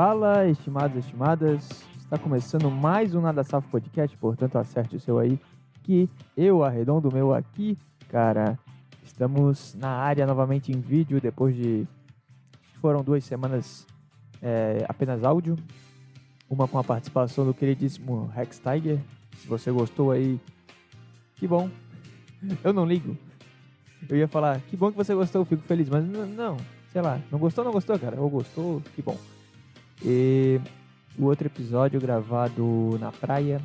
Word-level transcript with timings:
Fala, 0.00 0.46
estimados 0.46 0.96
e 0.96 1.00
estimadas. 1.00 1.68
Está 1.98 2.16
começando 2.16 2.70
mais 2.70 3.16
um 3.16 3.20
Nada 3.20 3.42
Safo 3.42 3.68
Podcast, 3.68 4.16
portanto, 4.16 4.54
acerte 4.54 4.94
o 4.94 5.00
seu 5.00 5.18
aí, 5.18 5.40
que 5.82 6.08
eu 6.36 6.62
arredondo 6.62 7.08
o 7.08 7.12
meu 7.12 7.34
aqui, 7.34 7.76
cara. 8.08 8.56
Estamos 9.02 9.74
na 9.74 9.90
área 9.90 10.24
novamente 10.24 10.70
em 10.70 10.78
vídeo, 10.78 11.20
depois 11.20 11.56
de. 11.56 11.84
Foram 12.74 13.02
duas 13.02 13.24
semanas 13.24 13.88
é, 14.40 14.86
apenas 14.88 15.24
áudio. 15.24 15.56
Uma 16.48 16.68
com 16.68 16.78
a 16.78 16.84
participação 16.84 17.44
do 17.44 17.52
queridíssimo 17.52 18.30
Rex 18.32 18.60
Tiger. 18.60 19.00
Se 19.38 19.48
você 19.48 19.72
gostou 19.72 20.12
aí, 20.12 20.38
que 21.34 21.48
bom. 21.48 21.68
Eu 22.62 22.72
não 22.72 22.86
ligo. 22.86 23.16
Eu 24.08 24.16
ia 24.16 24.28
falar, 24.28 24.60
que 24.60 24.76
bom 24.76 24.92
que 24.92 24.96
você 24.96 25.12
gostou, 25.12 25.44
fico 25.44 25.62
feliz, 25.64 25.88
mas 25.88 26.04
não, 26.06 26.56
sei 26.92 27.02
lá, 27.02 27.20
não 27.32 27.38
gostou, 27.40 27.64
não 27.64 27.72
gostou, 27.72 27.98
cara. 27.98 28.20
Ou 28.20 28.30
gostou, 28.30 28.80
que 28.94 29.02
bom. 29.02 29.18
E 30.04 30.60
o 31.18 31.24
outro 31.24 31.46
episódio 31.46 32.00
gravado 32.00 32.96
na 33.00 33.10
praia, 33.10 33.60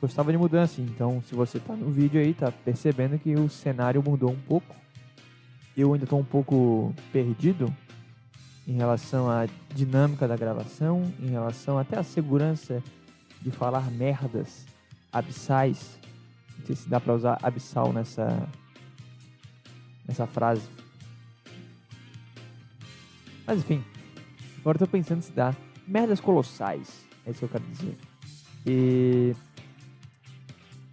gostava 0.00 0.32
de 0.32 0.38
mudança, 0.38 0.80
então 0.80 1.22
se 1.28 1.34
você 1.34 1.58
tá 1.58 1.74
no 1.74 1.90
vídeo 1.90 2.20
aí, 2.20 2.32
tá 2.32 2.50
percebendo 2.50 3.18
que 3.18 3.34
o 3.34 3.48
cenário 3.48 4.02
mudou 4.02 4.30
um 4.30 4.40
pouco. 4.40 4.74
Eu 5.76 5.92
ainda 5.92 6.06
tô 6.06 6.16
um 6.16 6.24
pouco 6.24 6.94
perdido 7.12 7.74
em 8.66 8.74
relação 8.74 9.30
à 9.30 9.46
dinâmica 9.74 10.26
da 10.26 10.36
gravação, 10.36 11.12
em 11.20 11.28
relação 11.28 11.78
até 11.78 11.98
à 11.98 12.02
segurança 12.02 12.82
de 13.42 13.50
falar 13.50 13.90
merdas 13.90 14.64
abissais. 15.12 15.98
Não 16.58 16.66
sei 16.66 16.76
se 16.76 16.88
dá 16.88 16.98
pra 16.98 17.14
usar 17.14 17.38
abissal 17.42 17.92
nessa, 17.92 18.48
nessa 20.06 20.26
frase. 20.26 20.66
Mas 23.46 23.58
enfim, 23.58 23.84
agora 24.64 24.78
tô 24.78 24.86
pensando 24.86 25.20
se 25.20 25.30
dá. 25.30 25.54
Merdas 25.86 26.20
colossais, 26.20 27.06
é 27.26 27.30
isso 27.30 27.40
que 27.40 27.44
eu 27.44 27.48
quero 27.50 27.64
dizer. 27.64 27.98
E. 28.66 29.36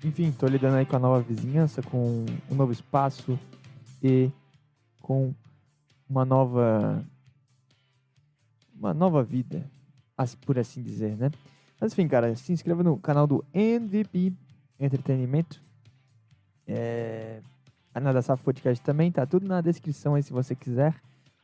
Enfim, 0.03 0.29
tô 0.33 0.45
lidando 0.45 0.75
aí 0.75 0.85
com 0.85 0.97
a 0.97 0.99
nova 0.99 1.21
vizinhança, 1.21 1.81
com 1.81 2.25
um 2.49 2.55
novo 2.55 2.73
espaço 2.73 3.39
e 4.03 4.29
com 5.01 5.33
uma 6.09 6.25
nova. 6.25 7.01
Uma 8.75 8.93
nova 8.93 9.23
vida, 9.23 9.63
por 10.45 10.59
assim 10.59 10.81
dizer, 10.81 11.15
né? 11.15 11.31
Mas 11.79 11.93
enfim, 11.93 12.07
cara, 12.07 12.35
se 12.35 12.51
inscreva 12.51 12.83
no 12.83 12.97
canal 12.97 13.25
do 13.25 13.45
MVP 13.53 14.33
Entretenimento. 14.79 15.61
É, 16.67 17.39
a 17.93 17.99
Nada 17.99 18.21
Safo 18.21 18.43
Podcast 18.43 18.83
também 18.83 19.11
tá 19.11 19.25
tudo 19.25 19.47
na 19.47 19.61
descrição 19.61 20.15
aí 20.15 20.23
se 20.23 20.33
você 20.33 20.55
quiser. 20.55 20.93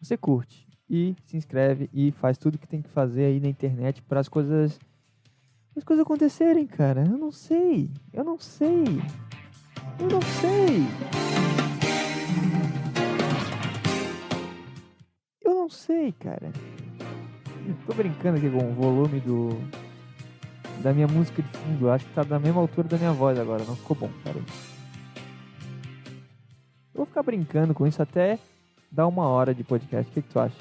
Você 0.02 0.18
curte 0.18 0.67
e 0.90 1.16
se 1.26 1.38
inscreve 1.38 1.90
e 1.94 2.12
faz 2.12 2.38
tudo 2.38 2.58
que 2.58 2.68
tem 2.68 2.82
que 2.82 2.90
fazer 2.90 3.26
aí 3.26 3.40
na 3.40 3.48
internet 3.48 4.02
para 4.02 4.20
as 4.20 4.30
coisas 4.30 4.80
as 5.76 5.84
coisas 5.84 6.04
acontecerem, 6.04 6.66
cara. 6.66 7.02
Eu 7.02 7.18
não 7.20 7.32
sei. 7.32 7.92
Eu 8.12 8.24
não 8.24 8.40
sei. 8.40 8.84
Eu 10.00 10.08
não 10.08 10.22
sei. 10.22 10.88
Eu 15.46 15.54
não 15.54 15.70
sei, 15.70 16.12
cara. 16.14 16.52
Tô 17.86 17.94
brincando 17.94 18.38
aqui 18.38 18.50
com 18.50 18.72
o 18.72 18.74
volume 18.74 19.20
do 19.20 19.50
da 20.82 20.94
minha 20.94 21.08
música 21.08 21.44
de 21.44 21.50
fundo. 21.50 21.92
Acho 21.92 22.06
que 22.06 22.14
tá 22.14 22.24
da 22.24 22.40
mesma 22.40 22.60
altura 22.62 22.88
da 22.88 22.98
minha 22.98 23.14
voz 23.14 23.38
agora. 23.38 23.64
Não 23.64 23.76
ficou 23.76 23.96
bom, 23.96 24.10
cara. 24.24 24.38
Eu 24.38 24.44
vou 26.96 27.06
ficar 27.06 27.22
brincando 27.22 27.76
com 27.76 27.86
isso 27.86 28.02
até 28.02 28.40
dar 28.92 29.06
uma 29.06 29.28
hora 29.28 29.54
de 29.54 29.64
podcast. 29.64 30.10
O 30.10 30.14
que, 30.14 30.24
que 30.24 30.30
tu 30.30 30.40
acha? 30.40 30.56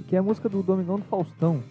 Aqui 0.00 0.16
é 0.16 0.18
a 0.18 0.22
música 0.22 0.48
do 0.48 0.62
Domingão 0.62 0.96
do 0.96 1.04
Faustão. 1.04 1.62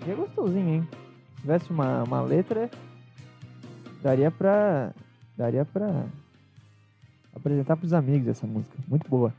Aqui 0.00 0.10
é 0.10 0.14
gostosinho, 0.14 0.68
hein? 0.68 0.88
Se 1.36 1.42
tivesse 1.42 1.70
uma, 1.70 2.02
uma 2.02 2.22
letra, 2.22 2.68
daria 4.02 4.30
pra. 4.30 4.92
Daria 5.36 5.64
pra 5.64 6.06
apresentar 7.32 7.76
pros 7.76 7.92
amigos 7.92 8.28
essa 8.28 8.46
música. 8.46 8.76
Muito 8.88 9.08
boa. 9.08 9.32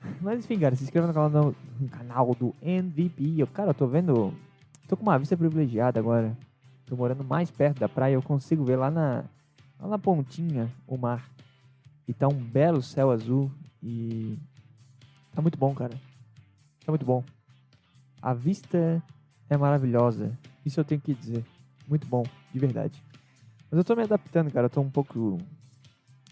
Mas 0.20 0.40
enfim, 0.40 0.58
cara, 0.58 0.74
se 0.74 0.84
inscreva 0.84 1.06
no 1.06 1.14
canal 1.14 1.30
do, 1.30 1.56
no 1.80 1.88
canal 1.88 2.34
do 2.34 2.54
MVP. 2.60 3.34
Eu, 3.38 3.46
cara, 3.46 3.70
eu 3.70 3.74
tô 3.74 3.86
vendo. 3.86 4.34
Tô 4.88 4.96
com 4.96 5.02
uma 5.02 5.18
vista 5.18 5.36
privilegiada 5.36 6.00
agora. 6.00 6.34
Tô 6.86 6.96
morando 6.96 7.22
mais 7.22 7.50
perto 7.50 7.78
da 7.78 7.88
praia. 7.90 8.14
Eu 8.14 8.22
consigo 8.22 8.64
ver 8.64 8.76
lá 8.76 8.90
na, 8.90 9.26
lá 9.78 9.86
na 9.86 9.98
pontinha 9.98 10.72
o 10.86 10.96
mar. 10.96 11.28
E 12.08 12.14
tá 12.14 12.26
um 12.26 12.42
belo 12.42 12.82
céu 12.82 13.10
azul. 13.10 13.52
E 13.82 14.38
tá 15.34 15.42
muito 15.42 15.58
bom, 15.58 15.74
cara. 15.74 15.92
Tá 16.86 16.90
muito 16.90 17.04
bom. 17.04 17.22
A 18.22 18.32
vista 18.32 19.02
é 19.50 19.56
maravilhosa. 19.58 20.32
Isso 20.64 20.80
eu 20.80 20.84
tenho 20.86 21.02
que 21.02 21.12
dizer. 21.12 21.44
Muito 21.86 22.06
bom, 22.06 22.24
de 22.50 22.58
verdade. 22.58 23.04
Mas 23.70 23.76
eu 23.76 23.84
tô 23.84 23.94
me 23.94 24.04
adaptando, 24.04 24.50
cara. 24.50 24.66
Eu 24.66 24.70
tô 24.70 24.80
um 24.80 24.90
pouco. 24.90 25.36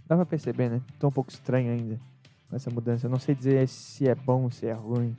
Dá 0.06 0.16
pra 0.16 0.24
perceber, 0.24 0.70
né? 0.70 0.80
Tô 0.98 1.08
um 1.08 1.12
pouco 1.12 1.30
estranho 1.30 1.70
ainda 1.70 2.00
com 2.48 2.56
essa 2.56 2.70
mudança. 2.70 3.06
Eu 3.06 3.10
não 3.10 3.18
sei 3.18 3.34
dizer 3.34 3.68
se 3.68 4.08
é 4.08 4.14
bom, 4.14 4.50
se 4.50 4.66
é 4.66 4.72
ruim. 4.72 5.14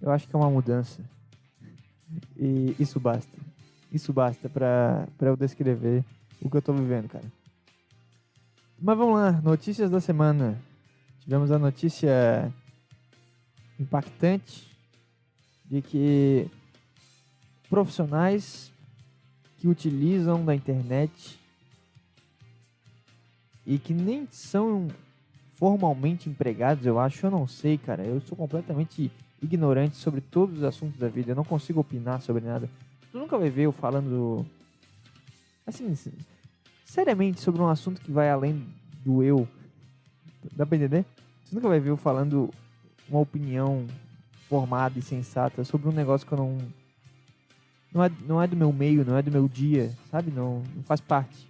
Eu 0.00 0.12
acho 0.12 0.28
que 0.28 0.36
é 0.36 0.38
uma 0.38 0.50
mudança. 0.50 1.02
E 2.36 2.74
isso 2.78 2.98
basta. 2.98 3.38
Isso 3.92 4.12
basta 4.12 4.48
para 4.48 5.08
eu 5.20 5.36
descrever 5.36 6.04
o 6.40 6.50
que 6.50 6.56
eu 6.56 6.62
tô 6.62 6.72
vivendo, 6.72 7.08
cara. 7.08 7.24
Mas 8.80 8.98
vamos 8.98 9.14
lá, 9.14 9.32
notícias 9.42 9.90
da 9.90 10.00
semana. 10.00 10.60
Tivemos 11.20 11.52
a 11.52 11.58
notícia 11.58 12.52
impactante 13.78 14.66
de 15.64 15.80
que 15.80 16.50
profissionais 17.70 18.72
que 19.58 19.68
utilizam 19.68 20.44
da 20.44 20.54
internet 20.54 21.38
e 23.64 23.78
que 23.78 23.94
nem 23.94 24.26
são 24.30 24.88
formalmente 25.52 26.28
empregados, 26.28 26.84
eu 26.84 26.98
acho, 26.98 27.24
eu 27.24 27.30
não 27.30 27.46
sei, 27.46 27.78
cara. 27.78 28.02
Eu 28.04 28.20
sou 28.20 28.36
completamente 28.36 29.12
ignorante 29.42 29.96
sobre 29.96 30.20
todos 30.20 30.58
os 30.58 30.64
assuntos 30.64 30.98
da 30.98 31.08
vida. 31.08 31.32
Eu 31.32 31.36
não 31.36 31.44
consigo 31.44 31.80
opinar 31.80 32.22
sobre 32.22 32.44
nada. 32.44 32.70
Tu 33.10 33.18
nunca 33.18 33.36
vai 33.36 33.50
ver 33.50 33.62
eu 33.62 33.72
falando. 33.72 34.46
Assim, 35.66 35.94
seriamente, 36.84 37.40
sobre 37.40 37.60
um 37.60 37.68
assunto 37.68 38.00
que 38.00 38.10
vai 38.10 38.30
além 38.30 38.64
do 39.04 39.22
eu. 39.22 39.46
Dá 40.56 40.64
pra 40.64 40.76
entender? 40.76 41.04
Você 41.44 41.54
nunca 41.54 41.68
vai 41.68 41.80
ver 41.80 41.90
eu 41.90 41.96
falando 41.96 42.50
uma 43.08 43.20
opinião 43.20 43.86
formada 44.48 44.98
e 44.98 45.02
sensata 45.02 45.64
sobre 45.64 45.88
um 45.88 45.92
negócio 45.92 46.26
que 46.26 46.32
eu 46.32 46.38
não. 46.38 46.58
Não 47.92 48.02
é, 48.02 48.10
não 48.26 48.42
é 48.42 48.46
do 48.46 48.56
meu 48.56 48.72
meio, 48.72 49.04
não 49.04 49.18
é 49.18 49.22
do 49.22 49.30
meu 49.30 49.46
dia, 49.46 49.92
sabe? 50.10 50.30
Não, 50.30 50.62
não 50.74 50.82
faz 50.82 50.98
parte 50.98 51.46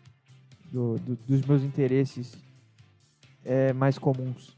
do, 0.72 0.98
do, 0.98 1.16
dos 1.28 1.46
meus 1.46 1.62
interesses 1.62 2.36
é, 3.44 3.72
mais 3.72 3.96
comuns. 3.98 4.56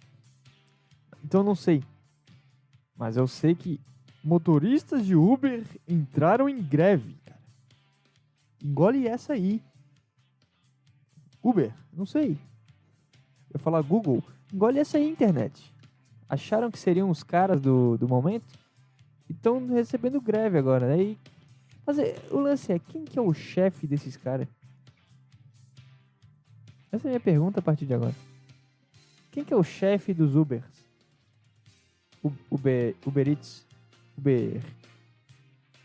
Então 1.22 1.42
não 1.42 1.54
sei. 1.54 1.82
Mas 2.96 3.16
eu 3.16 3.26
sei 3.26 3.54
que 3.54 3.80
motoristas 4.22 5.04
de 5.04 5.14
Uber 5.14 5.64
entraram 5.86 6.48
em 6.48 6.62
greve, 6.62 7.16
cara. 7.24 7.40
Engole 8.62 9.06
essa 9.06 9.34
aí. 9.34 9.62
Uber, 11.42 11.72
não 11.92 12.06
sei. 12.06 12.38
Eu 13.52 13.60
falar 13.60 13.82
Google, 13.82 14.22
engole 14.52 14.78
essa 14.78 14.96
aí, 14.96 15.08
internet. 15.08 15.72
Acharam 16.28 16.70
que 16.70 16.78
seriam 16.78 17.10
os 17.10 17.22
caras 17.22 17.60
do, 17.60 17.98
do 17.98 18.08
momento? 18.08 18.46
Estão 19.28 19.66
recebendo 19.68 20.20
greve 20.20 20.58
agora, 20.58 20.88
né? 20.88 21.02
E, 21.02 21.18
mas 21.86 21.98
é, 21.98 22.16
o 22.30 22.38
lance 22.38 22.72
é, 22.72 22.78
quem 22.78 23.04
que 23.04 23.18
é 23.18 23.22
o 23.22 23.34
chefe 23.34 23.86
desses 23.86 24.16
caras? 24.16 24.48
Essa 26.90 27.06
é 27.06 27.08
a 27.08 27.10
minha 27.10 27.20
pergunta 27.20 27.60
a 27.60 27.62
partir 27.62 27.84
de 27.86 27.94
agora. 27.94 28.14
Quem 29.30 29.44
que 29.44 29.52
é 29.52 29.56
o 29.56 29.64
chefe 29.64 30.14
dos 30.14 30.34
Ubers? 30.36 30.83
Uber, 32.50 32.94
Uber 33.06 33.28
Eats? 33.28 33.64
Uber... 34.16 34.62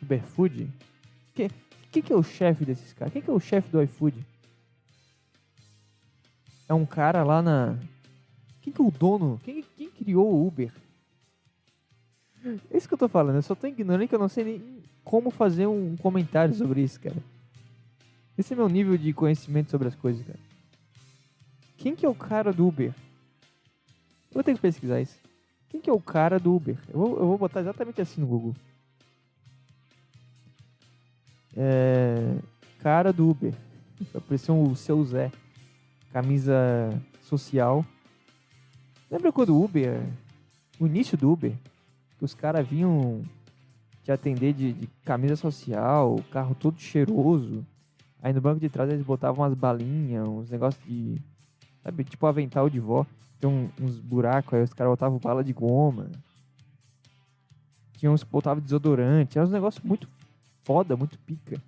Uber 0.02 0.24
Food? 0.24 0.70
Quem, 1.36 1.50
quem 1.92 2.02
que 2.02 2.14
é 2.14 2.16
o 2.16 2.24
chefe 2.24 2.66
desses 2.66 2.94
caras? 2.94 3.12
Quem 3.12 3.22
que 3.22 3.30
é 3.30 3.34
o 3.34 3.40
chefe 3.40 3.70
do 3.70 3.82
iFood? 3.82 4.26
É 6.68 6.74
um 6.74 6.86
cara 6.86 7.24
lá 7.24 7.42
na... 7.42 7.78
Quem 8.62 8.72
que 8.72 8.82
é 8.82 8.84
o 8.84 8.92
dono? 8.92 9.40
Quem, 9.44 9.64
quem 9.76 9.90
criou 9.90 10.32
o 10.32 10.48
Uber? 10.48 10.72
É 12.72 12.78
isso 12.78 12.88
que 12.88 12.94
eu 12.94 12.98
tô 12.98 13.10
falando. 13.10 13.36
Eu 13.36 13.42
só 13.42 13.56
tô 13.56 13.68
ignorando 13.68 14.08
que 14.08 14.16
eu 14.16 14.20
não 14.20 14.30
sei 14.30 14.44
nem 14.44 14.80
como 15.04 15.32
fazer 15.32 15.68
um 15.68 15.98
comentário 15.98 16.54
sobre 16.54 16.82
isso, 16.82 17.00
cara. 17.00 17.18
Esse 18.38 18.54
é 18.54 18.56
meu 18.56 18.70
nível 18.70 18.98
de 18.98 19.12
conhecimento 19.12 19.72
sobre 19.72 19.88
as 19.88 19.96
coisas, 19.96 20.26
cara. 20.26 20.40
Quem 21.78 21.96
que 21.96 22.06
é 22.06 22.10
o 22.10 22.16
cara 22.16 22.54
do 22.54 22.68
Uber? 22.68 22.94
vou 24.32 24.44
ter 24.44 24.54
que 24.54 24.62
pesquisar 24.62 25.02
isso. 25.02 25.18
Quem 25.70 25.80
que 25.80 25.90
é 25.90 25.94
o 25.94 26.02
cara 26.02 26.40
do 26.40 26.56
Uber? 26.56 26.78
Eu 26.90 27.00
vou, 27.00 27.20
eu 27.20 27.28
vou 27.28 27.38
botar 27.38 27.62
exatamente 27.62 28.02
assim 28.02 28.22
no 28.22 28.28
Google. 28.28 28.56
É, 31.56 32.36
cara 32.80 33.14
do 33.14 33.30
Uber. 33.30 33.54
Apareceu 34.14 34.62
o 34.62 34.76
seu 34.76 35.04
Zé. 35.06 35.32
Camisa 36.12 36.56
social. 37.22 37.86
Lembra 39.12 39.32
quando 39.32 39.56
o 39.56 39.64
Uber, 39.64 40.02
o 40.80 40.88
início 40.88 41.18
do 41.18 41.32
Uber, 41.32 41.54
que 42.18 42.26
os 42.26 42.34
caras 42.34 42.68
vinham 42.68 43.22
te 44.04 44.12
atender 44.12 44.54
de, 44.54 44.74
de 44.74 44.88
camisa 45.04 45.36
social, 45.36 46.20
carro 46.32 46.56
todo 46.56 46.80
cheiroso. 46.80 47.66
Aí 48.22 48.34
no 48.34 48.42
banco 48.42 48.60
de 48.60 48.70
trás 48.70 48.90
eles 48.90 49.06
botavam 49.06 49.44
umas 49.44 49.54
balinhas, 49.54 50.28
uns 50.28 50.50
negócios 50.50 50.84
de. 50.86 51.18
Sabe, 51.90 52.04
tipo 52.04 52.28
avental 52.28 52.70
de 52.70 52.80
vó. 52.80 53.04
Tem 53.40 53.50
um, 53.50 53.68
uns 53.82 54.00
buracos, 54.00 54.54
aí 54.54 54.62
os 54.62 54.74
caras 54.74 54.92
botavam 54.92 55.18
bala 55.18 55.44
de 55.44 55.52
goma. 55.52 56.12
Tinha 57.98 58.12
uns 58.12 58.24
que 58.24 58.30
botavam 58.30 58.62
desodorante. 58.62 59.40
Era 59.40 59.48
uns 59.48 59.52
negócios 59.52 59.84
muito 59.84 60.08
foda, 60.64 60.96
muito 60.96 61.18
pica. 61.18 61.60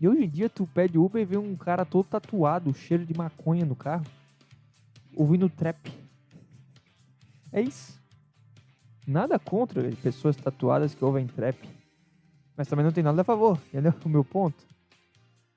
E 0.00 0.08
hoje 0.08 0.24
em 0.24 0.28
dia 0.28 0.48
tu 0.48 0.68
pede 0.68 0.96
Uber 0.96 1.20
e 1.20 1.24
vê 1.24 1.36
um 1.36 1.56
cara 1.56 1.84
todo 1.84 2.06
tatuado, 2.06 2.72
cheiro 2.72 3.04
de 3.04 3.16
maconha 3.16 3.64
no 3.64 3.74
carro, 3.74 4.06
ouvindo 5.16 5.50
trap. 5.50 5.92
É 7.50 7.60
isso. 7.60 8.00
Nada 9.04 9.36
contra 9.36 9.90
pessoas 9.96 10.36
tatuadas 10.36 10.94
que 10.94 11.04
ouvem 11.04 11.26
trap. 11.26 11.58
Mas 12.56 12.68
também 12.68 12.84
não 12.84 12.92
tem 12.92 13.02
nada 13.02 13.22
a 13.22 13.24
favor, 13.24 13.60
entendeu? 13.66 13.92
O 14.04 14.08
meu 14.08 14.24
ponto. 14.24 14.64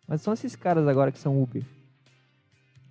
Mas 0.07 0.23
são 0.23 0.33
esses 0.33 0.55
caras 0.55 0.87
agora 0.87 1.11
que 1.11 1.19
são 1.19 1.39
Uber. 1.39 1.63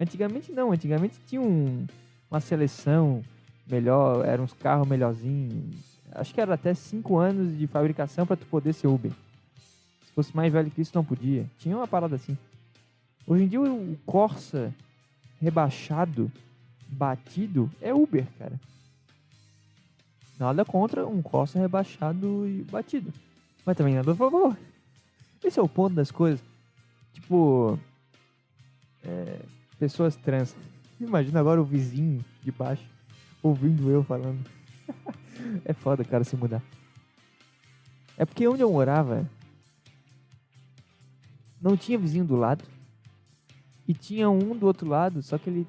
Antigamente 0.01 0.53
não, 0.53 0.73
antigamente 0.73 1.17
tinha 1.27 1.41
um, 1.41 1.87
uma 2.31 2.41
seleção 2.41 3.23
melhor, 3.67 4.25
eram 4.25 4.45
uns 4.45 4.53
carros 4.53 4.87
melhorzinhos. 4.87 5.77
Acho 6.13 6.33
que 6.33 6.41
era 6.41 6.55
até 6.55 6.73
5 6.73 7.17
anos 7.19 7.59
de 7.59 7.67
fabricação 7.67 8.27
para 8.27 8.37
tu 8.37 8.47
poder 8.47 8.73
ser 8.73 8.87
Uber 8.87 9.13
fosse 10.19 10.37
mais 10.37 10.53
velho 10.53 10.69
que 10.69 10.81
isso, 10.81 10.91
não 10.97 11.05
podia. 11.05 11.47
Tinha 11.61 11.77
uma 11.77 11.87
parada 11.87 12.17
assim. 12.17 12.37
Hoje 13.25 13.45
em 13.45 13.47
dia, 13.47 13.61
o 13.61 13.97
Corsa 14.05 14.75
rebaixado, 15.41 16.29
batido, 16.89 17.71
é 17.81 17.95
Uber, 17.95 18.27
cara. 18.37 18.59
Nada 20.37 20.65
contra 20.65 21.07
um 21.07 21.23
Corsa 21.23 21.61
rebaixado 21.61 22.49
e 22.49 22.65
batido. 22.65 23.13
Mas 23.65 23.77
também 23.77 23.95
nada 23.95 24.11
a 24.11 24.17
favor. 24.17 24.57
Esse 25.45 25.61
é 25.61 25.63
o 25.63 25.69
ponto 25.69 25.95
das 25.95 26.11
coisas. 26.11 26.41
Tipo, 27.15 27.79
é, 29.05 29.39
pessoas 29.79 30.17
trans. 30.17 30.55
Imagina 31.01 31.41
agora 31.41 31.61
o 31.61 31.65
vizinho 31.65 32.25
de 32.43 32.51
baixo 32.51 32.85
ouvindo 33.43 33.91
eu 33.91 34.03
falando. 34.03 34.45
é 35.65 35.73
foda, 35.73 36.05
cara, 36.05 36.25
se 36.25 36.37
mudar. 36.37 36.63
É 38.17 38.25
porque 38.25 38.49
onde 38.49 38.63
eu 38.63 38.73
morava, 38.73 39.29
não 41.61 41.77
tinha 41.77 41.99
vizinho 41.99 42.25
do 42.25 42.37
lado. 42.37 42.65
E 43.87 43.95
tinha 43.95 44.29
um 44.29 44.55
do 44.57 44.67
outro 44.67 44.87
lado, 44.87 45.23
só 45.23 45.39
que 45.39 45.49
ele 45.49 45.67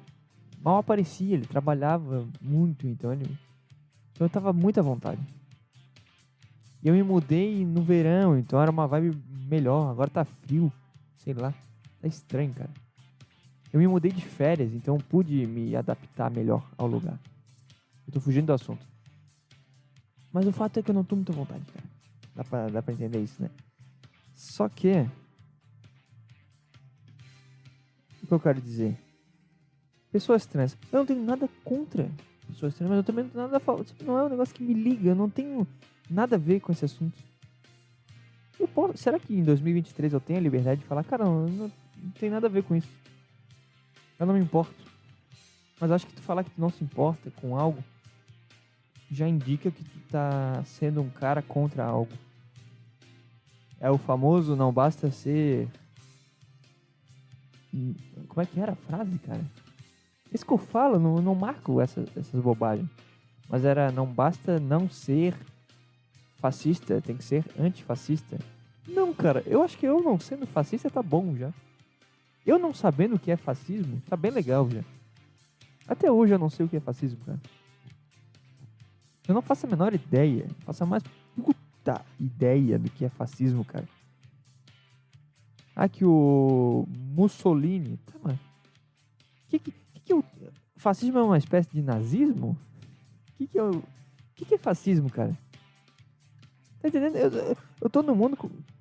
mal 0.60 0.76
aparecia, 0.76 1.34
ele 1.34 1.46
trabalhava 1.46 2.28
muito, 2.40 2.86
então 2.86 3.12
ele. 3.12 3.24
Então 4.12 4.26
eu 4.26 4.30
tava 4.30 4.52
muito 4.52 4.78
à 4.78 4.82
vontade. 4.82 5.20
E 6.82 6.88
eu 6.88 6.94
me 6.94 7.02
mudei 7.02 7.64
no 7.64 7.82
verão, 7.82 8.38
então 8.38 8.60
era 8.60 8.70
uma 8.70 8.86
vibe 8.86 9.16
melhor. 9.48 9.90
Agora 9.90 10.10
tá 10.10 10.24
frio, 10.24 10.72
sei 11.16 11.32
lá. 11.32 11.54
Tá 12.00 12.08
estranho, 12.08 12.52
cara. 12.52 12.70
Eu 13.72 13.80
me 13.80 13.86
mudei 13.86 14.10
de 14.10 14.22
férias, 14.22 14.72
então 14.74 14.98
pude 14.98 15.46
me 15.46 15.76
adaptar 15.76 16.30
melhor 16.30 16.68
ao 16.76 16.86
lugar. 16.86 17.18
Eu 18.06 18.12
tô 18.12 18.20
fugindo 18.20 18.46
do 18.46 18.52
assunto. 18.52 18.84
Mas 20.32 20.46
o 20.46 20.52
fato 20.52 20.78
é 20.78 20.82
que 20.82 20.90
eu 20.90 20.94
não 20.94 21.04
tô 21.04 21.16
muito 21.16 21.32
à 21.32 21.34
vontade, 21.34 21.64
cara. 21.72 21.84
Dá 22.34 22.44
pra, 22.44 22.68
dá 22.68 22.82
pra 22.82 22.94
entender 22.94 23.20
isso, 23.20 23.40
né? 23.42 23.50
Só 24.34 24.68
que 24.68 25.06
que 28.30 28.34
eu 28.34 28.40
quero 28.40 28.60
dizer? 28.60 28.96
Pessoas 30.12 30.46
trans. 30.46 30.78
Eu 30.92 31.00
não 31.00 31.06
tenho 31.06 31.22
nada 31.22 31.48
contra 31.64 32.08
pessoas 32.46 32.74
trans, 32.74 32.88
mas 32.88 32.98
eu 32.98 33.04
também 33.04 33.24
não 33.24 33.30
tenho 33.30 33.44
nada 33.44 33.56
a 33.56 33.60
falar. 33.60 33.84
Tipo, 33.84 34.04
não 34.04 34.18
é 34.18 34.24
um 34.24 34.28
negócio 34.28 34.54
que 34.54 34.62
me 34.62 34.72
liga, 34.72 35.10
eu 35.10 35.14
não 35.16 35.28
tenho 35.28 35.66
nada 36.08 36.36
a 36.36 36.38
ver 36.38 36.60
com 36.60 36.70
esse 36.70 36.84
assunto. 36.84 37.18
Eu 38.58 38.68
posso, 38.68 38.96
será 38.98 39.18
que 39.18 39.34
em 39.34 39.42
2023 39.42 40.12
eu 40.12 40.20
tenho 40.20 40.38
a 40.38 40.42
liberdade 40.42 40.80
de 40.80 40.86
falar, 40.86 41.02
cara, 41.02 41.24
não, 41.24 41.48
não, 41.48 41.72
não 42.02 42.10
tem 42.20 42.30
nada 42.30 42.46
a 42.46 42.50
ver 42.50 42.62
com 42.62 42.76
isso. 42.76 42.88
Eu 44.20 44.26
não 44.26 44.34
me 44.34 44.40
importo. 44.40 44.74
Mas 45.80 45.90
acho 45.90 46.06
que 46.06 46.12
tu 46.12 46.20
falar 46.20 46.44
que 46.44 46.50
tu 46.50 46.60
não 46.60 46.70
se 46.70 46.84
importa 46.84 47.30
com 47.40 47.56
algo 47.56 47.82
já 49.10 49.26
indica 49.26 49.70
que 49.70 49.82
tu 49.82 49.98
tá 50.10 50.62
sendo 50.64 51.00
um 51.00 51.10
cara 51.10 51.42
contra 51.42 51.84
algo. 51.84 52.12
É 53.80 53.90
o 53.90 53.98
famoso 53.98 54.54
não 54.54 54.72
basta 54.72 55.10
ser 55.10 55.68
como 58.28 58.42
é 58.42 58.46
que 58.46 58.60
era 58.60 58.72
a 58.72 58.76
frase, 58.76 59.18
cara? 59.18 59.44
Isso 60.32 60.44
que 60.44 60.52
eu 60.52 60.58
falo, 60.58 60.98
não, 60.98 61.16
não 61.16 61.34
marco 61.34 61.80
essa, 61.80 62.04
essas 62.16 62.40
bobagens. 62.40 62.88
Mas 63.48 63.64
era, 63.64 63.90
não 63.90 64.06
basta 64.06 64.60
não 64.60 64.88
ser 64.88 65.34
fascista, 66.38 67.00
tem 67.00 67.16
que 67.16 67.24
ser 67.24 67.44
antifascista. 67.58 68.38
Não, 68.86 69.12
cara, 69.12 69.42
eu 69.46 69.62
acho 69.62 69.76
que 69.76 69.86
eu 69.86 70.00
não 70.02 70.18
sendo 70.20 70.46
fascista 70.46 70.90
tá 70.90 71.02
bom 71.02 71.34
já. 71.36 71.52
Eu 72.50 72.58
não 72.58 72.74
sabendo 72.74 73.14
o 73.14 73.18
que 73.18 73.30
é 73.30 73.36
fascismo, 73.36 74.02
tá 74.08 74.16
bem 74.16 74.32
legal 74.32 74.68
já. 74.68 74.82
Até 75.86 76.10
hoje 76.10 76.34
eu 76.34 76.38
não 76.38 76.50
sei 76.50 76.66
o 76.66 76.68
que 76.68 76.78
é 76.78 76.80
fascismo, 76.80 77.16
cara. 77.24 77.40
Eu 79.28 79.34
não 79.34 79.40
faço 79.40 79.66
a 79.66 79.70
menor 79.70 79.94
ideia. 79.94 80.48
Faço 80.66 80.82
a 80.82 80.86
mais 80.86 81.04
puta 81.36 82.04
ideia 82.18 82.76
do 82.76 82.90
que 82.90 83.04
é 83.04 83.08
fascismo, 83.08 83.64
cara. 83.64 83.88
Ah, 85.76 85.88
que 85.88 86.04
o 86.04 86.88
Mussolini. 86.88 87.96
Tá, 87.98 88.18
mano. 88.20 88.40
Que, 89.48 89.60
que, 89.60 89.72
que, 90.04 90.12
o 90.12 90.24
fascismo 90.74 91.20
é 91.20 91.22
uma 91.22 91.38
espécie 91.38 91.70
de 91.70 91.80
nazismo? 91.80 92.58
Que 93.36 93.46
que 93.46 93.58
é 93.60 93.62
o. 93.62 93.80
Que 94.34 94.44
que 94.44 94.54
é 94.56 94.58
fascismo, 94.58 95.08
cara? 95.08 95.38
Tá 96.80 96.88
entendendo? 96.88 97.14
Eu, 97.14 97.30
eu, 97.30 97.56
eu 97.82 97.88
tô 97.88 98.02
no 98.02 98.16
mundo 98.16 98.36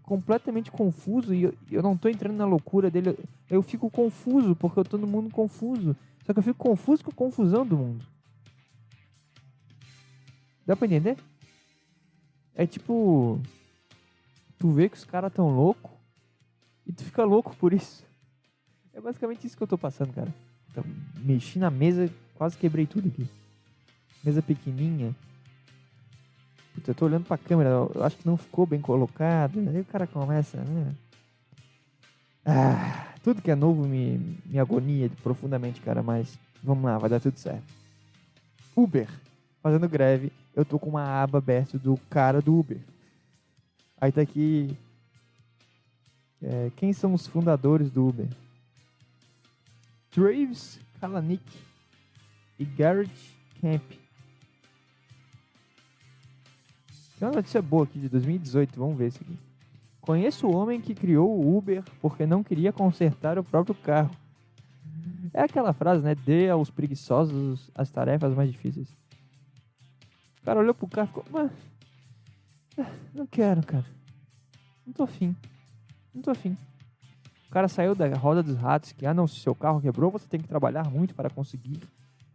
completamente 0.10 0.72
confuso 0.72 1.36
e 1.36 1.44
eu, 1.44 1.54
eu 1.72 1.84
não 1.84 1.96
tô 1.96 2.10
entrando 2.10 2.36
na 2.36 2.46
loucura 2.46 2.90
dele. 2.90 3.10
Eu, 3.10 3.18
eu 3.48 3.62
fico 3.62 3.92
confuso 3.92 4.56
porque 4.56 4.80
eu 4.80 4.84
tô 4.84 4.98
no 4.98 5.06
mundo 5.06 5.30
confuso. 5.30 5.96
Só 6.26 6.34
que 6.34 6.40
eu 6.40 6.44
fico 6.44 6.58
confuso 6.58 7.04
com 7.04 7.12
a 7.12 7.14
confusão 7.14 7.64
do 7.64 7.78
mundo. 7.78 8.04
Dá 10.66 10.76
pra 10.76 10.88
entender? 10.88 11.16
É 12.56 12.66
tipo. 12.66 13.40
Tu 14.58 14.72
vê 14.72 14.90
que 14.90 14.98
os 14.98 15.06
caras 15.06 15.32
tão 15.32 15.56
loucos 15.56 15.92
e 16.88 16.92
tu 16.92 17.04
fica 17.04 17.24
louco 17.24 17.56
por 17.56 17.72
isso. 17.72 18.04
É 18.92 19.00
basicamente 19.00 19.46
isso 19.46 19.56
que 19.56 19.62
eu 19.62 19.68
tô 19.68 19.78
passando, 19.78 20.12
cara. 20.12 20.34
Então, 20.72 20.84
mexi 21.18 21.60
na 21.60 21.70
mesa, 21.70 22.12
quase 22.34 22.58
quebrei 22.58 22.88
tudo 22.88 23.08
aqui. 23.08 23.28
Mesa 24.24 24.42
pequenininha. 24.42 25.16
Puta, 26.74 26.92
eu 26.92 26.96
tô 26.96 27.06
olhando 27.06 27.26
pra 27.26 27.38
câmera, 27.38 27.70
eu 27.70 28.04
acho 28.04 28.18
que 28.18 28.28
não 28.28 28.38
ficou 28.38 28.66
bem 28.66 28.80
colocado. 28.80 29.60
Aí 29.60 29.82
o 29.82 29.86
cara 29.86 30.08
começa, 30.08 30.58
né? 30.58 30.94
Ah, 32.46 33.14
tudo 33.24 33.42
que 33.42 33.52
é 33.52 33.56
novo 33.56 33.86
me, 33.86 34.18
me 34.46 34.60
agonia 34.60 35.10
profundamente, 35.22 35.82
cara, 35.82 36.02
mas 36.02 36.38
vamos 36.64 36.84
lá, 36.84 36.98
vai 36.98 37.10
dar 37.10 37.20
tudo 37.20 37.38
certo. 37.38 37.64
Uber, 38.76 39.08
fazendo 39.62 39.90
greve, 39.90 40.32
eu 40.56 40.64
tô 40.64 40.80
com 40.80 40.90
uma 40.90 41.22
aba 41.22 41.38
aberta 41.38 41.78
do 41.78 41.98
cara 42.10 42.42
do 42.42 42.58
Uber. 42.58 42.80
Aí 44.00 44.12
tá 44.12 44.22
aqui 44.22 44.76
é, 46.42 46.72
quem 46.78 46.94
são 46.94 47.14
os 47.14 47.28
fundadores 47.28 47.92
do 47.92 48.08
Uber? 48.08 48.28
Travis 50.10 50.80
Kalanick 51.00 51.44
e 52.58 52.66
Garrett 52.66 53.38
Camp. 53.62 53.84
Tem 57.20 57.28
uma 57.28 57.36
notícia 57.36 57.62
boa 57.62 57.84
aqui 57.84 58.00
de 58.00 58.08
2018, 58.08 58.80
vamos 58.80 58.98
ver 58.98 59.10
isso 59.10 59.20
aqui. 59.22 59.38
Conheço 60.00 60.48
o 60.48 60.56
homem 60.56 60.80
que 60.80 60.96
criou 60.96 61.30
o 61.30 61.58
Uber 61.58 61.84
porque 62.02 62.26
não 62.26 62.42
queria 62.42 62.72
consertar 62.72 63.38
o 63.38 63.44
próprio 63.44 63.76
carro. 63.76 64.12
É 65.34 65.42
aquela 65.42 65.74
frase, 65.74 66.02
né? 66.02 66.16
Dê 66.16 66.50
aos 66.50 66.72
preguiçosos 66.72 67.70
as 67.76 67.90
tarefas 67.90 68.34
mais 68.34 68.50
difíceis. 68.50 68.88
O 70.42 70.46
cara 70.46 70.62
olhou 70.62 70.74
pro 70.74 70.88
carro 70.88 71.08
e 71.08 71.10
ficou. 71.10 71.26
Mas... 71.30 71.52
Não 73.14 73.28
quero, 73.28 73.62
cara. 73.64 73.86
Não 74.88 74.94
tô 74.94 75.04
afim. 75.04 75.36
Não 76.16 76.22
tô 76.22 76.32
afim. 76.32 76.58
O 77.50 77.52
cara 77.52 77.68
saiu 77.68 77.94
da 77.94 78.08
roda 78.16 78.42
dos 78.42 78.56
ratos 78.56 78.94
que, 78.94 79.06
ah 79.06 79.14
não, 79.14 79.28
se 79.28 79.42
seu 79.42 79.54
carro 79.54 79.82
quebrou, 79.82 80.10
você 80.10 80.26
tem 80.26 80.40
que 80.40 80.48
trabalhar 80.48 80.90
muito 80.90 81.14
para 81.14 81.30
conseguir 81.30 81.82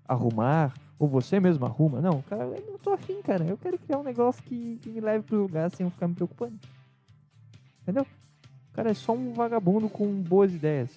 arrumar, 0.07 0.73
ou 0.99 1.09
você 1.09 1.41
mesmo 1.41 1.65
arruma. 1.67 2.01
Não, 2.01 2.23
cara, 2.23 2.45
eu 2.45 2.73
não 2.73 2.79
tô 2.79 2.93
afim, 2.93 3.21
cara. 3.23 3.45
Eu 3.45 3.57
quero 3.57 3.79
criar 3.79 3.99
um 3.99 4.05
negócio 4.05 4.43
que, 4.43 4.79
que 4.83 4.89
me 4.89 5.01
leve 5.01 5.25
pro 5.25 5.43
lugar 5.43 5.71
sem 5.71 5.85
eu 5.85 5.91
ficar 5.91 6.09
me 6.09 6.15
preocupando. 6.15 6.59
Entendeu? 7.83 8.07
O 8.71 8.75
cara 8.75 8.91
é 8.91 8.95
só 8.95 9.13
um 9.13 9.33
vagabundo 9.33 9.89
com 9.89 10.07
boas 10.23 10.53
ideias. 10.53 10.91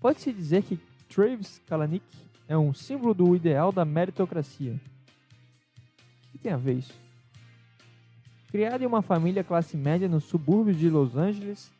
Pode-se 0.00 0.32
dizer 0.32 0.62
que 0.62 0.78
Travis 1.08 1.60
Kalanick 1.66 2.04
é 2.48 2.56
um 2.56 2.72
símbolo 2.72 3.14
do 3.14 3.36
ideal 3.36 3.72
da 3.72 3.84
meritocracia. 3.84 4.72
O 4.72 6.32
que 6.32 6.38
tem 6.38 6.52
a 6.52 6.56
ver 6.56 6.74
isso? 6.74 6.94
Criado 8.50 8.82
em 8.82 8.86
uma 8.86 9.02
família 9.02 9.44
classe 9.44 9.76
média 9.76 10.08
nos 10.08 10.24
subúrbios 10.24 10.76
de 10.76 10.88
Los 10.90 11.16
Angeles, 11.16 11.70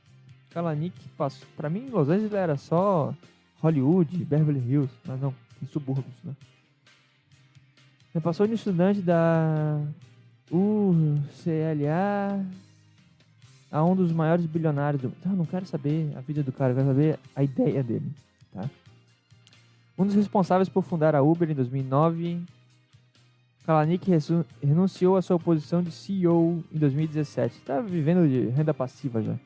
Kalanick 0.50 0.96
passou. 1.16 1.48
Pra 1.56 1.70
mim, 1.70 1.88
Los 1.88 2.08
Angeles 2.08 2.32
era 2.32 2.56
só 2.56 3.14
Hollywood, 3.60 4.24
Beverly 4.24 4.60
Hills, 4.60 4.92
mas 5.04 5.20
não, 5.20 5.34
em 5.62 5.66
subúrbios, 5.66 6.16
né? 6.24 6.34
Ele 8.14 8.22
passou 8.22 8.46
de 8.46 8.54
estudante 8.54 9.00
da 9.00 9.80
UCLA 10.50 12.44
a 13.70 13.84
um 13.84 13.94
dos 13.94 14.10
maiores 14.10 14.46
bilionários 14.46 15.02
do. 15.02 15.12
Não, 15.24 15.36
não 15.36 15.46
quero 15.46 15.64
saber 15.64 16.12
a 16.16 16.20
vida 16.20 16.42
do 16.42 16.50
cara, 16.50 16.72
eu 16.72 16.76
quero 16.76 16.88
saber 16.88 17.18
a 17.36 17.44
ideia 17.44 17.82
dele, 17.82 18.10
tá? 18.52 18.68
Um 19.96 20.06
dos 20.06 20.14
responsáveis 20.14 20.68
por 20.68 20.82
fundar 20.82 21.14
a 21.14 21.22
Uber 21.22 21.50
em 21.50 21.54
2009, 21.54 22.42
Kalanick 23.64 24.10
renunciou 24.62 25.16
à 25.16 25.22
sua 25.22 25.38
posição 25.38 25.82
de 25.82 25.92
CEO 25.92 26.64
em 26.72 26.78
2017. 26.78 27.58
Está 27.58 27.80
vivendo 27.80 28.28
de 28.28 28.48
renda 28.48 28.74
passiva 28.74 29.22
já. 29.22 29.36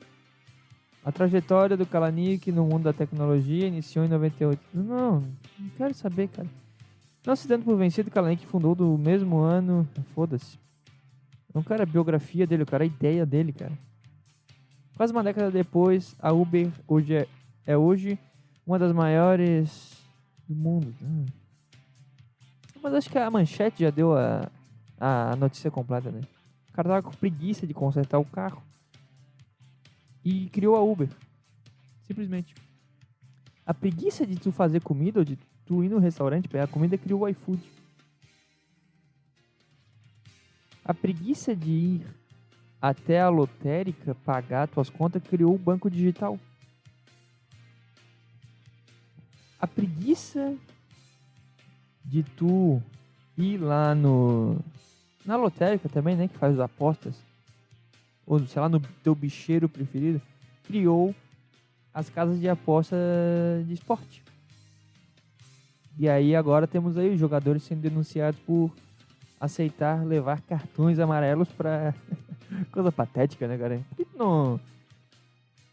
A 1.05 1.13
trajetória 1.13 1.77
do 1.77 1.85
Kalanick 1.85 2.51
no 2.51 2.65
mundo 2.65 2.85
da 2.85 2.93
tecnologia 2.93 3.67
iniciou 3.67 4.07
em 4.07 4.09
98. 4.09 4.59
Não, 4.73 5.21
não 5.59 5.69
quero 5.77 5.93
saber, 5.93 6.29
cara. 6.29 6.49
Não 7.27 7.37
se 7.37 7.47
dando 7.47 7.65
por 7.65 7.77
vencido, 7.77 8.11
Kalanick 8.11 8.47
fundou 8.47 8.75
do 8.75 8.97
mesmo 8.97 9.39
ano. 9.39 9.87
Foda-se. 10.15 10.59
Não, 11.55 11.63
cara, 11.63 11.83
a 11.83 11.87
biografia 11.87 12.47
dele, 12.47 12.65
cara, 12.65 12.85
a 12.85 12.87
ideia 12.87 13.27
dele, 13.27 13.53
cara. 13.53 13.73
Quase 14.97 15.13
uma 15.13 15.23
década 15.23 15.51
depois, 15.51 16.17
a 16.19 16.33
Uber 16.33 16.71
hoje 16.89 17.15
é, 17.15 17.27
é 17.67 17.77
hoje 17.77 18.19
uma 18.67 18.79
das 18.79 18.93
maiores 18.93 19.93
do 20.49 20.55
mundo. 20.55 20.95
Hum. 21.03 21.27
Mas 22.83 22.95
acho 22.95 23.11
que 23.11 23.19
a 23.19 23.31
manchete 23.31 23.83
já 23.83 23.91
deu 23.91 24.17
a, 24.17 24.49
a 24.99 25.37
notícia 25.37 25.71
completa, 25.71 26.11
né? 26.11 26.23
O 26.71 26.73
cara 26.73 26.89
tava 26.89 27.03
com 27.03 27.11
preguiça 27.13 27.67
de 27.67 27.75
consertar 27.75 28.19
o 28.19 28.25
carro 28.25 28.63
e 30.25 30.49
criou 30.49 30.77
a 30.77 30.83
Uber. 30.83 31.09
Simplesmente. 32.07 32.55
A 33.67 33.75
preguiça 33.75 34.27
de 34.27 34.37
tu 34.37 34.51
fazer 34.51 34.81
comida 34.81 35.21
ou 35.21 35.25
de 35.25 35.39
tu 35.67 35.83
ir 35.83 35.89
no 35.89 35.99
restaurante 35.99 36.49
pegar 36.49 36.67
comida 36.67 36.97
criou 36.99 37.23
o 37.23 37.29
iFood. 37.29 37.63
A 40.85 40.93
preguiça 40.93 41.57
de 41.57 41.71
ir 41.71 42.07
até 42.81 43.21
a 43.21 43.31
lotérica 43.31 44.15
pagar 44.15 44.69
tuas 44.69 44.91
contas 44.91 45.23
criou 45.23 45.55
o 45.55 45.59
banco 45.59 45.91
digital. 45.91 46.39
A 49.59 49.67
preguiça 49.67 50.55
de 52.05 52.23
tu 52.23 52.83
ir 53.39 53.57
lá 53.57 53.95
no 53.95 54.59
na 55.25 55.37
lotérica 55.37 55.89
também, 55.89 56.15
né, 56.15 56.29
que 56.29 56.37
faz 56.37 56.53
as 56.53 56.61
apostas, 56.61 57.17
ou 58.27 58.45
sei 58.47 58.61
lá, 58.61 58.69
no 58.69 58.81
teu 59.03 59.15
bicheiro 59.15 59.69
preferido, 59.69 60.21
criou 60.67 61.15
as 61.93 62.09
casas 62.09 62.41
de 62.41 62.49
aposta 62.49 62.97
de 63.67 63.75
esporte. 63.75 64.23
E 65.99 66.09
aí 66.09 66.35
agora 66.35 66.67
temos 66.67 66.97
aí 66.99 67.11
os 67.11 67.21
jogadores 67.21 67.63
sendo 67.63 67.81
denunciados 67.81 68.41
por 68.41 68.73
aceitar 69.41 70.05
levar 70.05 70.41
cartões 70.41 70.99
amarelos 70.99 71.49
para 71.49 71.95
Coisa 72.71 72.93
patética, 72.93 73.47
né, 73.47 73.59
cara? 73.59 73.81
Por 73.91 73.97
que 73.97 74.17
não. 74.17 74.61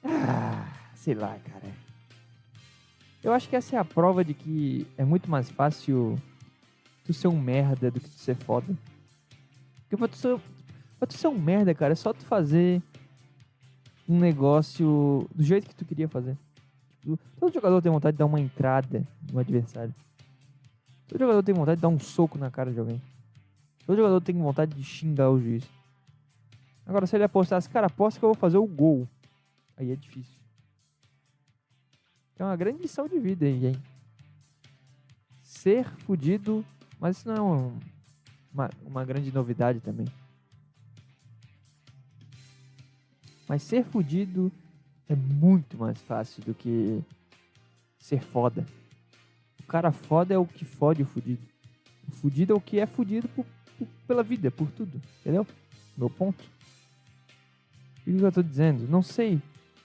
Ah, 0.04 0.68
sei 0.96 1.14
lá, 1.14 1.38
cara. 1.46 1.72
Eu 3.24 3.34
acho 3.34 3.48
que 3.48 3.56
essa 3.56 3.76
é 3.76 3.80
a 3.80 3.86
prova 3.86 4.24
de 4.26 4.34
que 4.34 4.88
é 4.98 5.06
muito 5.06 5.30
mais 5.30 5.50
fácil 5.50 6.18
tu 7.06 7.14
ser 7.14 7.28
um 7.28 7.40
merda 7.40 7.92
do 7.92 8.00
que 8.00 8.10
tu 8.10 8.18
ser 8.18 8.36
foda. 8.36 8.74
Porque 9.82 9.98
pra 9.98 10.08
tu 10.08 10.18
ser, 10.18 10.40
pra 11.02 11.08
tu 11.08 11.16
ser 11.16 11.30
um 11.30 11.40
merda, 11.40 11.74
cara, 11.74 11.94
é 11.94 11.96
só 11.96 12.14
tu 12.14 12.24
fazer 12.24 12.80
um 14.08 14.20
negócio 14.20 15.28
do 15.34 15.44
jeito 15.44 15.68
que 15.68 15.74
tu 15.74 15.84
queria 15.84 16.08
fazer. 16.08 16.38
Tipo, 17.00 17.18
todo 17.40 17.52
jogador 17.52 17.82
tem 17.82 17.92
vontade 17.92 18.14
de 18.14 18.20
dar 18.20 18.28
uma 18.28 18.40
entrada 18.40 19.04
no 19.34 19.40
adversário. 19.40 19.96
Todo 21.08 21.20
jogador 21.20 21.42
tem 21.42 21.56
vontade 21.56 21.78
de 21.78 21.82
dar 21.82 21.88
um 21.88 22.00
soco 22.00 22.38
na 22.38 22.52
cara 22.52 22.72
de 22.72 22.80
alguém. 22.80 23.02
Todo 23.84 23.98
jogador 23.98 24.22
tem 24.22 24.36
vontade 24.36 24.76
de 24.76 24.84
xingar 24.84 25.32
o 25.32 25.42
juiz. 25.42 25.64
Agora, 26.86 27.08
se 27.08 27.16
ele 27.16 27.24
apostasse, 27.24 27.68
cara, 27.68 27.88
aposta 27.88 28.20
que 28.20 28.24
eu 28.24 28.30
vou 28.30 28.38
fazer 28.38 28.58
o 28.58 28.68
gol. 28.68 29.08
Aí 29.78 29.92
é 29.92 29.96
difícil. 29.96 30.40
É 32.38 32.44
uma 32.44 32.56
grande 32.56 32.80
lição 32.80 33.08
de 33.08 33.18
vida 33.18 33.48
aí, 33.48 33.66
hein? 33.70 33.84
Ser 35.42 35.84
fudido, 36.06 36.64
mas 37.00 37.18
isso 37.18 37.28
não 37.28 37.36
é 37.36 37.42
um, 37.42 37.80
uma, 38.54 38.70
uma 38.86 39.04
grande 39.04 39.32
novidade 39.32 39.80
também. 39.80 40.06
Mas 43.52 43.64
ser 43.64 43.84
fudido 43.84 44.50
é 45.10 45.14
muito 45.14 45.78
mais 45.78 46.00
fácil 46.04 46.42
do 46.42 46.54
que 46.54 47.04
ser 48.00 48.24
foda. 48.24 48.66
O 49.60 49.64
cara 49.64 49.92
foda 49.92 50.34
é 50.34 50.38
o 50.38 50.46
que 50.46 50.64
fode 50.64 51.04
o 51.04 51.06
fudido. 51.06 51.42
O 52.08 52.12
fudido 52.14 52.54
é 52.54 52.56
o 52.56 52.62
que 52.62 52.80
é 52.80 52.86
fudido 52.86 53.28
por, 53.28 53.46
por, 53.78 53.90
pela 54.08 54.24
vida, 54.24 54.50
por 54.50 54.72
tudo. 54.72 55.02
Entendeu? 55.20 55.46
Meu 55.98 56.10
ponto. 56.10 56.42
O 58.00 58.04
que 58.06 58.24
eu 58.24 58.32
tô 58.32 58.42
dizendo? 58.42 58.88
Não 58.88 59.04
sei. 59.04 59.42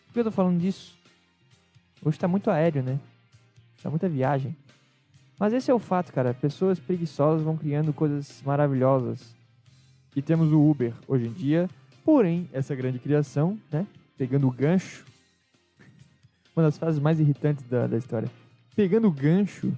Por 0.07 0.13
que 0.13 0.21
eu 0.21 0.25
tô 0.27 0.31
falando 0.31 0.61
disso? 0.61 0.97
Hoje 2.05 2.17
tá 2.21 2.29
muito 2.29 2.53
aéreo, 2.53 2.85
né? 2.85 3.01
Tá 3.83 3.91
muita 3.91 4.09
viagem. 4.09 4.57
Mas 5.41 5.53
esse 5.53 5.73
é 5.73 5.75
o 5.75 5.81
fato, 5.81 6.13
cara. 6.13 6.33
Pessoas 6.33 6.79
preguiçosas 6.79 7.43
vão 7.43 7.57
criando 7.57 7.93
coisas 7.93 8.41
maravilhosas. 8.47 9.35
E 10.15 10.23
temos 10.23 10.53
o 10.53 10.71
Uber 10.71 10.95
hoje 11.09 11.27
em 11.27 11.33
dia. 11.33 11.69
Porém, 12.07 12.49
essa 12.53 12.73
grande 12.73 13.01
criação, 13.01 13.59
né? 13.69 13.85
Pegando 14.17 14.47
o 14.47 14.51
gancho. 14.53 15.05
Uma 16.55 16.63
das 16.63 16.79
frases 16.79 17.01
mais 17.01 17.19
irritantes 17.19 17.65
da, 17.65 17.89
da 17.89 17.99
história. 17.99 18.31
Pegando 18.77 19.09
o 19.09 19.11
gancho 19.11 19.77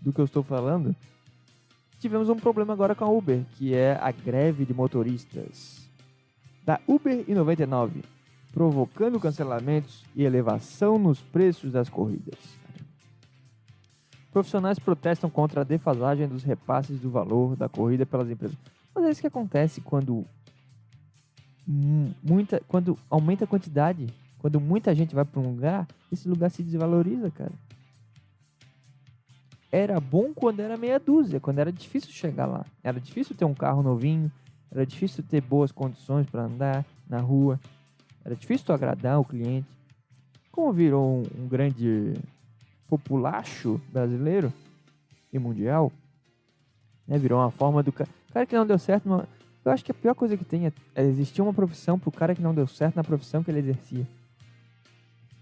do 0.00 0.12
que 0.12 0.20
eu 0.20 0.24
estou 0.24 0.44
falando. 0.44 0.94
Tivemos 1.98 2.28
um 2.28 2.36
problema 2.36 2.72
agora 2.72 2.94
com 2.94 3.04
a 3.04 3.10
Uber, 3.10 3.44
que 3.56 3.74
é 3.74 3.98
a 4.00 4.12
greve 4.12 4.64
de 4.64 4.72
motoristas 4.72 5.90
da 6.64 6.78
Uber 6.86 7.24
e 7.26 7.34
99, 7.34 8.04
provocando 8.52 9.18
cancelamentos 9.18 10.04
e 10.14 10.22
elevação 10.22 11.00
nos 11.00 11.20
preços 11.20 11.72
das 11.72 11.88
corridas. 11.88 12.38
Profissionais 14.32 14.78
protestam 14.78 15.28
contra 15.28 15.62
a 15.62 15.64
defasagem 15.64 16.28
dos 16.28 16.44
repasses 16.44 17.00
do 17.00 17.10
valor 17.10 17.56
da 17.56 17.68
corrida 17.68 18.06
pelas 18.06 18.30
empresas. 18.30 18.56
Mas 18.94 19.04
é 19.04 19.10
isso 19.10 19.20
que 19.20 19.26
acontece 19.26 19.80
quando 19.80 20.24
muita, 21.66 22.62
quando 22.68 22.98
aumenta 23.10 23.44
a 23.44 23.48
quantidade, 23.48 24.06
quando 24.38 24.60
muita 24.60 24.94
gente 24.94 25.14
vai 25.14 25.24
para 25.24 25.40
um 25.40 25.50
lugar, 25.50 25.88
esse 26.12 26.28
lugar 26.28 26.50
se 26.50 26.62
desvaloriza, 26.62 27.30
cara. 27.30 27.52
Era 29.72 29.98
bom 29.98 30.32
quando 30.32 30.60
era 30.60 30.76
meia 30.76 31.00
dúzia, 31.00 31.40
quando 31.40 31.58
era 31.58 31.72
difícil 31.72 32.12
chegar 32.12 32.46
lá. 32.46 32.64
Era 32.82 33.00
difícil 33.00 33.34
ter 33.34 33.44
um 33.44 33.54
carro 33.54 33.82
novinho, 33.82 34.30
era 34.70 34.86
difícil 34.86 35.24
ter 35.24 35.40
boas 35.40 35.72
condições 35.72 36.28
para 36.30 36.44
andar 36.44 36.84
na 37.08 37.20
rua. 37.20 37.58
Era 38.24 38.36
difícil 38.36 38.74
agradar 38.74 39.18
o 39.20 39.24
cliente. 39.24 39.66
Como 40.52 40.72
virou 40.72 41.18
um, 41.18 41.42
um 41.42 41.48
grande 41.48 42.14
populacho 42.88 43.80
brasileiro 43.92 44.52
e 45.32 45.38
mundial, 45.38 45.92
né, 47.06 47.18
virou 47.18 47.40
uma 47.40 47.50
forma 47.50 47.82
do 47.82 47.92
cara. 47.92 48.08
que 48.46 48.56
não 48.56 48.66
deu 48.66 48.78
certo. 48.78 49.08
Eu 49.66 49.72
acho 49.72 49.84
que 49.84 49.90
a 49.90 49.94
pior 49.94 50.14
coisa 50.14 50.36
que 50.36 50.44
tem 50.44 50.66
é, 50.66 50.72
é 50.94 51.02
existir 51.02 51.42
uma 51.42 51.52
profissão 51.52 51.98
pro 51.98 52.12
cara 52.12 52.36
que 52.36 52.40
não 52.40 52.54
deu 52.54 52.68
certo 52.68 52.94
na 52.94 53.02
profissão 53.02 53.42
que 53.42 53.50
ele 53.50 53.58
exercia. 53.58 54.06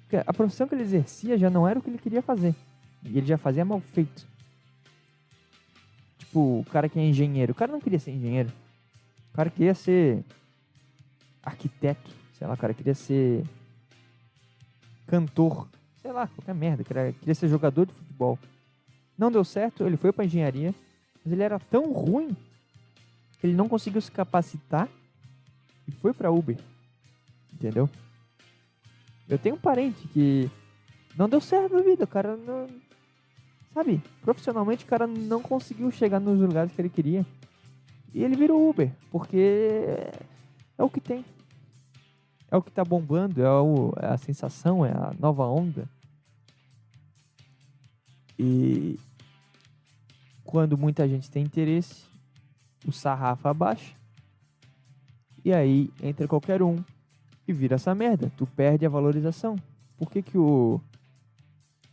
Porque 0.00 0.16
a 0.16 0.32
profissão 0.32 0.66
que 0.66 0.74
ele 0.74 0.82
exercia 0.82 1.36
já 1.36 1.50
não 1.50 1.68
era 1.68 1.78
o 1.78 1.82
que 1.82 1.90
ele 1.90 1.98
queria 1.98 2.22
fazer. 2.22 2.54
E 3.04 3.18
ele 3.18 3.26
já 3.26 3.36
fazia 3.36 3.66
mal 3.66 3.80
feito. 3.80 4.26
Tipo, 6.16 6.60
o 6.60 6.64
cara 6.70 6.88
que 6.88 6.98
é 6.98 7.06
engenheiro. 7.06 7.52
O 7.52 7.54
cara 7.54 7.70
não 7.70 7.80
queria 7.82 7.98
ser 7.98 8.12
engenheiro. 8.12 8.50
O 9.30 9.36
cara 9.36 9.50
queria 9.50 9.74
ser 9.74 10.24
arquiteto, 11.42 12.10
sei 12.38 12.46
lá, 12.46 12.54
o 12.54 12.56
cara 12.56 12.72
queria 12.72 12.94
ser 12.94 13.44
cantor, 15.06 15.68
sei 16.00 16.12
lá, 16.12 16.26
qualquer 16.28 16.54
merda, 16.54 16.82
queria, 16.82 17.12
queria 17.12 17.34
ser 17.34 17.48
jogador 17.48 17.84
de 17.84 17.92
futebol. 17.92 18.38
Não 19.18 19.30
deu 19.30 19.44
certo, 19.44 19.84
ele 19.84 19.98
foi 19.98 20.12
para 20.12 20.24
engenharia, 20.24 20.74
mas 21.22 21.30
ele 21.30 21.42
era 21.42 21.58
tão 21.58 21.92
ruim 21.92 22.34
que 23.44 23.48
ele 23.48 23.56
não 23.56 23.68
conseguiu 23.68 24.00
se 24.00 24.10
capacitar 24.10 24.88
e 25.86 25.92
foi 25.92 26.14
para 26.14 26.30
Uber. 26.30 26.56
Entendeu? 27.52 27.90
Eu 29.28 29.38
tenho 29.38 29.56
um 29.56 29.58
parente 29.58 30.08
que 30.08 30.50
não 31.14 31.28
deu 31.28 31.42
certo 31.42 31.74
na 31.74 31.82
vida, 31.82 32.04
o 32.04 32.08
cara 32.08 32.38
não. 32.38 32.66
Sabe, 33.74 34.02
profissionalmente 34.22 34.86
o 34.86 34.88
cara 34.88 35.06
não 35.06 35.42
conseguiu 35.42 35.90
chegar 35.90 36.20
nos 36.20 36.40
lugares 36.40 36.72
que 36.72 36.80
ele 36.80 36.88
queria. 36.88 37.26
E 38.14 38.24
ele 38.24 38.34
virou 38.34 38.70
Uber, 38.70 38.90
porque 39.10 39.76
é 40.78 40.82
o 40.82 40.88
que 40.88 41.00
tem. 41.00 41.22
É 42.50 42.56
o 42.56 42.62
que 42.62 42.70
tá 42.70 42.82
bombando, 42.82 43.42
é, 43.42 43.50
o, 43.50 43.92
é 44.00 44.06
a 44.06 44.16
sensação, 44.16 44.86
é 44.86 44.90
a 44.90 45.12
nova 45.18 45.44
onda. 45.46 45.86
E 48.38 48.98
quando 50.44 50.78
muita 50.78 51.06
gente 51.06 51.30
tem 51.30 51.44
interesse, 51.44 52.13
o 52.86 52.92
sarrafo 52.92 53.48
abaixa. 53.48 53.94
E 55.44 55.52
aí 55.52 55.90
entra 56.02 56.26
qualquer 56.26 56.62
um 56.62 56.82
e 57.46 57.52
vira 57.52 57.74
essa 57.74 57.94
merda. 57.94 58.32
Tu 58.36 58.46
perde 58.46 58.86
a 58.86 58.88
valorização. 58.88 59.56
Por 59.98 60.10
que 60.10 60.22
que 60.22 60.38
o... 60.38 60.80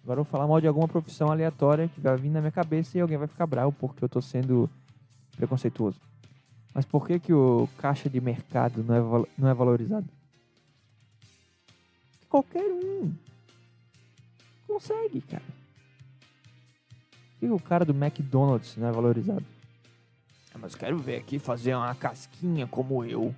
Agora 0.04 0.20
eu 0.20 0.24
vou 0.24 0.32
falar 0.32 0.48
mal 0.48 0.60
de 0.60 0.68
alguma 0.68 0.88
profissão 0.88 1.30
aleatória 1.30 1.88
que 1.88 2.00
vai 2.02 2.16
vir 2.18 2.30
na 2.30 2.40
minha 2.40 2.52
cabeça 2.52 2.98
e 2.98 3.02
alguém 3.02 3.18
vai 3.18 3.28
ficar 3.28 3.46
bravo 3.46 3.72
porque 3.72 4.04
eu 4.04 4.10
tô 4.10 4.22
sendo 4.22 4.70
preconceituoso. 5.36 6.00
Mas 6.74 6.86
por 6.86 7.06
que 7.06 7.20
que 7.20 7.34
o 7.34 7.68
caixa 7.78 8.10
de 8.10 8.20
mercado 8.20 8.84
não 8.84 8.96
é, 8.96 9.26
não 9.38 9.50
é 9.50 9.54
valorizado? 9.54 10.08
Qualquer 12.30 12.64
um 12.64 13.14
consegue, 14.66 15.22
cara. 15.22 15.44
Por 17.40 17.40
que 17.40 17.46
o 17.48 17.60
cara 17.60 17.84
do 17.84 17.94
McDonald's 17.94 18.78
não 18.78 18.88
é 18.88 18.92
valorizado? 18.92 19.46
Ah, 20.54 20.58
mas 20.60 20.76
quero 20.76 20.98
ver 20.98 21.18
aqui 21.18 21.40
fazer 21.40 21.76
uma 21.76 21.94
casquinha 21.96 22.68
como 22.68 23.04
eu. 23.04 23.34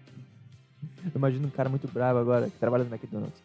Eu 1.03 1.12
imagino 1.15 1.48
um 1.48 1.51
cara 1.51 1.70
muito 1.70 1.88
bravo 1.88 2.20
agora 2.20 2.50
que 2.50 2.58
trabalha 2.58 2.84
no 2.84 2.93
McDonald's. 2.93 3.41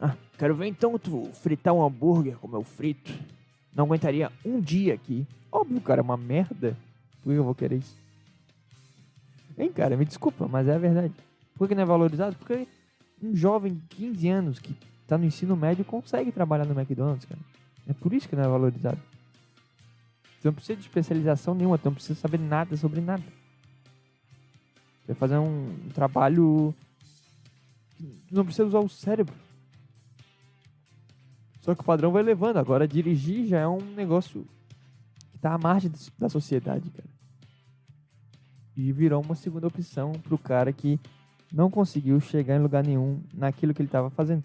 Ah, 0.00 0.14
quero 0.38 0.54
ver 0.54 0.66
então 0.66 0.98
tu 0.98 1.30
fritar 1.42 1.74
um 1.74 1.84
hambúrguer 1.84 2.36
como 2.36 2.56
eu 2.56 2.62
frito. 2.62 3.12
Não 3.74 3.84
aguentaria 3.84 4.30
um 4.44 4.60
dia 4.60 4.94
aqui. 4.94 5.26
Óbvio, 5.50 5.80
cara, 5.80 6.00
é 6.00 6.02
uma 6.02 6.16
merda. 6.16 6.76
Por 7.22 7.32
que 7.32 7.38
eu 7.38 7.44
vou 7.44 7.54
querer 7.54 7.76
isso? 7.76 7.96
Hein, 9.58 9.72
cara, 9.72 9.96
me 9.96 10.04
desculpa, 10.04 10.46
mas 10.46 10.68
é 10.68 10.74
a 10.74 10.78
verdade. 10.78 11.14
Por 11.56 11.66
que 11.66 11.74
não 11.74 11.82
é 11.82 11.86
valorizado? 11.86 12.36
Porque 12.36 12.68
um 13.22 13.34
jovem 13.34 13.74
de 13.74 13.96
15 13.96 14.28
anos 14.28 14.58
que 14.58 14.76
tá 15.06 15.16
no 15.16 15.24
ensino 15.24 15.56
médio 15.56 15.84
consegue 15.84 16.30
trabalhar 16.30 16.66
no 16.66 16.78
McDonald's, 16.78 17.24
cara. 17.24 17.40
É 17.88 17.92
por 17.94 18.12
isso 18.12 18.28
que 18.28 18.36
não 18.36 18.44
é 18.44 18.48
valorizado. 18.48 18.98
Tu 20.46 20.50
não 20.50 20.54
precisa 20.54 20.76
de 20.76 20.82
especialização 20.82 21.56
nenhuma, 21.56 21.76
tu 21.76 21.86
não 21.86 21.94
precisa 21.94 22.20
saber 22.20 22.38
nada 22.38 22.76
sobre 22.76 23.00
nada. 23.00 23.24
Você 25.00 25.08
vai 25.08 25.16
fazer 25.16 25.38
um, 25.38 25.76
trabalho. 25.92 26.72
Tu 27.98 28.32
não 28.32 28.44
precisa 28.44 28.64
usar 28.64 28.78
o 28.78 28.88
cérebro. 28.88 29.34
Só 31.62 31.74
que 31.74 31.80
o 31.80 31.84
padrão 31.84 32.12
vai 32.12 32.22
levando. 32.22 32.58
Agora, 32.58 32.86
dirigir 32.86 33.48
já 33.48 33.58
é 33.58 33.66
um 33.66 33.80
negócio 33.96 34.46
que 35.32 35.38
tá 35.38 35.52
à 35.52 35.58
margem 35.58 35.90
da 36.16 36.28
sociedade, 36.28 36.90
cara. 36.90 37.08
E 38.76 38.92
virou 38.92 39.20
uma 39.20 39.34
segunda 39.34 39.66
opção 39.66 40.12
pro 40.12 40.38
cara 40.38 40.72
que 40.72 41.00
não 41.52 41.68
conseguiu 41.68 42.20
chegar 42.20 42.54
em 42.54 42.62
lugar 42.62 42.84
nenhum 42.84 43.20
naquilo 43.34 43.74
que 43.74 43.82
ele 43.82 43.88
estava 43.88 44.10
fazendo. 44.10 44.44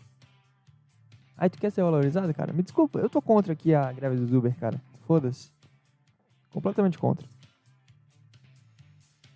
Aí 1.37 1.47
tu 1.47 1.59
quer 1.59 1.69
ser 1.69 1.83
valorizado, 1.83 2.33
cara? 2.33 2.51
Me 2.51 2.63
desculpa, 2.63 2.97
eu 2.97 3.07
tô 3.07 3.21
contra 3.21 3.53
aqui 3.53 3.75
a 3.75 3.91
greve 3.91 4.15
do 4.15 4.35
Uber, 4.35 4.57
cara. 4.57 4.81
Foda-se. 5.05 5.60
Completamente 6.51 6.97
contra. 6.97 7.25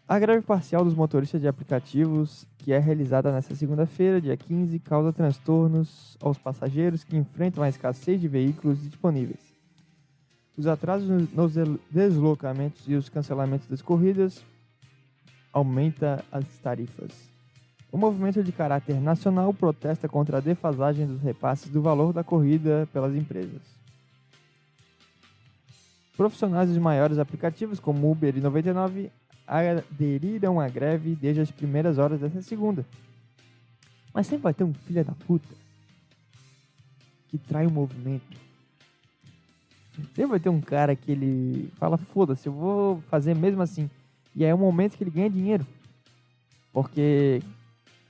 A 0.07 0.19
greve 0.19 0.43
parcial 0.43 0.86
dos 0.86 0.93
motoristas 0.93 1.41
de 1.41 1.48
aplicativos, 1.48 2.45
que 2.60 2.72
é 2.72 2.77
realizada 2.77 3.31
nesta 3.31 3.55
segunda-feira, 3.55 4.22
dia 4.22 4.38
15, 4.38 4.77
causa 4.79 5.12
transtornos 5.12 6.15
aos 6.22 6.38
passageiros 6.38 7.03
que 7.03 7.17
enfrentam 7.17 7.63
a 7.63 7.69
escassez 7.69 8.22
de 8.22 8.27
veículos 8.27 8.84
disponíveis. 8.84 9.39
Os 10.55 10.67
atrasos 10.67 11.10
nos 11.34 11.53
deslocamentos 11.89 12.84
e 12.88 12.93
os 12.93 13.10
cancelamentos 13.10 13.67
das 13.67 13.81
corridas 13.81 14.45
aumenta 15.51 16.24
as 16.31 16.45
tarifas. 16.62 17.12
O 17.91 17.98
movimento 17.98 18.43
de 18.43 18.51
caráter 18.51 19.01
nacional 19.01 19.54
protesta 19.54 20.08
contra 20.08 20.38
a 20.38 20.41
defasagem 20.41 21.08
dos 21.08 21.21
repasses 21.21 21.71
do 21.71 21.82
valor 21.82 22.13
da 22.13 22.23
corrida 22.23 22.88
pelas 22.93 23.15
empresas. 23.15 23.62
Profissionais 26.17 26.69
dos 26.69 26.78
maiores 26.78 27.17
aplicativos, 27.17 27.80
como 27.80 28.10
Uber 28.10 28.36
e 28.36 28.41
99, 28.41 29.12
aderiram 29.47 30.60
à 30.60 30.67
greve 30.67 31.15
desde 31.15 31.41
as 31.41 31.51
primeiras 31.51 31.97
horas 31.97 32.19
dessa 32.19 32.41
segunda. 32.41 32.86
Mas 34.13 34.28
sempre 34.28 34.43
vai 34.43 34.54
ter 34.54 34.63
um 34.63 34.73
filho 34.73 35.04
da 35.04 35.12
puta 35.12 35.54
que 37.28 37.38
trai 37.38 37.65
o 37.65 37.71
movimento. 37.71 38.38
Sempre 40.08 40.25
vai 40.25 40.39
ter 40.39 40.49
um 40.49 40.62
cara 40.62 40.95
que 40.95 41.12
ele 41.12 41.71
fala: 41.78 41.97
foda-se, 41.97 42.47
eu 42.47 42.54
vou 42.54 43.01
fazer 43.10 43.36
mesmo 43.36 43.62
assim. 43.62 43.89
E 44.36 44.43
aí 44.43 44.49
é 44.49 44.56
o 44.56 44.58
momento 44.58 44.97
que 44.97 45.04
ele 45.04 45.12
ganha 45.12 45.30
dinheiro. 45.30 45.65
Porque 46.71 47.41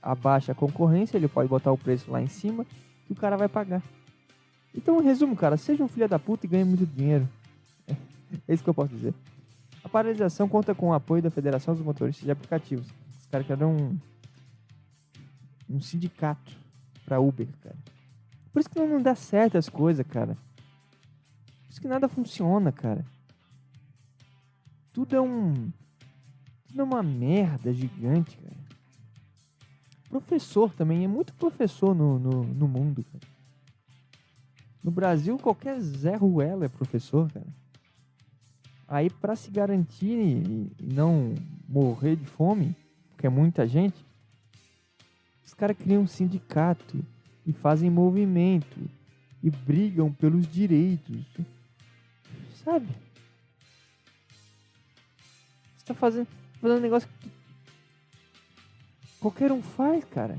abaixa 0.02 0.52
a 0.52 0.54
concorrência, 0.54 1.16
ele 1.16 1.28
pode 1.28 1.48
botar 1.48 1.72
o 1.72 1.78
preço 1.78 2.10
lá 2.10 2.22
em 2.22 2.28
cima 2.28 2.64
que 3.06 3.12
o 3.12 3.16
cara 3.16 3.36
vai 3.36 3.48
pagar. 3.48 3.82
Então, 4.74 5.00
resumo, 5.00 5.36
cara, 5.36 5.56
seja 5.56 5.82
um 5.82 5.88
filho 5.88 6.08
da 6.08 6.18
puta 6.18 6.46
e 6.46 6.48
ganhe 6.48 6.64
muito 6.64 6.84
dinheiro. 6.84 7.28
É 8.46 8.54
isso 8.54 8.62
que 8.62 8.70
eu 8.70 8.74
posso 8.74 8.94
dizer. 8.94 9.14
A 9.82 9.88
paralisação 9.88 10.48
conta 10.48 10.74
com 10.74 10.88
o 10.88 10.92
apoio 10.92 11.22
da 11.22 11.30
Federação 11.30 11.74
dos 11.74 11.84
Motoristas 11.84 12.24
de 12.24 12.30
Aplicativos. 12.30 12.86
Os 13.20 13.26
caras 13.26 13.46
querem 13.46 13.66
um, 13.66 13.98
um 15.70 15.80
sindicato 15.80 16.52
pra 17.04 17.20
Uber, 17.20 17.46
cara. 17.62 17.76
Por 18.52 18.60
isso 18.60 18.68
que 18.70 18.78
não 18.78 19.00
dá 19.00 19.14
certo 19.14 19.56
as 19.56 19.68
coisas, 19.68 20.04
cara. 20.06 20.34
Por 20.34 21.70
isso 21.70 21.80
que 21.80 21.86
nada 21.86 22.08
funciona, 22.08 22.72
cara. 22.72 23.04
Tudo 24.92 25.14
é 25.14 25.20
um. 25.20 25.70
Tudo 26.66 26.80
é 26.80 26.84
uma 26.84 27.02
merda 27.02 27.72
gigante, 27.72 28.36
cara. 28.38 28.56
Professor 30.08 30.72
também, 30.72 31.04
é 31.04 31.08
muito 31.08 31.34
professor 31.34 31.94
no, 31.94 32.18
no, 32.18 32.44
no 32.44 32.66
mundo, 32.66 33.04
cara. 33.04 33.24
No 34.82 34.90
Brasil, 34.90 35.38
qualquer 35.38 35.78
Zé 35.80 36.16
Ruela 36.16 36.64
é 36.64 36.68
professor, 36.68 37.30
cara. 37.30 37.46
Aí, 38.88 39.10
para 39.10 39.34
se 39.34 39.50
garantir 39.50 40.16
e 40.16 40.70
não 40.80 41.34
morrer 41.68 42.16
de 42.16 42.24
fome, 42.24 42.74
porque 43.10 43.26
é 43.26 43.30
muita 43.30 43.66
gente, 43.66 44.04
os 45.44 45.54
caras 45.54 45.76
criam 45.76 46.02
um 46.02 46.06
sindicato 46.06 47.04
e 47.44 47.52
fazem 47.52 47.90
movimento 47.90 48.78
e 49.42 49.50
brigam 49.50 50.12
pelos 50.12 50.46
direitos. 50.46 51.24
Sabe? 52.64 52.88
Você 55.76 55.86
tá 55.86 55.94
fazendo, 55.94 56.28
fazendo 56.60 56.78
um 56.78 56.82
negócio 56.82 57.08
que 57.20 57.30
qualquer 59.20 59.50
um 59.50 59.62
faz, 59.62 60.04
cara. 60.04 60.36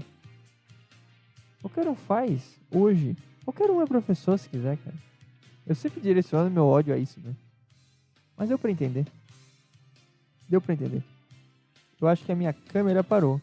Qualquer 1.62 1.88
um 1.88 1.96
faz 1.96 2.58
hoje. 2.72 3.16
Qualquer 3.44 3.70
um 3.72 3.82
é 3.82 3.86
professor 3.86 4.38
se 4.38 4.50
quiser, 4.50 4.78
cara. 4.78 4.96
Eu 5.66 5.76
sempre 5.76 6.00
direciono 6.00 6.50
meu 6.50 6.66
ódio 6.66 6.94
a 6.94 6.98
isso, 6.98 7.20
né? 7.20 7.34
Mas 8.38 8.50
deu 8.50 8.60
pra 8.60 8.70
entender. 8.70 9.08
Deu 10.48 10.62
pra 10.62 10.74
entender. 10.74 11.04
Eu 12.00 12.08
acho 12.08 12.24
que 12.24 12.32
a 12.32 12.36
minha 12.36 12.54
câmera 12.54 13.04
parou. 13.04 13.42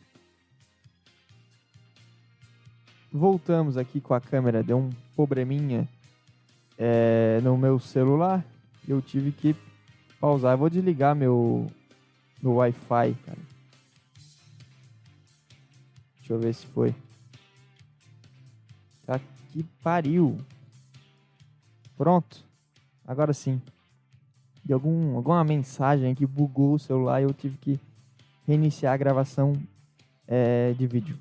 Voltamos 3.12 3.76
aqui 3.76 4.00
com 4.00 4.14
a 4.14 4.20
câmera. 4.20 4.62
Deu 4.62 4.78
um 4.78 4.90
probleminha 5.16 5.88
é, 6.78 7.40
no 7.42 7.58
meu 7.58 7.80
celular. 7.80 8.44
Eu 8.86 9.02
tive 9.02 9.32
que 9.32 9.56
pausar. 10.20 10.54
Eu 10.54 10.58
vou 10.58 10.70
desligar 10.70 11.16
meu, 11.16 11.68
meu 12.40 12.54
Wi-Fi, 12.54 13.14
cara. 13.26 13.38
Deixa 16.18 16.32
eu 16.32 16.38
ver 16.38 16.54
se 16.54 16.66
foi. 16.68 16.94
Tá 19.04 19.20
que 19.52 19.64
pariu. 19.82 20.38
Pronto. 21.96 22.42
Agora 23.06 23.34
sim 23.34 23.60
de 24.64 24.72
algum, 24.72 25.16
alguma 25.16 25.44
mensagem 25.44 26.14
que 26.14 26.26
bugou 26.26 26.74
o 26.74 26.78
celular 26.78 27.20
e 27.20 27.24
eu 27.24 27.32
tive 27.32 27.58
que 27.58 27.80
reiniciar 28.46 28.94
a 28.94 28.96
gravação 28.96 29.54
é, 30.26 30.72
de 30.72 30.86
vídeo. 30.86 31.16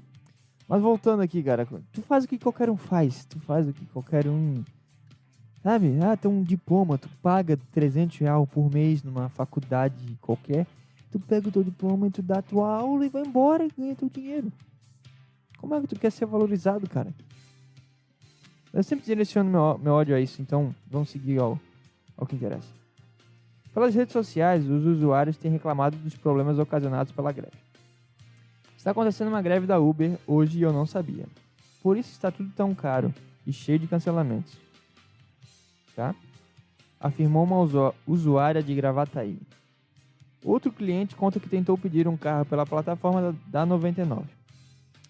Mas 0.68 0.82
voltando 0.82 1.22
aqui, 1.22 1.44
cara, 1.44 1.68
tu 1.92 2.02
faz 2.02 2.24
o 2.24 2.28
que 2.28 2.40
qualquer 2.40 2.70
um 2.70 2.78
faz, 2.78 3.26
tu 3.26 3.40
faz 3.40 3.68
o 3.68 3.74
que 3.74 3.86
qualquer 3.88 4.28
um. 4.28 4.64
Sabe? 5.62 5.98
Ah, 6.02 6.18
tem 6.18 6.30
um 6.30 6.44
diploma, 6.44 6.98
tu 6.98 7.10
paga 7.22 7.58
300 7.72 8.18
reais 8.18 8.50
por 8.50 8.72
mês 8.72 9.04
numa 9.04 9.30
faculdade 9.30 9.96
qualquer, 10.22 10.66
tu 11.12 11.20
pega 11.20 11.48
o 11.48 11.52
teu 11.52 11.64
diploma 11.64 12.08
e 12.08 12.12
tu 12.12 12.22
dá 12.22 12.42
tua 12.42 12.76
aula 12.76 13.06
e 13.06 13.10
vai 13.10 13.24
embora 13.24 13.66
e 13.66 13.72
ganha 13.78 13.96
teu 13.96 14.10
dinheiro. 14.10 14.52
Como 15.58 15.76
é 15.76 15.82
que 15.82 15.88
tu 15.88 16.00
quer 16.00 16.12
ser 16.12 16.26
valorizado, 16.26 16.90
cara? 16.90 17.14
Eu 18.74 18.84
sempre 18.84 19.06
direciono 19.06 19.50
meu, 19.50 19.78
meu 19.78 19.94
ódio 19.94 20.16
a 20.16 20.20
isso, 20.20 20.42
então 20.42 20.74
vamos 20.90 21.10
seguir 21.10 21.40
ao, 21.40 21.60
ao 22.18 22.26
que 22.26 22.36
interessa. 22.36 22.83
Pelas 23.74 23.96
redes 23.96 24.14
sociais, 24.14 24.70
os 24.70 24.86
usuários 24.86 25.36
têm 25.36 25.52
reclamado 25.52 25.98
dos 25.98 26.16
problemas 26.16 26.60
ocasionados 26.60 27.12
pela 27.12 27.32
greve. 27.32 27.58
Está 28.78 28.92
acontecendo 28.92 29.30
uma 29.30 29.42
greve 29.42 29.66
da 29.66 29.80
Uber 29.80 30.18
hoje 30.28 30.60
e 30.60 30.62
eu 30.62 30.72
não 30.72 30.86
sabia. 30.86 31.26
Por 31.82 31.98
isso 31.98 32.12
está 32.12 32.30
tudo 32.30 32.52
tão 32.56 32.76
caro 32.76 33.14
e 33.48 33.52
cheio 33.52 33.80
de 33.80 33.88
cancelamentos. 33.88 34.54
Tá? 35.96 36.14
Afirmou 37.00 37.44
uma 37.44 37.94
usuária 38.06 38.62
de 38.62 38.76
Gravataí. 38.76 39.40
Outro 40.44 40.72
cliente 40.72 41.16
conta 41.16 41.40
que 41.40 41.50
tentou 41.50 41.78
pedir 41.78 42.08
um 42.08 42.18
carro 42.18 42.46
pela 42.46 42.66
plataforma 42.66 43.36
da 43.48 43.66
99. 43.66 44.26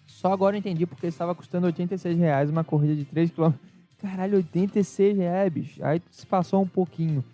Só 0.06 0.32
agora 0.32 0.56
entendi 0.56 0.86
porque 0.86 1.06
estava 1.06 1.34
custando 1.34 1.66
86 1.66 2.16
reais 2.16 2.48
uma 2.48 2.64
corrida 2.64 2.94
de 2.94 3.04
3 3.04 3.30
km. 3.30 3.52
Caralho, 4.00 4.36
86 4.36 5.18
reais, 5.18 5.52
bicho. 5.52 5.84
Aí 5.84 6.00
se 6.10 6.24
passou 6.24 6.62
um 6.62 6.68
pouquinho 6.68 7.24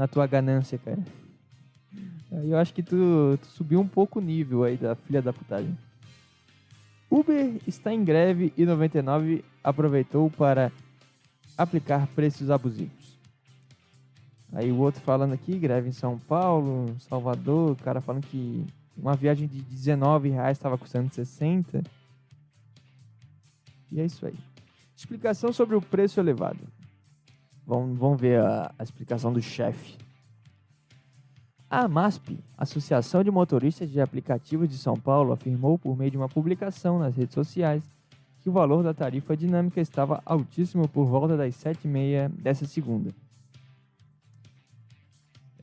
na 0.00 0.08
tua 0.08 0.26
ganância, 0.26 0.78
cara. 0.78 1.04
Eu 2.32 2.56
acho 2.56 2.72
que 2.72 2.82
tu, 2.82 3.38
tu, 3.38 3.46
subiu 3.48 3.78
um 3.78 3.86
pouco 3.86 4.18
o 4.18 4.22
nível 4.22 4.64
aí 4.64 4.78
da 4.78 4.94
filha 4.94 5.20
da 5.20 5.30
putagem. 5.30 5.76
Uber 7.10 7.60
está 7.66 7.92
em 7.92 8.02
greve 8.02 8.50
e 8.56 8.64
99 8.64 9.44
aproveitou 9.62 10.30
para 10.30 10.72
aplicar 11.58 12.06
preços 12.14 12.50
abusivos. 12.50 13.18
Aí 14.54 14.72
o 14.72 14.78
outro 14.78 15.02
falando 15.02 15.34
aqui, 15.34 15.58
greve 15.58 15.90
em 15.90 15.92
São 15.92 16.18
Paulo, 16.18 16.96
Salvador, 17.00 17.72
o 17.72 17.76
cara 17.76 18.00
falando 18.00 18.24
que 18.26 18.64
uma 18.96 19.14
viagem 19.14 19.46
de 19.46 19.60
19 19.60 20.30
reais 20.30 20.56
estava 20.56 20.78
custando 20.78 21.12
60. 21.12 21.82
E 23.92 24.00
é 24.00 24.06
isso 24.06 24.24
aí. 24.24 24.34
Explicação 24.96 25.52
sobre 25.52 25.76
o 25.76 25.82
preço 25.82 26.18
elevado. 26.18 26.79
Vamos, 27.70 27.96
vamos 27.96 28.20
ver 28.20 28.40
a, 28.40 28.74
a 28.76 28.82
explicação 28.82 29.32
do 29.32 29.40
chefe. 29.40 29.96
A 31.70 31.82
AMASP, 31.82 32.36
Associação 32.58 33.22
de 33.22 33.30
Motoristas 33.30 33.88
de 33.88 34.00
Aplicativos 34.00 34.68
de 34.68 34.76
São 34.76 34.96
Paulo, 34.96 35.32
afirmou 35.32 35.78
por 35.78 35.96
meio 35.96 36.10
de 36.10 36.16
uma 36.16 36.28
publicação 36.28 36.98
nas 36.98 37.14
redes 37.14 37.32
sociais 37.32 37.84
que 38.42 38.48
o 38.48 38.52
valor 38.52 38.82
da 38.82 38.92
tarifa 38.92 39.36
dinâmica 39.36 39.80
estava 39.80 40.20
altíssimo 40.26 40.88
por 40.88 41.06
volta 41.06 41.36
das 41.36 41.54
7h30 41.54 42.30
dessa 42.30 42.66
segunda. 42.66 43.10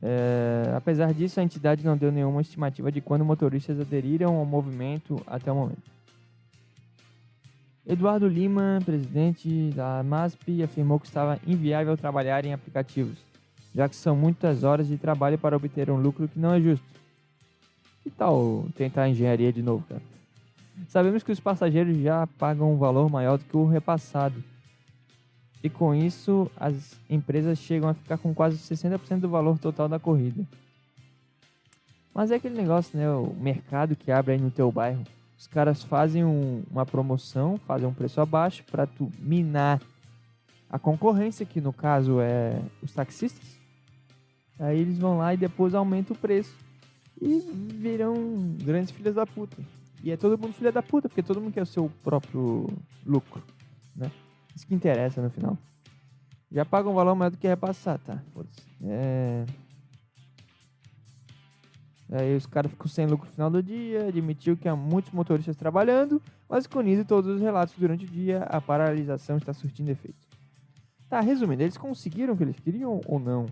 É, 0.00 0.72
apesar 0.74 1.12
disso, 1.12 1.40
a 1.40 1.42
entidade 1.42 1.84
não 1.84 1.94
deu 1.94 2.10
nenhuma 2.10 2.40
estimativa 2.40 2.90
de 2.90 3.02
quando 3.02 3.22
motoristas 3.22 3.78
aderiram 3.78 4.34
ao 4.36 4.46
movimento 4.46 5.20
até 5.26 5.52
o 5.52 5.56
momento. 5.56 5.97
Eduardo 7.88 8.28
Lima, 8.28 8.78
presidente 8.84 9.70
da 9.74 10.02
MASP, 10.02 10.62
afirmou 10.62 11.00
que 11.00 11.06
estava 11.06 11.40
inviável 11.46 11.96
trabalhar 11.96 12.44
em 12.44 12.52
aplicativos 12.52 13.26
já 13.78 13.88
que 13.88 13.94
são 13.94 14.16
muitas 14.16 14.64
horas 14.64 14.88
de 14.88 14.96
trabalho 14.96 15.38
para 15.38 15.56
obter 15.56 15.88
um 15.88 16.00
lucro 16.00 16.26
que 16.26 16.38
não 16.38 16.52
é 16.52 16.60
justo. 16.60 16.84
Que 18.02 18.10
tal 18.10 18.66
tentar 18.74 19.08
engenharia 19.08 19.52
de 19.52 19.62
novo, 19.62 19.84
cara? 19.88 20.02
Sabemos 20.88 21.22
que 21.22 21.30
os 21.30 21.38
passageiros 21.38 21.96
já 21.98 22.26
pagam 22.38 22.72
um 22.72 22.76
valor 22.76 23.08
maior 23.10 23.38
do 23.38 23.44
que 23.44 23.56
o 23.56 23.66
repassado. 23.66 24.42
E 25.62 25.68
com 25.70 25.94
isso, 25.94 26.50
as 26.56 26.96
empresas 27.10 27.58
chegam 27.58 27.88
a 27.88 27.94
ficar 27.94 28.18
com 28.18 28.34
quase 28.34 28.56
60% 28.56 29.20
do 29.20 29.28
valor 29.28 29.58
total 29.58 29.88
da 29.88 29.98
corrida. 29.98 30.44
Mas 32.12 32.32
é 32.32 32.34
aquele 32.34 32.56
negócio, 32.56 32.98
né? 32.98 33.08
O 33.10 33.32
mercado 33.38 33.94
que 33.94 34.10
abre 34.10 34.34
aí 34.34 34.40
no 34.40 34.50
teu 34.50 34.72
bairro. 34.72 35.04
Os 35.38 35.46
caras 35.46 35.84
fazem 35.84 36.24
um, 36.24 36.64
uma 36.68 36.84
promoção, 36.84 37.58
fazem 37.58 37.86
um 37.86 37.94
preço 37.94 38.20
abaixo 38.20 38.64
para 38.64 38.86
tu 38.86 39.10
minar 39.20 39.80
a 40.68 40.78
concorrência, 40.78 41.46
que 41.46 41.60
no 41.60 41.72
caso 41.72 42.20
é 42.20 42.60
os 42.82 42.92
taxistas. 42.92 43.56
Aí 44.58 44.80
eles 44.80 44.98
vão 44.98 45.18
lá 45.18 45.32
e 45.32 45.36
depois 45.36 45.74
aumentam 45.74 46.16
o 46.16 46.18
preço. 46.18 46.54
E 47.20 47.40
viram 47.74 48.14
grandes 48.62 48.90
filhas 48.90 49.14
da 49.14 49.24
puta. 49.24 49.56
E 50.02 50.10
é 50.10 50.16
todo 50.16 50.38
mundo 50.38 50.54
filha 50.54 50.72
da 50.72 50.82
puta, 50.82 51.08
porque 51.08 51.22
todo 51.22 51.40
mundo 51.40 51.52
quer 51.52 51.62
o 51.62 51.66
seu 51.66 51.90
próprio 52.02 52.68
lucro, 53.06 53.42
né? 53.96 54.10
Isso 54.54 54.66
que 54.66 54.74
interessa 54.74 55.22
no 55.22 55.30
final. 55.30 55.56
Já 56.50 56.64
paga 56.64 56.88
um 56.88 56.94
valor 56.94 57.14
maior 57.14 57.30
do 57.30 57.36
que 57.36 57.46
repassar, 57.46 57.98
tá? 57.98 58.22
É... 58.82 59.44
Aí 62.10 62.34
os 62.34 62.46
caras 62.46 62.70
ficam 62.70 62.88
sem 62.88 63.06
lucro 63.06 63.26
no 63.26 63.32
final 63.32 63.50
do 63.50 63.62
dia, 63.62 64.08
admitiu 64.08 64.56
que 64.56 64.66
há 64.66 64.74
muitos 64.74 65.12
motoristas 65.12 65.56
trabalhando, 65.56 66.22
mas 66.48 66.66
com 66.66 66.80
isso 66.82 67.04
todos 67.04 67.36
os 67.36 67.40
relatos 67.40 67.74
durante 67.76 68.06
o 68.06 68.08
dia, 68.08 68.44
a 68.44 68.60
paralisação 68.60 69.36
está 69.36 69.52
surtindo 69.52 69.90
efeito. 69.90 70.26
Tá, 71.08 71.20
resumindo, 71.20 71.62
eles 71.62 71.76
conseguiram 71.76 72.34
o 72.34 72.36
que 72.36 72.44
eles 72.44 72.58
queriam 72.58 73.00
ou 73.06 73.18
não? 73.18 73.46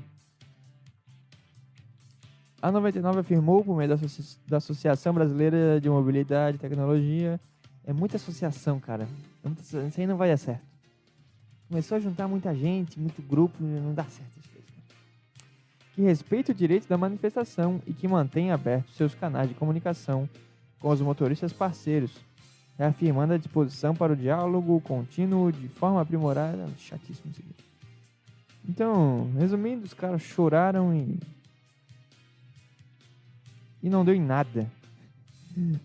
A 2.60 2.72
99 2.72 3.20
afirmou, 3.20 3.62
por 3.62 3.76
meio 3.76 3.88
da, 3.88 3.94
Associ 3.94 4.38
da 4.48 4.56
Associação 4.56 5.12
Brasileira 5.12 5.78
de 5.80 5.88
Mobilidade 5.90 6.56
e 6.56 6.60
Tecnologia, 6.60 7.38
é 7.84 7.92
muita 7.92 8.16
associação, 8.16 8.80
cara. 8.80 9.06
É 9.44 9.86
isso 9.86 10.00
aí 10.00 10.06
não 10.06 10.16
vai 10.16 10.30
dar 10.30 10.36
certo. 10.38 10.64
Começou 11.68 11.96
a 11.96 12.00
juntar 12.00 12.26
muita 12.26 12.54
gente, 12.54 12.98
muito 12.98 13.20
grupo, 13.22 13.62
não 13.62 13.92
dá 13.92 14.04
certo. 14.04 14.55
Que 15.96 16.02
respeite 16.02 16.52
o 16.52 16.54
direito 16.54 16.86
da 16.86 16.96
manifestação 16.96 17.82
e 17.86 17.92
que 17.92 18.06
mantenha 18.06 18.54
abertos 18.54 18.94
seus 18.94 19.14
canais 19.14 19.48
de 19.48 19.54
comunicação 19.54 20.28
com 20.78 20.90
os 20.90 21.00
motoristas 21.00 21.52
parceiros, 21.52 22.12
reafirmando 22.78 23.32
a 23.32 23.38
disposição 23.38 23.94
para 23.94 24.12
o 24.12 24.16
diálogo 24.16 24.80
contínuo 24.82 25.50
de 25.50 25.66
forma 25.68 26.00
aprimorada. 26.00 26.68
Chatíssimo 26.78 27.32
isso 27.32 27.40
aqui. 27.40 27.64
Então, 28.68 29.30
resumindo, 29.38 29.84
os 29.84 29.94
caras 29.94 30.22
choraram 30.22 30.94
e 30.94 31.18
e 33.82 33.88
não 33.88 34.04
deu 34.04 34.14
em 34.14 34.20
nada. 34.20 34.70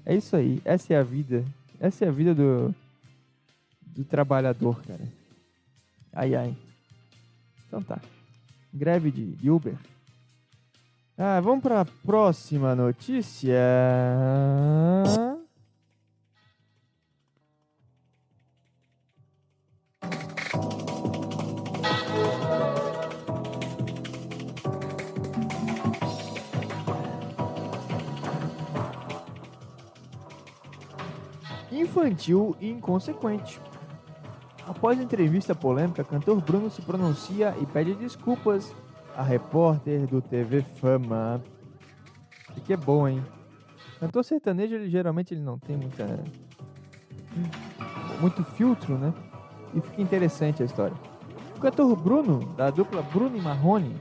É 0.06 0.15
isso 0.15 0.36
aí. 0.36 0.62
Essa 0.65 0.93
é 0.93 0.97
a 0.97 1.04
vida. 1.04 1.45
Essa 1.80 2.06
é 2.06 2.08
a 2.08 2.12
vida 2.12 2.34
do, 2.34 2.74
do 3.86 4.04
trabalhador, 4.04 4.82
cara. 4.84 5.08
Ai, 6.12 6.36
ai. 6.36 6.58
Então 7.67 7.82
tá. 7.82 8.02
Greve 8.74 9.12
de 9.12 9.50
Uber. 9.50 9.76
Ah, 11.24 11.40
vamos 11.40 11.62
para 11.62 11.82
a 11.82 11.86
próxima 11.86 12.74
notícia. 12.74 13.56
infantil 31.72 32.56
e 32.60 32.68
inconsequente. 32.68 33.62
Após 34.68 35.00
entrevista 35.00 35.54
polêmica, 35.54 36.04
cantor 36.04 36.42
Bruno 36.42 36.72
se 36.72 36.82
pronuncia 36.82 37.56
e 37.62 37.66
pede 37.68 37.94
desculpas 37.94 38.74
a 39.15 39.24
repórter 39.24 40.08
do 40.08 40.21
TV 40.21 40.62
Fama. 40.62 41.41
E 42.56 42.62
que 42.62 42.74
é 42.74 42.78
bom, 42.78 43.08
hein? 43.08 43.24
Cantor 44.00 44.24
sertanejo, 44.24 44.76
ele 44.76 44.89
geralmente 44.89 45.34
ele 45.34 45.41
não 45.41 45.60
tem 45.60 45.78
muita 45.78 46.19
muito 48.19 48.43
filtro, 48.43 48.97
né? 48.97 49.13
E 49.74 49.82
fica 49.82 50.02
interessante 50.02 50.62
a 50.62 50.65
história. 50.65 50.95
O 51.56 51.60
cantor 51.60 51.95
Bruno, 51.95 52.39
da 52.56 52.69
dupla 52.69 53.02
Bruno 53.02 53.38
e 53.38 53.41
Marrone, 53.41 53.95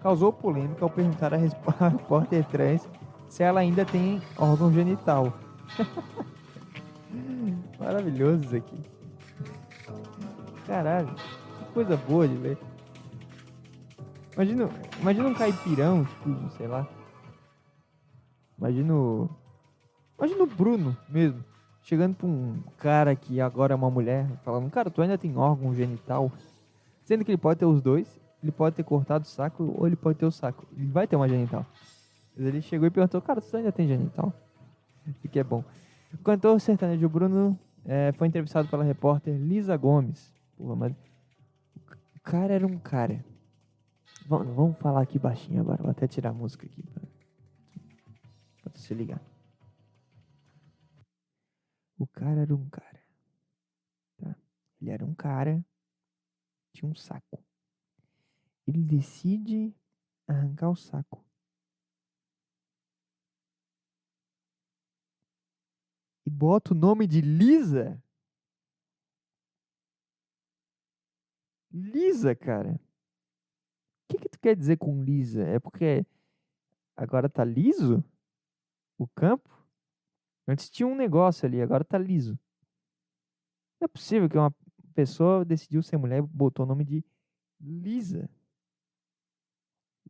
causou 0.00 0.32
polêmica 0.32 0.84
ao 0.84 0.90
perguntar 0.90 1.32
a 1.32 1.36
repórter 1.36 2.44
trans 2.46 2.88
se 3.28 3.42
ela 3.42 3.60
ainda 3.60 3.84
tem 3.84 4.20
órgão 4.36 4.72
genital. 4.72 5.32
Maravilhoso 7.78 8.44
isso 8.44 8.56
aqui. 8.56 8.82
Caralho, 10.66 11.14
que 11.14 11.72
coisa 11.72 11.96
boa 11.96 12.26
de 12.26 12.36
ver. 12.36 12.58
Imagina, 14.36 14.68
imagina 15.00 15.28
um 15.28 15.34
caipirão, 15.34 16.04
tipo, 16.04 16.50
sei 16.58 16.66
lá. 16.66 16.86
Imagina. 18.58 18.92
Imagina 20.18 20.42
o 20.42 20.46
Bruno 20.46 20.96
mesmo. 21.08 21.42
Chegando 21.82 22.14
pra 22.16 22.26
um 22.26 22.62
cara 22.76 23.16
que 23.16 23.40
agora 23.40 23.72
é 23.72 23.76
uma 23.76 23.90
mulher, 23.90 24.28
falando, 24.44 24.70
cara, 24.70 24.90
tu 24.90 25.00
ainda 25.00 25.16
tem 25.16 25.34
órgão 25.38 25.74
genital. 25.74 26.30
Sendo 27.02 27.24
que 27.24 27.30
ele 27.30 27.38
pode 27.38 27.60
ter 27.60 27.64
os 27.64 27.80
dois, 27.80 28.20
ele 28.42 28.52
pode 28.52 28.76
ter 28.76 28.82
cortado 28.82 29.24
o 29.24 29.28
saco 29.28 29.74
ou 29.78 29.86
ele 29.86 29.96
pode 29.96 30.18
ter 30.18 30.26
o 30.26 30.30
saco. 30.30 30.66
Ele 30.76 30.88
vai 30.88 31.06
ter 31.06 31.16
uma 31.16 31.28
genital. 31.28 31.64
Mas 32.36 32.46
ele 32.46 32.60
chegou 32.60 32.86
e 32.86 32.90
perguntou, 32.90 33.22
cara, 33.22 33.40
tu 33.40 33.56
ainda 33.56 33.72
tem 33.72 33.88
genital? 33.88 34.32
O 35.24 35.28
que 35.28 35.38
é 35.38 35.44
bom. 35.44 35.64
O 36.12 36.18
cantor 36.18 36.60
sertanejo 36.60 37.08
Bruno 37.08 37.58
é, 37.86 38.12
foi 38.12 38.26
entrevistado 38.26 38.68
pela 38.68 38.84
repórter 38.84 39.34
Lisa 39.34 39.76
Gomes. 39.78 40.34
Porra, 40.58 40.76
mas 40.76 40.92
o 42.16 42.20
cara 42.22 42.52
era 42.52 42.66
um 42.66 42.78
cara. 42.78 43.24
Vamos, 44.26 44.54
vamos 44.54 44.78
falar 44.78 45.02
aqui 45.02 45.18
baixinho 45.18 45.60
agora. 45.60 45.82
Vou 45.82 45.90
até 45.90 46.06
tirar 46.06 46.30
a 46.30 46.32
música 46.32 46.66
aqui 46.66 46.82
pra, 46.82 47.02
pra 48.62 48.74
se 48.74 48.92
ligar. 48.94 49.20
O 51.98 52.06
cara 52.06 52.42
era 52.42 52.54
um 52.54 52.68
cara. 52.68 53.02
Tá? 54.16 54.36
Ele 54.80 54.90
era 54.90 55.04
um 55.04 55.14
cara. 55.14 55.64
Tinha 56.72 56.90
um 56.90 56.94
saco. 56.94 57.42
Ele 58.66 58.82
decide 58.82 59.74
arrancar 60.26 60.70
o 60.70 60.76
saco. 60.76 61.26
e 66.26 66.30
bota 66.30 66.74
o 66.74 66.76
nome 66.76 67.06
de 67.06 67.20
Lisa. 67.20 68.02
Lisa, 71.70 72.34
cara. 72.34 72.74
O 72.74 74.08
que, 74.08 74.18
que 74.18 74.28
tu 74.28 74.35
quer 74.46 74.54
dizer 74.54 74.76
com 74.76 75.02
lisa? 75.02 75.42
É 75.42 75.58
porque 75.58 76.06
agora 76.96 77.28
tá 77.28 77.44
liso 77.44 78.04
o 78.96 79.08
campo? 79.08 79.50
Antes 80.46 80.70
tinha 80.70 80.86
um 80.86 80.94
negócio 80.94 81.44
ali, 81.44 81.60
agora 81.60 81.84
tá 81.84 81.98
liso. 81.98 82.38
Não 83.80 83.86
é 83.86 83.88
possível 83.88 84.28
que 84.28 84.38
uma 84.38 84.54
pessoa 84.94 85.44
decidiu 85.44 85.82
ser 85.82 85.96
mulher 85.96 86.18
e 86.18 86.22
botou 86.22 86.64
o 86.64 86.68
nome 86.68 86.84
de 86.84 87.04
Lisa. 87.60 88.30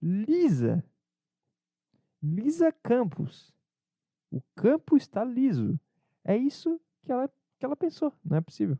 Lisa. 0.03 0.85
Lisa 2.23 2.71
Campos. 2.71 3.55
O 4.31 4.43
campo 4.55 4.99
está 4.99 5.25
liso. 5.25 5.81
É 6.23 6.37
isso 6.37 6.79
que 7.03 7.11
ela, 7.11 7.27
que 7.59 7.65
ela 7.65 7.75
pensou. 7.75 8.13
Não 8.23 8.37
é 8.37 8.43
possível. 8.43 8.79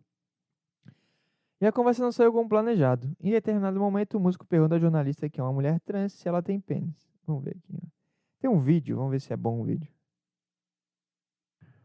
E 1.61 1.67
a 1.67 1.73
conversa 1.73 2.03
não 2.03 2.13
saiu 2.13 2.33
como 2.33 2.49
planejado. 2.49 3.11
Em 3.19 3.31
determinado 3.31 3.81
momento, 3.81 4.19
o 4.19 4.21
músico 4.21 4.47
pergunta 4.47 4.75
à 4.75 4.79
jornalista 4.79 5.29
que 5.29 5.41
é 5.41 5.43
uma 5.43 5.53
mulher 5.53 5.81
trans 5.81 6.13
se 6.13 6.29
ela 6.29 6.43
tem 6.43 6.61
pênis. 6.61 7.09
Vamos 7.27 7.45
ver 7.45 7.57
aqui. 7.57 7.75
Ó. 7.83 7.87
Tem 8.41 8.51
um 8.51 8.59
vídeo, 8.59 8.97
vamos 8.97 9.13
ver 9.13 9.21
se 9.21 9.33
é 9.33 9.37
bom 9.37 9.61
o 9.61 9.65
vídeo. 9.65 9.91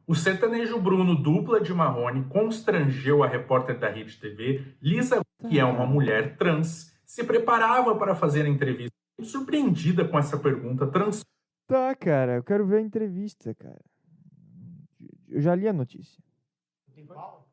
O 0.05 0.13
sertanejo 0.13 0.77
Bruno, 0.79 1.15
dupla 1.15 1.61
de 1.61 1.73
Marrone, 1.73 2.25
constrangeu 2.25 3.23
a 3.23 3.27
repórter 3.27 3.79
da 3.79 3.89
Rede 3.89 4.19
TV, 4.19 4.75
Lisa, 4.81 5.21
que 5.47 5.57
é 5.57 5.63
uma 5.63 5.85
mulher 5.85 6.35
trans, 6.35 6.93
se 7.05 7.23
preparava 7.23 7.95
para 7.95 8.13
fazer 8.13 8.45
a 8.45 8.49
entrevista. 8.49 8.91
Surpreendida 9.21 10.05
com 10.05 10.19
essa 10.19 10.37
pergunta 10.37 10.85
trans. 10.87 11.21
Tá, 11.65 11.95
cara, 11.95 12.35
eu 12.35 12.43
quero 12.43 12.65
ver 12.65 12.77
a 12.77 12.81
entrevista, 12.81 13.55
cara. 13.55 13.79
Eu 15.29 15.39
já 15.39 15.55
li 15.55 15.65
a 15.65 15.71
notícia. 15.71 16.21
Tem 16.93 17.05
pau? 17.05 17.47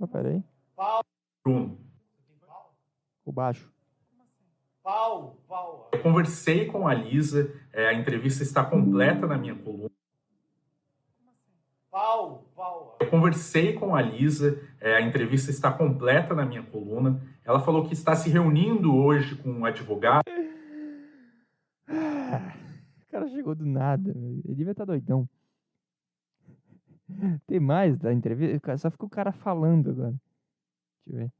Ah, 0.00 0.06
peraí. 0.06 0.42
Pau, 0.76 1.00
Bruno. 1.42 1.78
O 3.24 3.32
baixo. 3.32 3.72
pau, 4.82 5.40
pau. 5.48 5.90
Eu 5.90 6.02
conversei 6.02 6.66
com 6.66 6.86
a 6.86 6.92
Lisa, 6.92 7.50
é, 7.72 7.88
a 7.88 7.94
entrevista 7.94 8.42
está 8.42 8.62
completa 8.62 9.26
na 9.26 9.38
minha 9.38 9.54
coluna. 9.54 9.90
Pau, 11.90 12.44
pau. 12.54 12.98
Eu 13.00 13.08
conversei 13.08 13.72
com 13.72 13.96
a 13.96 14.02
Lisa, 14.02 14.62
é, 14.78 14.96
a 14.96 15.00
entrevista 15.00 15.50
está 15.50 15.72
completa 15.72 16.34
na 16.34 16.44
minha 16.44 16.62
coluna. 16.62 17.22
Ela 17.42 17.58
falou 17.60 17.86
que 17.86 17.94
está 17.94 18.14
se 18.14 18.28
reunindo 18.28 18.94
hoje 18.94 19.34
com 19.34 19.50
um 19.50 19.64
advogado. 19.64 20.24
O 21.88 23.10
cara 23.10 23.26
chegou 23.28 23.54
do 23.54 23.64
nada. 23.64 24.10
Ele 24.10 24.54
devia 24.54 24.72
estar 24.72 24.84
doidão. 24.84 25.26
Tem 27.46 27.58
mais 27.58 27.96
da 27.96 28.12
entrevista? 28.12 28.76
Só 28.76 28.90
ficou 28.90 29.06
o 29.06 29.10
cara 29.10 29.32
falando 29.32 29.90
agora. 29.90 30.14
Deixa 31.06 31.10
eu 31.10 31.16
ver. 31.16 31.32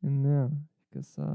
Não, 0.00 0.50
fica 0.88 1.02
só. 1.02 1.34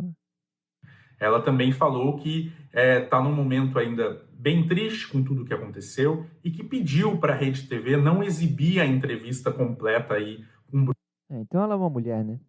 Ela 1.19 1.41
também 1.41 1.71
falou 1.71 2.17
que 2.17 2.53
está 2.71 3.21
num 3.21 3.35
momento 3.35 3.77
ainda 3.77 4.25
bem 4.31 4.65
triste 4.65 5.09
com 5.09 5.21
tudo 5.21 5.43
que 5.43 5.53
aconteceu 5.53 6.25
e 6.43 6.49
que 6.49 6.63
pediu 6.63 7.19
para 7.19 7.33
a 7.33 7.35
Rede 7.35 7.67
TV 7.67 7.97
não 7.97 8.23
exibir 8.23 8.79
a 8.79 8.85
entrevista 8.85 9.51
completa 9.51 10.13
aí 10.13 10.45
com 10.71 10.85
o 10.85 10.93
É, 11.29 11.41
então 11.41 11.61
ela 11.61 11.73
é 11.73 11.77
uma 11.77 11.89
mulher, 11.89 12.23
né? 12.23 12.39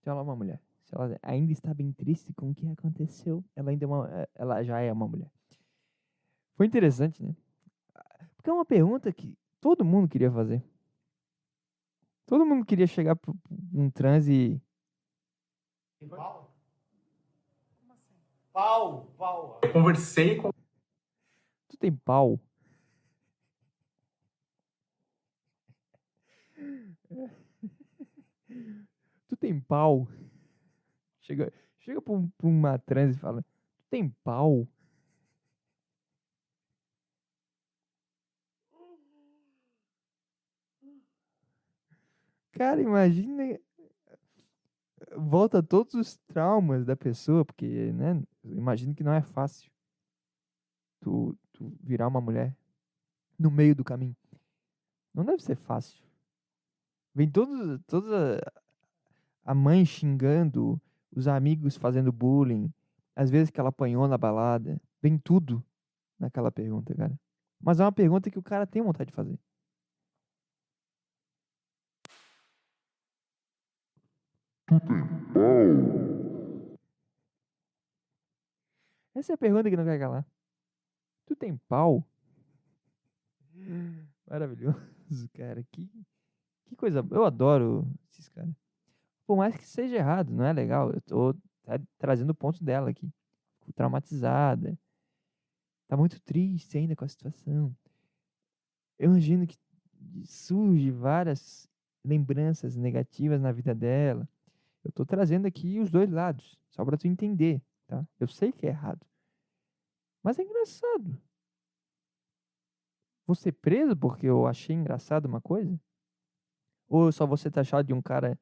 Então 0.00 0.12
ela 0.12 0.20
é 0.20 0.24
uma 0.24 0.36
mulher. 0.36 0.60
Se 0.84 0.94
ela 0.94 1.18
ainda 1.22 1.52
está 1.52 1.74
bem 1.74 1.92
triste 1.92 2.32
com 2.32 2.50
o 2.50 2.54
que 2.54 2.66
aconteceu, 2.68 3.44
ela 3.54 3.70
ainda 3.70 3.84
é 3.84 3.88
uma, 3.88 4.10
é, 4.10 4.28
ela 4.34 4.62
já 4.62 4.80
é 4.80 4.90
uma 4.92 5.06
mulher. 5.06 5.30
Foi 6.56 6.64
interessante, 6.66 7.22
né? 7.22 7.34
Porque 8.36 8.48
é 8.48 8.52
uma 8.52 8.64
pergunta 8.64 9.12
que 9.12 9.36
todo 9.60 9.84
mundo 9.84 10.08
queria 10.08 10.30
fazer. 10.30 10.62
Todo 12.26 12.46
mundo 12.46 12.64
queria 12.64 12.86
chegar 12.86 13.16
para 13.16 13.32
um 13.72 13.90
transe 13.90 14.32
e 14.32 14.60
Tem 15.98 16.08
pau? 16.08 16.50
Pau, 18.52 19.06
pau. 19.18 19.60
Eu 19.62 19.72
conversei 19.72 20.36
com 20.36 20.50
Tu 21.68 21.76
tem 21.78 21.92
pau? 21.94 22.40
tu 29.28 29.36
tem 29.36 29.60
pau? 29.60 30.08
Chega, 31.20 31.52
chega 31.80 32.00
pra, 32.00 32.14
um- 32.14 32.28
pra 32.30 32.46
uma 32.46 32.78
trans 32.78 33.16
e 33.16 33.18
fala: 33.18 33.42
Tu 33.42 33.84
tem 33.90 34.08
pau? 34.22 34.66
Cara, 42.54 42.80
imagina. 42.80 43.58
Volta 45.16 45.62
todos 45.62 45.94
os 45.94 46.16
traumas 46.26 46.84
da 46.84 46.96
pessoa, 46.96 47.44
porque, 47.44 47.92
né? 47.92 48.22
Imagino 48.44 48.94
que 48.94 49.04
não 49.04 49.12
é 49.12 49.22
fácil 49.22 49.70
tu, 51.00 51.36
tu 51.52 51.76
virar 51.82 52.08
uma 52.08 52.20
mulher 52.20 52.56
no 53.38 53.50
meio 53.50 53.74
do 53.74 53.84
caminho. 53.84 54.16
Não 55.12 55.24
deve 55.24 55.42
ser 55.42 55.54
fácil. 55.54 56.02
Vem 57.14 57.30
todos, 57.30 57.80
toda 57.86 58.40
a 59.44 59.54
mãe 59.54 59.84
xingando, 59.84 60.80
os 61.14 61.28
amigos 61.28 61.76
fazendo 61.76 62.10
bullying, 62.10 62.72
as 63.14 63.30
vezes 63.30 63.50
que 63.50 63.60
ela 63.60 63.68
apanhou 63.68 64.08
na 64.08 64.18
balada. 64.18 64.80
Vem 65.00 65.18
tudo 65.18 65.62
naquela 66.18 66.50
pergunta, 66.50 66.94
cara. 66.94 67.18
Mas 67.60 67.78
é 67.78 67.84
uma 67.84 67.92
pergunta 67.92 68.30
que 68.30 68.38
o 68.38 68.42
cara 68.42 68.66
tem 68.66 68.82
vontade 68.82 69.10
de 69.10 69.14
fazer. 69.14 69.38
Essa 79.14 79.32
é 79.32 79.34
a 79.34 79.38
pergunta 79.38 79.70
que 79.70 79.76
não 79.76 79.84
quer 79.84 79.98
calar. 79.98 80.26
Tu 81.26 81.36
tem 81.36 81.56
pau? 81.68 82.04
Maravilhoso, 84.28 85.28
cara. 85.34 85.62
Que, 85.70 85.88
que 86.66 86.76
coisa. 86.76 87.06
Eu 87.10 87.24
adoro 87.24 87.86
esses 88.10 88.28
caras. 88.28 88.54
Por 89.26 89.36
mais 89.36 89.56
que 89.56 89.66
seja 89.66 89.96
errado, 89.96 90.30
não 90.32 90.44
é 90.44 90.52
legal. 90.52 90.90
Eu 90.90 91.00
tô 91.00 91.34
tá, 91.62 91.80
trazendo 91.98 92.30
o 92.30 92.34
ponto 92.34 92.62
dela 92.62 92.90
aqui. 92.90 93.10
Ficou 93.60 93.72
traumatizada. 93.72 94.78
Tá 95.86 95.96
muito 95.96 96.20
triste 96.20 96.76
ainda 96.76 96.96
com 96.96 97.04
a 97.04 97.08
situação. 97.08 97.74
Eu 98.98 99.10
imagino 99.10 99.46
que 99.46 99.56
surge 100.24 100.90
várias 100.90 101.68
lembranças 102.04 102.76
negativas 102.76 103.40
na 103.40 103.52
vida 103.52 103.74
dela. 103.74 104.28
Eu 104.84 104.92
tô 104.92 105.04
trazendo 105.04 105.46
aqui 105.46 105.80
os 105.80 105.90
dois 105.90 106.10
lados, 106.10 106.58
só 106.70 106.84
pra 106.84 106.96
tu 106.96 107.06
entender, 107.06 107.62
tá? 107.86 108.06
Eu 108.20 108.28
sei 108.28 108.52
que 108.52 108.66
é 108.66 108.68
errado. 108.68 109.04
Mas 110.22 110.38
é 110.38 110.42
engraçado. 110.42 111.20
Vou 113.26 113.34
ser 113.34 113.52
preso 113.52 113.96
porque 113.96 114.26
eu 114.26 114.46
achei 114.46 114.76
engraçado 114.76 115.24
uma 115.24 115.40
coisa? 115.40 115.80
Ou 116.88 117.06
eu 117.06 117.12
só 117.12 117.26
vou 117.26 117.36
ser 117.36 117.50
taxado 117.50 117.86
de 117.86 117.94
um 117.94 118.02
cara 118.02 118.38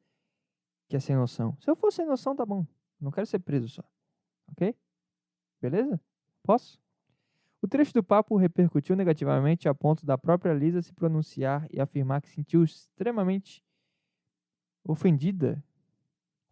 que 0.88 0.96
é 0.96 1.00
sem 1.00 1.14
noção? 1.14 1.56
Se 1.60 1.70
eu 1.70 1.76
for 1.76 1.92
sem 1.92 2.04
noção, 2.04 2.34
tá 2.34 2.44
bom. 2.44 2.66
Não 3.00 3.12
quero 3.12 3.26
ser 3.26 3.38
preso 3.38 3.68
só. 3.68 3.84
Ok? 4.48 4.76
Beleza? 5.60 6.00
Posso? 6.42 6.82
O 7.60 7.68
trecho 7.68 7.94
do 7.94 8.02
papo 8.02 8.36
repercutiu 8.36 8.96
negativamente 8.96 9.68
a 9.68 9.74
ponto 9.74 10.04
da 10.04 10.18
própria 10.18 10.52
Lisa 10.52 10.82
se 10.82 10.92
pronunciar 10.92 11.68
e 11.70 11.80
afirmar 11.80 12.20
que 12.20 12.28
sentiu 12.28 12.64
extremamente 12.64 13.64
ofendida 14.84 15.62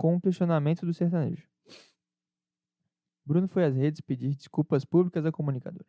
com 0.01 0.17
o 0.17 0.21
questionamento 0.21 0.87
do 0.87 0.95
sertanejo. 0.95 1.47
Bruno 3.23 3.47
foi 3.47 3.67
às 3.67 3.77
redes 3.77 4.01
pedir 4.01 4.35
desculpas 4.35 4.83
públicas 4.83 5.27
à 5.27 5.31
comunicadora. 5.31 5.85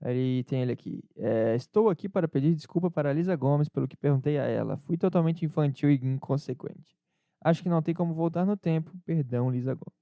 Aí 0.00 0.42
tem 0.42 0.62
ele 0.62 0.72
aqui. 0.72 1.00
É, 1.14 1.54
Estou 1.54 1.88
aqui 1.90 2.08
para 2.08 2.26
pedir 2.26 2.52
desculpa 2.56 2.90
para 2.90 3.12
Lisa 3.12 3.36
Gomes 3.36 3.68
pelo 3.68 3.86
que 3.86 3.96
perguntei 3.96 4.36
a 4.36 4.42
ela. 4.42 4.76
Fui 4.76 4.96
totalmente 4.98 5.44
infantil 5.44 5.92
e 5.92 5.94
inconsequente. 5.94 6.98
Acho 7.40 7.62
que 7.62 7.68
não 7.68 7.80
tem 7.80 7.94
como 7.94 8.12
voltar 8.14 8.44
no 8.44 8.56
tempo. 8.56 8.90
Perdão, 9.04 9.48
Lisa 9.48 9.74
Gomes. 9.74 9.94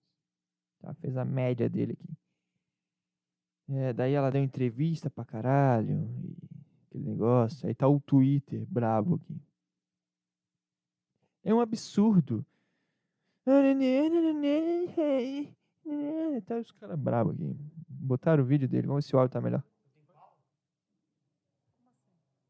Tá, 0.81 0.95
fez 0.95 1.15
a 1.15 1.25
média 1.25 1.69
dele 1.69 1.93
aqui. 1.93 2.17
É, 3.77 3.93
daí 3.93 4.15
ela 4.15 4.31
deu 4.31 4.43
entrevista 4.43 5.11
pra 5.11 5.27
caralho. 5.27 6.09
Aquele 6.89 7.05
negócio. 7.05 7.69
Aí 7.69 7.75
tá 7.75 7.87
o 7.87 8.01
Twitter 8.01 8.65
brabo 8.65 9.17
aqui. 9.17 9.39
É 11.45 11.53
um 11.53 11.61
absurdo. 11.61 12.43
Tá 16.47 16.57
os 16.59 16.71
caras 16.73 16.99
bravos 16.99 17.35
aqui. 17.35 17.57
Botaram 17.89 18.43
o 18.43 18.47
vídeo 18.47 18.69
dele. 18.69 18.87
Vamos 18.87 19.05
ver 19.05 19.09
se 19.09 19.17
o 19.17 19.19
áudio 19.19 19.33
tá 19.33 19.41
melhor. 19.41 19.63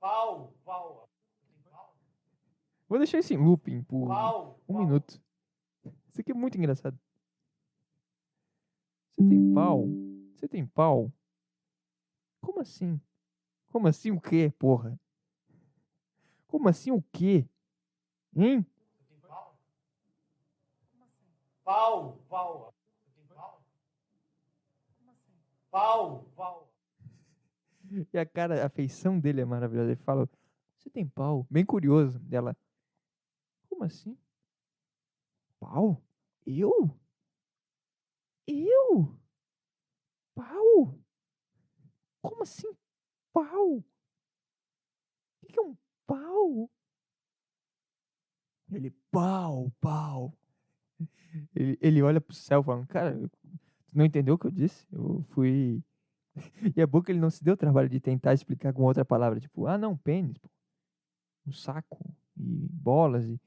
Pau, 0.00 0.52
pau. 0.64 1.08
Vou 2.88 2.98
deixar 2.98 3.18
isso 3.20 3.32
em 3.32 3.38
looping 3.38 3.82
por 3.84 4.08
Pau, 4.08 4.60
um 4.68 4.74
pau. 4.74 4.84
minuto. 4.84 5.22
Isso 6.10 6.20
aqui 6.20 6.32
é 6.32 6.34
muito 6.34 6.58
engraçado. 6.58 6.98
Você 9.10 9.22
tem 9.26 9.54
pau? 9.54 9.86
Você 10.34 10.48
tem 10.48 10.66
pau? 10.66 11.10
Como 12.40 12.60
assim? 12.60 13.00
Como 13.68 13.88
assim 13.88 14.10
o 14.10 14.20
quê, 14.20 14.52
porra? 14.58 14.98
Como 16.46 16.68
assim 16.68 16.90
o 16.90 17.00
quê? 17.12 17.48
Hein? 18.36 18.66
Pau, 21.64 22.18
pau. 22.28 22.74
Pau, 25.70 26.24
pau. 26.36 26.70
E 28.12 28.18
a 28.18 28.26
cara, 28.26 28.66
a 28.66 28.68
feição 28.68 29.18
dele 29.18 29.40
é 29.40 29.44
maravilhosa. 29.44 29.92
Ele 29.92 29.96
fala: 29.96 30.28
Você 30.76 30.90
tem 30.90 31.06
pau? 31.06 31.46
Bem 31.50 31.64
curioso. 31.64 32.18
Dela: 32.18 32.56
Como 33.68 33.84
assim? 33.84 34.18
Pau? 35.58 36.02
Eu? 36.44 36.90
Eu? 38.46 39.18
Pau? 40.34 40.98
Como 42.20 42.42
assim? 42.42 42.76
pau? 43.32 43.84
O 45.42 45.46
que 45.46 45.58
é 45.58 45.62
um 45.62 45.76
pau? 46.06 46.70
Ele, 48.70 48.90
pau, 49.10 49.70
pau. 49.80 50.34
Ele, 51.54 51.78
ele 51.80 52.02
olha 52.02 52.20
pro 52.20 52.34
céu 52.34 52.62
falando, 52.62 52.86
cara, 52.86 53.18
não 53.94 54.04
entendeu 54.04 54.34
o 54.34 54.38
que 54.38 54.46
eu 54.46 54.50
disse? 54.50 54.86
Eu 54.92 55.22
fui. 55.30 55.82
E 56.76 56.80
é 56.80 56.86
bom 56.86 57.02
que 57.02 57.12
ele 57.12 57.20
não 57.20 57.30
se 57.30 57.44
deu 57.44 57.54
o 57.54 57.56
trabalho 57.58 57.88
de 57.88 58.00
tentar 58.00 58.34
explicar 58.34 58.72
com 58.72 58.82
outra 58.84 59.04
palavra, 59.04 59.40
tipo, 59.40 59.66
ah 59.66 59.78
não, 59.78 59.96
pênis, 59.96 60.38
pô. 60.38 60.50
Um 61.46 61.52
saco 61.52 62.14
e 62.36 62.68
bolas 62.70 63.24
e, 63.26 63.40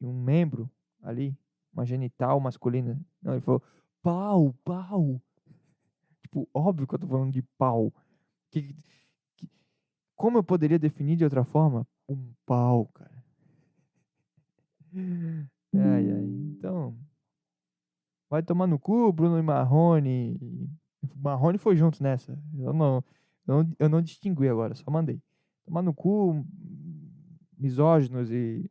e 0.00 0.06
um 0.06 0.12
membro 0.22 0.70
ali, 1.02 1.36
uma 1.72 1.84
genital 1.84 2.38
masculina. 2.40 3.00
Não, 3.22 3.32
ele 3.34 3.40
falou, 3.40 3.62
pau, 4.02 4.54
pau. 4.64 5.20
Tipo, 6.22 6.48
óbvio 6.54 6.86
que 6.86 6.94
eu 6.94 6.98
tô 6.98 7.06
falando 7.06 7.32
de 7.32 7.42
pau. 7.58 7.92
Que, 8.50 8.74
que- 9.36 9.50
como 10.16 10.38
eu 10.38 10.44
poderia 10.44 10.78
definir 10.78 11.16
de 11.16 11.24
outra 11.24 11.44
forma? 11.44 11.86
Um 12.08 12.32
pau, 12.46 12.86
cara. 12.94 13.24
Ai, 15.74 16.10
ai. 16.10 16.24
Então, 16.56 16.96
vai 18.30 18.42
tomar 18.42 18.66
no 18.66 18.78
cu, 18.78 19.12
Bruno 19.12 19.38
e 19.38 19.42
Marrone. 19.42 20.38
Marrone 21.16 21.58
foi 21.58 21.76
junto 21.76 22.02
nessa. 22.02 22.38
Eu 22.58 22.72
não, 22.72 23.04
eu 23.46 23.54
não, 23.54 23.76
eu 23.78 23.88
não 23.88 24.02
distingui 24.02 24.48
agora, 24.48 24.74
só 24.74 24.90
mandei. 24.90 25.20
Tomar 25.64 25.82
no 25.82 25.94
cu, 25.94 26.44
misóginos 27.58 28.30
e 28.30 28.70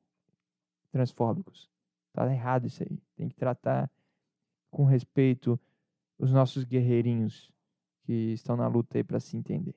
transfóbicos. 0.92 1.70
Tá 2.14 2.32
errado 2.32 2.68
isso 2.68 2.84
aí. 2.84 3.00
Tem 3.16 3.28
que 3.28 3.36
tratar 3.36 3.90
com 4.70 4.86
respeito 4.86 5.60
os 6.18 6.32
nossos 6.32 6.64
guerreirinhos 6.64 7.52
que 8.04 8.34
estão 8.34 8.56
na 8.56 8.68
luta 8.68 8.98
aí 8.98 9.04
pra 9.04 9.20
se 9.20 9.36
entender. 9.36 9.76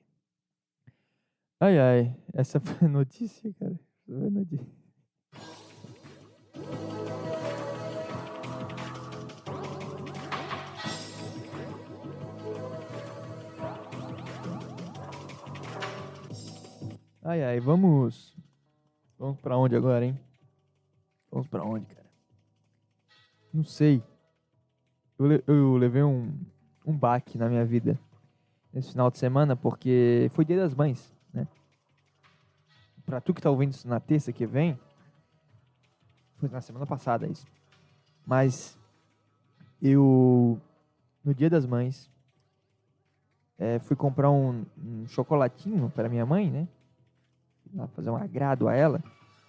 Ai, 1.59 1.79
ai. 1.79 2.15
Essa 2.33 2.59
foi 2.61 2.87
a 2.87 2.91
notícia, 2.91 3.53
cara. 3.53 3.79
Foi 4.05 4.27
a 4.27 4.29
notícia. 4.29 4.86
Ai, 17.29 17.43
ai, 17.43 17.59
vamos. 17.59 18.33
Vamos 19.19 19.37
pra 19.41 19.57
onde 19.57 19.75
agora, 19.75 20.05
hein? 20.05 20.17
Vamos 21.29 21.45
pra 21.45 21.61
onde, 21.61 21.85
cara? 21.85 22.07
Não 23.53 23.65
sei. 23.65 24.01
Eu, 25.19 25.43
eu 25.45 25.75
levei 25.75 26.03
um, 26.03 26.33
um 26.85 26.97
baque 26.97 27.37
na 27.37 27.49
minha 27.49 27.65
vida 27.65 27.99
nesse 28.71 28.91
final 28.91 29.11
de 29.11 29.17
semana 29.17 29.57
porque 29.57 30.31
foi 30.31 30.45
dia 30.45 30.55
das 30.55 30.73
mães, 30.73 31.13
né? 31.33 31.45
Pra 33.05 33.19
tu 33.19 33.33
que 33.33 33.41
tá 33.41 33.49
ouvindo 33.49 33.73
isso 33.73 33.89
na 33.89 33.99
terça 33.99 34.31
que 34.31 34.45
vem, 34.45 34.79
foi 36.37 36.47
na 36.47 36.61
semana 36.61 36.85
passada 36.85 37.27
isso. 37.27 37.45
Mas 38.25 38.79
eu, 39.81 40.57
no 41.25 41.35
dia 41.35 41.49
das 41.49 41.65
mães, 41.65 42.09
eh, 43.59 43.79
fui 43.79 43.97
comprar 43.97 44.31
um, 44.31 44.65
um 44.77 45.05
chocolatinho 45.07 45.89
para 45.89 46.07
minha 46.07 46.25
mãe, 46.25 46.49
né? 46.49 46.69
Lá 47.73 47.87
fazer 47.87 48.09
um 48.09 48.15
agrado 48.15 48.67
a 48.67 48.73
ela, 48.73 49.03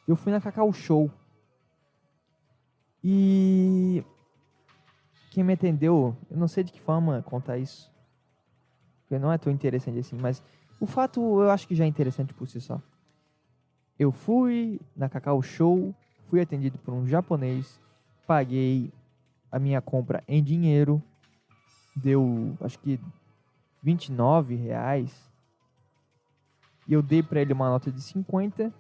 eu 0.06 0.16
fui 0.16 0.32
na 0.32 0.40
Cacau 0.40 0.72
Show. 0.72 1.10
E 3.02 4.04
quem 5.30 5.44
me 5.44 5.52
atendeu, 5.52 6.16
eu 6.30 6.36
não 6.36 6.48
sei 6.48 6.64
de 6.64 6.72
que 6.72 6.80
forma 6.80 7.22
contar 7.22 7.58
isso, 7.58 7.92
porque 9.02 9.18
não 9.18 9.32
é 9.32 9.38
tão 9.38 9.52
interessante 9.52 9.98
assim, 9.98 10.16
mas 10.16 10.42
o 10.80 10.86
fato 10.86 11.20
eu 11.20 11.50
acho 11.50 11.66
que 11.68 11.74
já 11.74 11.84
é 11.84 11.86
interessante 11.86 12.34
por 12.34 12.46
si 12.46 12.60
só. 12.60 12.80
Eu 13.98 14.12
fui 14.12 14.80
na 14.96 15.08
Cacau 15.08 15.42
Show, 15.42 15.94
fui 16.26 16.40
atendido 16.40 16.78
por 16.78 16.94
um 16.94 17.06
japonês, 17.06 17.80
paguei 18.26 18.92
a 19.50 19.58
minha 19.58 19.80
compra 19.80 20.22
em 20.28 20.42
dinheiro, 20.42 21.02
deu 21.96 22.56
acho 22.60 22.78
que 22.78 23.00
29 23.82 24.54
reais 24.54 25.27
e 26.88 26.94
eu 26.94 27.02
dei 27.02 27.22
para 27.22 27.42
ele 27.42 27.52
uma 27.52 27.68
nota 27.68 27.92
de 27.92 28.00
50. 28.00 28.72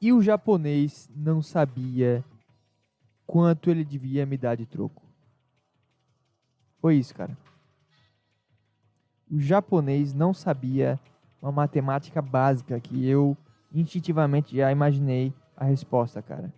E 0.00 0.12
o 0.12 0.20
japonês 0.20 1.08
não 1.14 1.40
sabia 1.40 2.24
quanto 3.24 3.70
ele 3.70 3.84
devia 3.84 4.26
me 4.26 4.36
dar 4.36 4.56
de 4.56 4.66
troco. 4.66 5.02
Foi 6.80 6.96
isso, 6.96 7.14
cara. 7.14 7.36
O 9.30 9.38
japonês 9.38 10.12
não 10.12 10.34
sabia 10.34 10.98
uma 11.40 11.52
matemática 11.52 12.20
básica 12.20 12.80
que 12.80 13.06
eu 13.06 13.36
instintivamente 13.72 14.56
já 14.56 14.72
imaginei 14.72 15.32
a 15.56 15.64
resposta, 15.64 16.20
cara. 16.20 16.52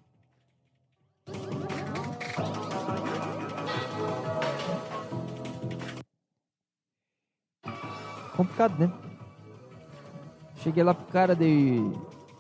Complicado, 8.36 8.78
né? 8.78 9.09
Cheguei 10.60 10.82
lá 10.82 10.94
pro 10.94 11.06
cara, 11.12 11.34
dei 11.34 11.82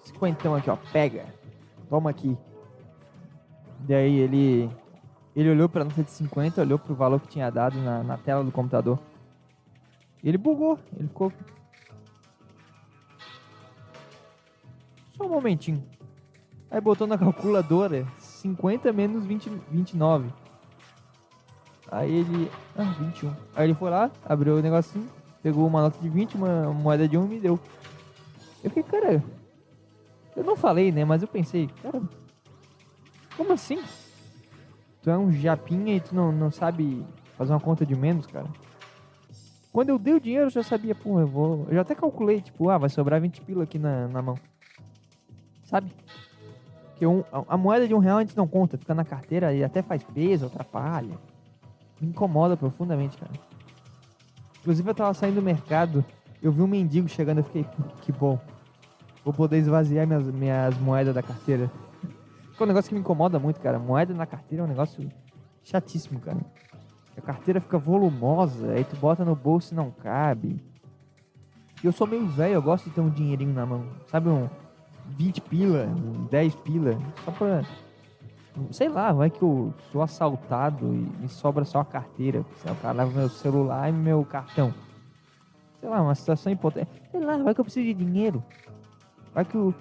cinquentão 0.02 0.54
aqui, 0.54 0.70
ó, 0.70 0.76
pega. 0.92 1.26
Toma 1.88 2.10
aqui. 2.10 2.36
Daí 3.80 4.18
ele 4.18 4.70
ele 5.34 5.50
olhou 5.50 5.68
pra 5.68 5.84
nota 5.84 6.02
de 6.02 6.10
50, 6.10 6.60
olhou 6.60 6.78
pro 6.78 6.94
valor 6.94 7.20
que 7.20 7.28
tinha 7.28 7.50
dado 7.50 7.78
na, 7.80 8.02
na 8.02 8.16
tela 8.16 8.44
do 8.44 8.52
computador. 8.52 8.98
Ele 10.22 10.36
bugou, 10.36 10.78
ele 10.98 11.08
ficou 11.08 11.32
Só 15.20 15.26
um 15.26 15.28
momentinho. 15.28 15.84
Aí 16.70 16.80
botou 16.80 17.06
na 17.06 17.18
calculadora 17.18 18.06
50 18.18 18.90
menos 18.92 19.26
20, 19.26 19.50
29. 19.70 20.32
Aí 21.90 22.10
ele. 22.10 22.50
Ah, 22.74 22.84
21. 22.84 23.30
Aí 23.54 23.66
ele 23.66 23.74
foi 23.74 23.90
lá, 23.90 24.10
abriu 24.24 24.56
o 24.56 24.62
negocinho, 24.62 25.06
pegou 25.42 25.66
uma 25.66 25.82
nota 25.82 25.98
de 26.00 26.08
20, 26.08 26.36
uma 26.36 26.72
moeda 26.72 27.06
de 27.06 27.18
1 27.18 27.24
e 27.24 27.28
me 27.28 27.38
deu. 27.38 27.60
Eu 28.62 28.70
fiquei, 28.70 28.82
cara. 28.82 29.22
Eu 30.36 30.44
não 30.44 30.56
falei, 30.56 30.92
né? 30.92 31.04
Mas 31.04 31.22
eu 31.22 31.28
pensei, 31.28 31.68
cara. 31.82 32.02
Como 33.36 33.52
assim? 33.52 33.82
Tu 35.02 35.10
é 35.10 35.16
um 35.16 35.32
japinha 35.32 35.96
e 35.96 36.00
tu 36.00 36.14
não, 36.14 36.30
não 36.30 36.50
sabe 36.50 37.04
fazer 37.36 37.52
uma 37.52 37.60
conta 37.60 37.86
de 37.86 37.94
menos, 37.94 38.26
cara? 38.26 38.46
Quando 39.72 39.88
eu 39.90 39.98
dei 39.98 40.14
o 40.14 40.20
dinheiro, 40.20 40.46
eu 40.46 40.50
já 40.50 40.62
sabia, 40.62 40.94
pô, 40.94 41.20
eu 41.20 41.26
vou. 41.26 41.66
Eu 41.68 41.74
já 41.74 41.80
até 41.82 41.94
calculei, 41.94 42.40
tipo, 42.40 42.68
ah, 42.68 42.76
vai 42.76 42.88
sobrar 42.90 43.20
20 43.20 43.40
pila 43.42 43.64
aqui 43.64 43.78
na, 43.78 44.08
na 44.08 44.20
mão. 44.20 44.36
Sabe? 45.64 45.90
Porque 46.90 47.06
um, 47.06 47.24
a, 47.32 47.54
a 47.54 47.56
moeda 47.56 47.86
de 47.86 47.94
um 47.94 47.98
real 47.98 48.18
a 48.18 48.20
gente 48.20 48.36
não 48.36 48.46
conta, 48.48 48.76
fica 48.76 48.94
na 48.94 49.04
carteira 49.04 49.54
e 49.54 49.64
até 49.64 49.80
faz 49.80 50.02
peso, 50.02 50.46
atrapalha. 50.46 51.16
Me 52.00 52.08
incomoda 52.08 52.56
profundamente, 52.56 53.16
cara. 53.16 53.32
Inclusive 54.60 54.90
eu 54.90 54.94
tava 54.94 55.14
saindo 55.14 55.36
do 55.36 55.42
mercado, 55.42 56.04
eu 56.42 56.52
vi 56.52 56.60
um 56.60 56.66
mendigo 56.66 57.08
chegando, 57.08 57.38
eu 57.38 57.44
fiquei, 57.44 57.64
"Pô, 57.64 57.82
que 58.02 58.12
bom. 58.12 58.38
Vou 59.24 59.34
poder 59.34 59.58
esvaziar 59.58 60.06
minhas, 60.06 60.26
minhas 60.26 60.78
moedas 60.78 61.14
da 61.14 61.22
carteira. 61.22 61.70
Que 62.56 62.62
é 62.62 62.64
um 62.64 62.66
negócio 62.66 62.88
que 62.88 62.94
me 62.94 63.00
incomoda 63.00 63.38
muito, 63.38 63.60
cara. 63.60 63.78
Moeda 63.78 64.14
na 64.14 64.26
carteira 64.26 64.62
é 64.62 64.66
um 64.66 64.68
negócio 64.68 65.10
chatíssimo, 65.62 66.20
cara. 66.20 66.38
A 67.16 67.20
carteira 67.20 67.60
fica 67.60 67.78
volumosa, 67.78 68.72
aí 68.72 68.84
tu 68.84 68.96
bota 68.96 69.24
no 69.24 69.34
bolso 69.36 69.74
e 69.74 69.76
não 69.76 69.90
cabe. 69.90 70.62
E 71.82 71.86
eu 71.86 71.92
sou 71.92 72.06
meio 72.06 72.26
velho, 72.26 72.54
eu 72.54 72.62
gosto 72.62 72.88
de 72.88 72.94
ter 72.94 73.00
um 73.00 73.10
dinheirinho 73.10 73.52
na 73.52 73.66
mão. 73.66 73.86
Sabe, 74.06 74.28
um 74.28 74.48
20 75.16 75.40
pila, 75.42 75.84
um 75.84 76.26
10 76.26 76.54
pila, 76.56 76.98
só 77.24 77.30
pra. 77.30 77.62
Sei 78.70 78.88
lá, 78.88 79.12
vai 79.12 79.30
que 79.30 79.42
eu 79.42 79.72
sou 79.92 80.02
assaltado 80.02 80.86
e 80.86 81.22
me 81.22 81.28
sobra 81.28 81.64
só 81.64 81.80
a 81.80 81.84
carteira. 81.84 82.40
O 82.40 82.74
cara 82.76 82.98
leva 82.98 83.18
meu 83.18 83.28
celular 83.28 83.88
e 83.88 83.92
meu 83.92 84.24
cartão. 84.24 84.74
Sei 85.80 85.88
lá, 85.88 86.02
uma 86.02 86.14
situação 86.14 86.52
importante. 86.52 86.90
Sei 87.10 87.20
lá, 87.20 87.38
vai 87.38 87.54
que 87.54 87.60
eu 87.60 87.64
preciso 87.64 87.86
de 87.86 87.94
dinheiro. 87.94 88.42
Vai 89.34 89.44
que 89.44 89.56
o, 89.56 89.72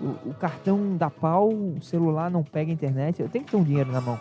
o, 0.00 0.30
o 0.30 0.34
cartão 0.34 0.96
dá 0.96 1.08
pau, 1.08 1.48
o 1.48 1.80
celular 1.80 2.30
não 2.30 2.42
pega 2.42 2.70
a 2.70 2.74
internet. 2.74 3.20
Eu 3.22 3.28
tenho 3.28 3.44
que 3.44 3.50
ter 3.52 3.56
um 3.56 3.62
dinheiro 3.62 3.90
na 3.92 4.00
mão. 4.00 4.18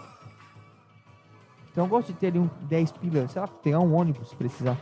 Então 1.72 1.86
eu 1.86 1.90
gosto 1.90 2.08
de 2.14 2.20
ter 2.20 2.28
ali 2.28 2.40
um 2.40 2.50
10 2.62 2.92
pila, 2.94 3.28
sei 3.28 3.42
lá, 3.42 3.48
pegar 3.48 3.80
um 3.80 3.94
ônibus 3.94 4.30
se 4.30 4.36
precisar. 4.36 4.78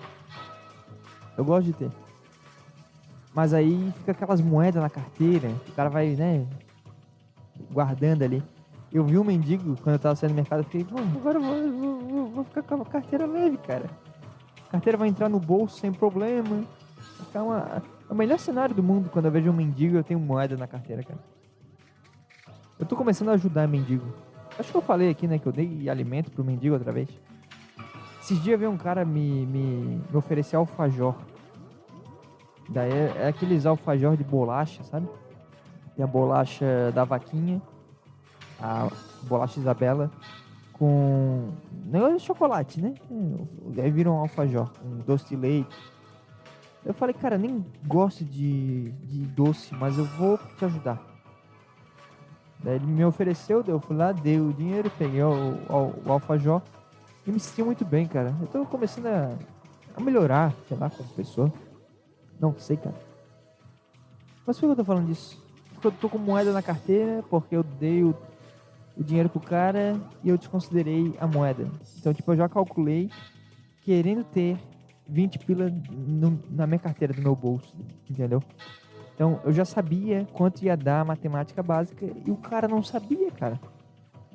Eu 1.37 1.43
gosto 1.43 1.65
de 1.65 1.73
ter. 1.73 1.91
Mas 3.33 3.51
aí 3.53 3.91
fica 3.97 4.11
aquelas 4.11 4.41
moedas 4.41 4.81
na 4.83 4.89
carteira, 4.89 5.49
o 5.67 5.71
cara 5.71 5.89
vai, 5.89 6.09
né, 6.09 6.45
guardando 7.71 8.21
ali. 8.21 8.43
Eu 8.91 9.03
vi 9.03 9.17
um 9.17 9.23
mendigo 9.23 9.75
quando 9.77 9.93
eu 9.95 9.99
tava 9.99 10.15
saindo 10.15 10.33
do 10.33 10.35
mercado, 10.35 10.59
eu 10.59 10.63
fiquei, 10.65 10.85
agora 11.15 11.39
eu 11.39 11.41
vou, 11.41 11.71
vou, 11.71 11.99
vou- 11.99 12.27
vou 12.29 12.43
ficar 12.43 12.61
com 12.61 12.75
a 12.83 12.85
carteira 12.85 13.25
leve, 13.25 13.57
cara. 13.57 13.89
A 14.67 14.71
carteira 14.73 14.97
vai 14.99 15.07
entrar 15.07 15.29
no 15.29 15.39
bolso 15.39 15.79
sem 15.79 15.91
problema. 15.91 16.63
Ficar 17.17 17.41
uma, 17.41 17.81
é 18.09 18.13
o 18.13 18.15
melhor 18.15 18.39
cenário 18.39 18.75
do 18.75 18.83
mundo 18.83 19.09
quando 19.09 19.25
eu 19.25 19.31
vejo 19.31 19.49
um 19.49 19.53
mendigo 19.53 19.97
eu 19.97 20.03
tenho 20.03 20.19
moeda 20.19 20.55
na 20.57 20.67
carteira, 20.67 21.03
cara. 21.03 21.19
Eu 22.79 22.85
tô 22.85 22.95
começando 22.95 23.29
a 23.29 23.33
ajudar 23.33 23.67
mendigo. 23.67 24.05
Acho 24.57 24.71
que 24.71 24.77
eu 24.77 24.81
falei 24.81 25.09
aqui, 25.09 25.27
né, 25.27 25.39
que 25.39 25.47
eu 25.47 25.51
dei 25.51 25.89
alimento 25.89 26.31
pro 26.31 26.43
mendigo 26.43 26.75
outra 26.75 26.91
vez. 26.91 27.09
Esses 28.21 28.41
dias 28.41 28.59
veio 28.59 28.71
um 28.71 28.77
cara 28.77 29.03
me, 29.03 29.45
me, 29.45 30.01
me 30.09 30.17
oferecer 30.17 30.55
alfajor. 30.55 31.15
Daí 32.69 32.91
é, 32.91 33.13
é 33.17 33.27
aqueles 33.27 33.65
alfajor 33.65 34.15
de 34.15 34.23
bolacha, 34.23 34.83
sabe? 34.83 35.07
Tem 35.95 36.03
a 36.03 36.07
bolacha 36.07 36.91
da 36.93 37.03
vaquinha, 37.03 37.61
a 38.59 38.89
bolacha 39.23 39.59
Isabela, 39.59 40.11
com 40.71 41.49
negócio 41.85 42.17
de 42.17 42.23
chocolate, 42.23 42.81
né? 42.81 42.95
Aí 43.77 43.91
vira 43.91 44.09
um 44.09 44.17
alfajor, 44.17 44.71
um 44.83 44.97
doce 44.99 45.29
de 45.29 45.35
leite. 45.35 45.92
Eu 46.85 46.93
falei, 46.93 47.13
cara, 47.13 47.37
nem 47.37 47.65
gosto 47.85 48.25
de, 48.25 48.91
de 48.91 49.25
doce, 49.27 49.73
mas 49.73 49.97
eu 49.97 50.05
vou 50.05 50.37
te 50.57 50.65
ajudar. 50.65 51.01
Daí 52.61 52.75
ele 52.75 52.85
me 52.85 53.03
ofereceu, 53.05 53.63
eu 53.67 53.79
fui 53.79 53.95
lá, 53.95 54.11
dei 54.11 54.39
o 54.39 54.53
dinheiro, 54.53 54.91
peguei 54.97 55.23
o, 55.23 55.31
o, 55.31 56.07
o 56.07 56.11
alfajor 56.11 56.61
e 57.25 57.31
me 57.31 57.39
senti 57.39 57.63
muito 57.63 57.85
bem, 57.85 58.05
cara. 58.05 58.33
Eu 58.39 58.47
tô 58.47 58.65
começando 58.65 59.07
a, 59.07 59.37
a 59.95 60.01
melhorar, 60.01 60.53
sei 60.67 60.77
lá, 60.77 60.89
como 60.89 61.07
pessoa. 61.09 61.51
Não 62.39 62.57
sei, 62.57 62.77
cara. 62.77 62.95
Mas 64.45 64.59
por 64.59 64.65
que 64.67 64.71
eu 64.71 64.75
tô 64.75 64.83
falando 64.83 65.07
disso? 65.07 65.41
Porque 65.73 65.87
eu 65.87 65.91
tô 65.91 66.09
com 66.09 66.17
moeda 66.17 66.51
na 66.51 66.61
carteira, 66.61 67.23
porque 67.29 67.55
eu 67.55 67.63
dei 67.63 68.03
o, 68.03 68.15
o 68.97 69.03
dinheiro 69.03 69.29
pro 69.29 69.39
cara 69.39 69.97
e 70.21 70.29
eu 70.29 70.37
desconsiderei 70.37 71.13
a 71.19 71.27
moeda. 71.27 71.65
Então, 71.97 72.13
tipo, 72.13 72.31
eu 72.31 72.37
já 72.37 72.49
calculei 72.49 73.09
querendo 73.83 74.23
ter 74.23 74.57
20 75.07 75.39
pila 75.39 75.69
no, 75.91 76.39
na 76.49 76.65
minha 76.65 76.79
carteira 76.79 77.13
do 77.13 77.21
meu 77.21 77.35
bolso, 77.35 77.75
entendeu? 78.09 78.41
Então, 79.15 79.39
eu 79.43 79.51
já 79.51 79.63
sabia 79.63 80.27
quanto 80.33 80.63
ia 80.63 80.75
dar 80.75 81.01
a 81.01 81.05
matemática 81.05 81.61
básica 81.61 82.05
e 82.25 82.31
o 82.31 82.37
cara 82.37 82.67
não 82.67 82.81
sabia, 82.81 83.31
cara. 83.31 83.59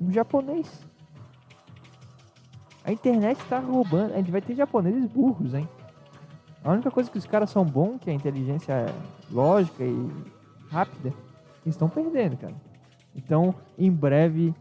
Um 0.00 0.12
japonês. 0.12 0.86
A 2.84 2.92
internet 2.92 3.38
tá 3.48 3.58
roubando. 3.58 4.14
A 4.14 4.16
gente 4.18 4.30
vai 4.30 4.40
ter 4.40 4.54
japoneses 4.54 5.04
burros, 5.06 5.52
hein? 5.52 5.68
A 6.62 6.72
única 6.72 6.90
coisa 6.90 7.10
que 7.10 7.18
os 7.18 7.26
caras 7.26 7.50
são 7.50 7.64
bons, 7.64 7.98
que 8.00 8.08
é 8.08 8.12
a 8.12 8.16
inteligência 8.16 8.86
lógica 9.30 9.84
e 9.84 10.10
rápida, 10.70 11.08
eles 11.64 11.74
estão 11.74 11.88
perdendo, 11.88 12.36
cara. 12.36 12.54
Então, 13.14 13.54
em 13.76 13.90
breve, 13.90 14.54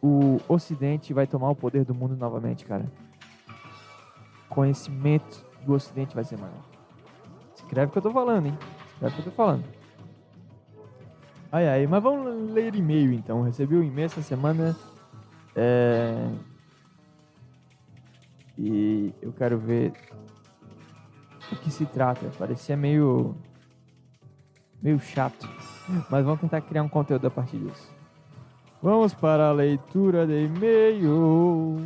o 0.00 0.38
Ocidente 0.48 1.12
vai 1.12 1.26
tomar 1.26 1.50
o 1.50 1.56
poder 1.56 1.84
do 1.84 1.94
mundo 1.94 2.16
novamente, 2.16 2.64
cara. 2.64 2.86
Conhecimento 4.48 5.44
do 5.64 5.74
Ocidente 5.74 6.14
vai 6.14 6.24
ser 6.24 6.38
maior. 6.38 6.64
Escreve 7.54 7.88
o 7.88 7.92
que 7.92 7.98
eu 7.98 8.02
tô 8.02 8.10
falando, 8.10 8.46
hein? 8.46 8.58
Escreve 8.92 9.12
o 9.12 9.14
que 9.14 9.28
eu 9.28 9.32
tô 9.32 9.36
falando. 9.36 9.64
Ai, 11.50 11.68
ai, 11.68 11.86
mas 11.86 12.02
vamos 12.02 12.52
ler 12.52 12.74
e-mail 12.74 13.12
então. 13.12 13.42
Recebi 13.42 13.76
um 13.76 13.82
e-mail 13.82 14.06
essa 14.06 14.22
semana. 14.22 14.76
É... 15.54 16.28
E 18.58 19.14
eu 19.22 19.32
quero 19.32 19.58
ver 19.58 19.92
o 21.52 21.56
que 21.56 21.70
se 21.70 21.86
trata. 21.86 22.30
Parecia 22.38 22.76
meio. 22.76 23.34
meio 24.82 24.98
chato. 24.98 25.48
Mas 26.10 26.24
vamos 26.24 26.40
tentar 26.40 26.60
criar 26.62 26.82
um 26.82 26.88
conteúdo 26.88 27.26
a 27.26 27.30
partir 27.30 27.58
disso. 27.58 27.94
Vamos 28.82 29.14
para 29.14 29.48
a 29.48 29.52
leitura 29.52 30.26
de 30.26 30.44
e-mail. 30.44 31.76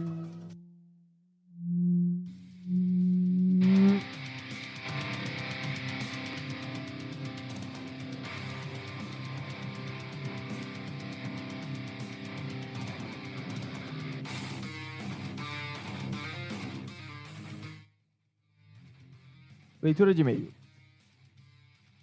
Leitura 19.83 20.13
de 20.13 20.21
e-mail. 20.21 20.53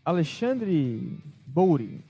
Alexandre 0.04 1.20
Bouri. 1.46 2.04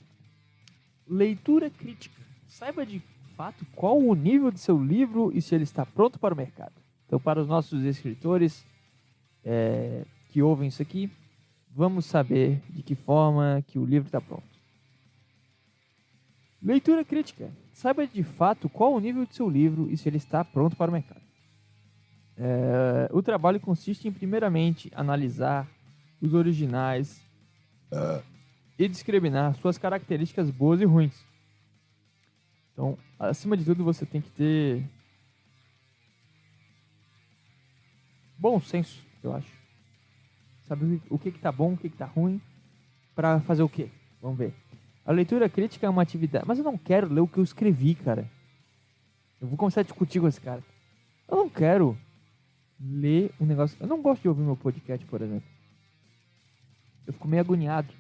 Leitura 1.05 1.70
crítica. 1.70 2.22
Saiba 2.47 2.86
de 2.86 3.01
fato 3.36 3.65
qual 3.76 3.99
o 3.99 4.15
nível 4.15 4.49
de 4.49 4.59
seu 4.59 4.82
livro 4.82 5.30
e 5.34 5.41
se 5.41 5.53
ele 5.53 5.65
está 5.65 5.86
pronto 5.86 6.18
para 6.18 6.34
o 6.34 6.38
mercado. 6.38 6.74
Então, 7.05 7.20
para 7.20 7.41
os 7.41 7.47
nossos 7.47 7.84
escritores 7.84 8.65
é, 9.43 10.05
que 10.30 10.41
ouvem 10.41 10.70
isso 10.70 10.82
aqui, 10.82 11.11
vamos 11.70 12.05
saber 12.05 12.61
de 12.70 12.82
que 12.82 12.95
forma 12.95 13.63
que 13.68 13.78
o 13.78 13.86
livro 13.86 14.07
está 14.07 14.22
pronto. 14.22 14.47
Leitura 16.61 17.03
crítica. 17.03 17.51
Saiba 17.74 18.07
de 18.07 18.24
fato 18.24 18.70
qual 18.70 18.93
o 18.93 18.99
nível 18.99 19.26
de 19.26 19.36
seu 19.36 19.49
livro 19.49 19.89
e 19.91 19.97
se 19.97 20.07
ele 20.07 20.18
está 20.18 20.43
pronto 20.45 20.76
para 20.76 20.89
o 20.89 20.93
mercado. 20.93 21.26
É, 22.39 23.09
o 23.11 23.21
trabalho 23.23 23.59
consiste 23.59 24.07
em, 24.07 24.11
primeiramente, 24.11 24.91
analisar 24.95 25.67
os 26.21 26.33
originais 26.33 27.19
uh, 27.91 28.23
e 28.77 28.88
discriminar 28.88 29.55
suas 29.55 29.77
características 29.77 30.51
boas 30.51 30.79
e 30.79 30.85
ruins. 30.85 31.25
Então, 32.73 32.97
acima 33.19 33.57
de 33.57 33.65
tudo, 33.65 33.83
você 33.83 34.05
tem 34.05 34.21
que 34.21 34.29
ter 34.29 34.83
bom 38.38 38.59
senso, 38.59 39.03
eu 39.23 39.33
acho. 39.33 39.51
Saber 40.63 41.01
o 41.09 41.17
que 41.17 41.29
está 41.29 41.51
bom, 41.51 41.73
o 41.73 41.77
que 41.77 41.88
está 41.88 42.05
ruim, 42.05 42.39
para 43.15 43.39
fazer 43.39 43.63
o 43.63 43.69
quê? 43.69 43.89
Vamos 44.21 44.38
ver. 44.38 44.53
A 45.03 45.11
leitura 45.11 45.49
crítica 45.49 45.88
é 45.88 45.89
uma 45.89 46.01
atividade. 46.01 46.45
Mas 46.47 46.59
eu 46.59 46.63
não 46.63 46.77
quero 46.77 47.11
ler 47.11 47.21
o 47.21 47.27
que 47.27 47.39
eu 47.39 47.43
escrevi, 47.43 47.95
cara. 47.95 48.29
Eu 49.39 49.47
vou 49.47 49.57
começar 49.57 49.79
a 49.79 49.83
discutir 49.83 50.19
com 50.19 50.27
esse 50.27 50.41
cara. 50.41 50.61
Eu 51.27 51.38
não 51.38 51.49
quero 51.49 51.97
ler 52.80 53.32
um 53.39 53.45
negócio. 53.45 53.78
Eu 53.80 53.88
não 53.88 54.01
gosto 54.01 54.21
de 54.21 54.30
ouvir 54.30 54.41
meu 54.41 54.55
podcast, 54.55 55.05
por 55.05 55.21
exemplo. 55.21 55.47
Eu 57.05 57.13
fico 57.13 57.28
meio 57.28 57.41
agoniado. 57.41 57.93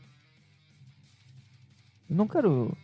Eu 2.09 2.15
não 2.15 2.27
quero. 2.27 2.75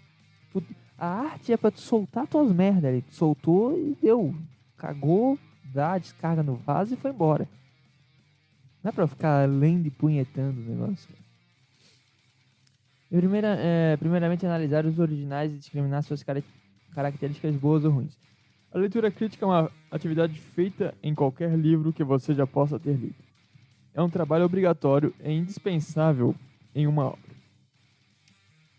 A 0.97 1.07
arte 1.07 1.51
é 1.51 1.57
pra 1.57 1.71
tu 1.71 1.81
soltar 1.81 2.27
tuas 2.27 2.51
merdas. 2.51 2.93
Ele 2.93 3.03
soltou 3.09 3.77
e 3.77 3.97
deu. 4.01 4.35
Cagou, 4.77 5.37
dá 5.73 5.97
descarga 5.97 6.43
no 6.43 6.55
vaso 6.55 6.93
e 6.93 6.97
foi 6.97 7.11
embora. 7.11 7.47
Não 8.83 8.89
é 8.89 8.91
pra 8.91 9.07
ficar 9.07 9.47
lendo 9.47 9.87
e 9.87 9.91
punhetando 9.91 10.59
o 10.59 10.63
negócio. 10.63 11.09
Primeira, 13.09 13.55
é, 13.59 13.95
primeiramente, 13.97 14.45
analisar 14.45 14.85
os 14.85 14.97
originais 14.97 15.53
e 15.53 15.57
discriminar 15.57 16.03
suas 16.03 16.23
características 16.93 17.55
boas 17.55 17.85
ou 17.85 17.91
ruins. 17.91 18.17
A 18.73 18.77
leitura 18.79 19.11
crítica 19.11 19.45
é 19.45 19.47
uma 19.47 19.71
atividade 19.91 20.33
feita 20.39 20.95
em 21.03 21.13
qualquer 21.13 21.55
livro 21.55 21.93
que 21.93 22.03
você 22.03 22.33
já 22.33 22.47
possa 22.47 22.79
ter 22.79 22.93
lido. 22.93 23.13
É 23.93 24.01
um 24.01 24.09
trabalho 24.09 24.45
obrigatório 24.45 25.13
e 25.23 25.31
indispensável 25.31 26.33
em 26.73 26.87
uma 26.87 27.05
obra. 27.05 27.33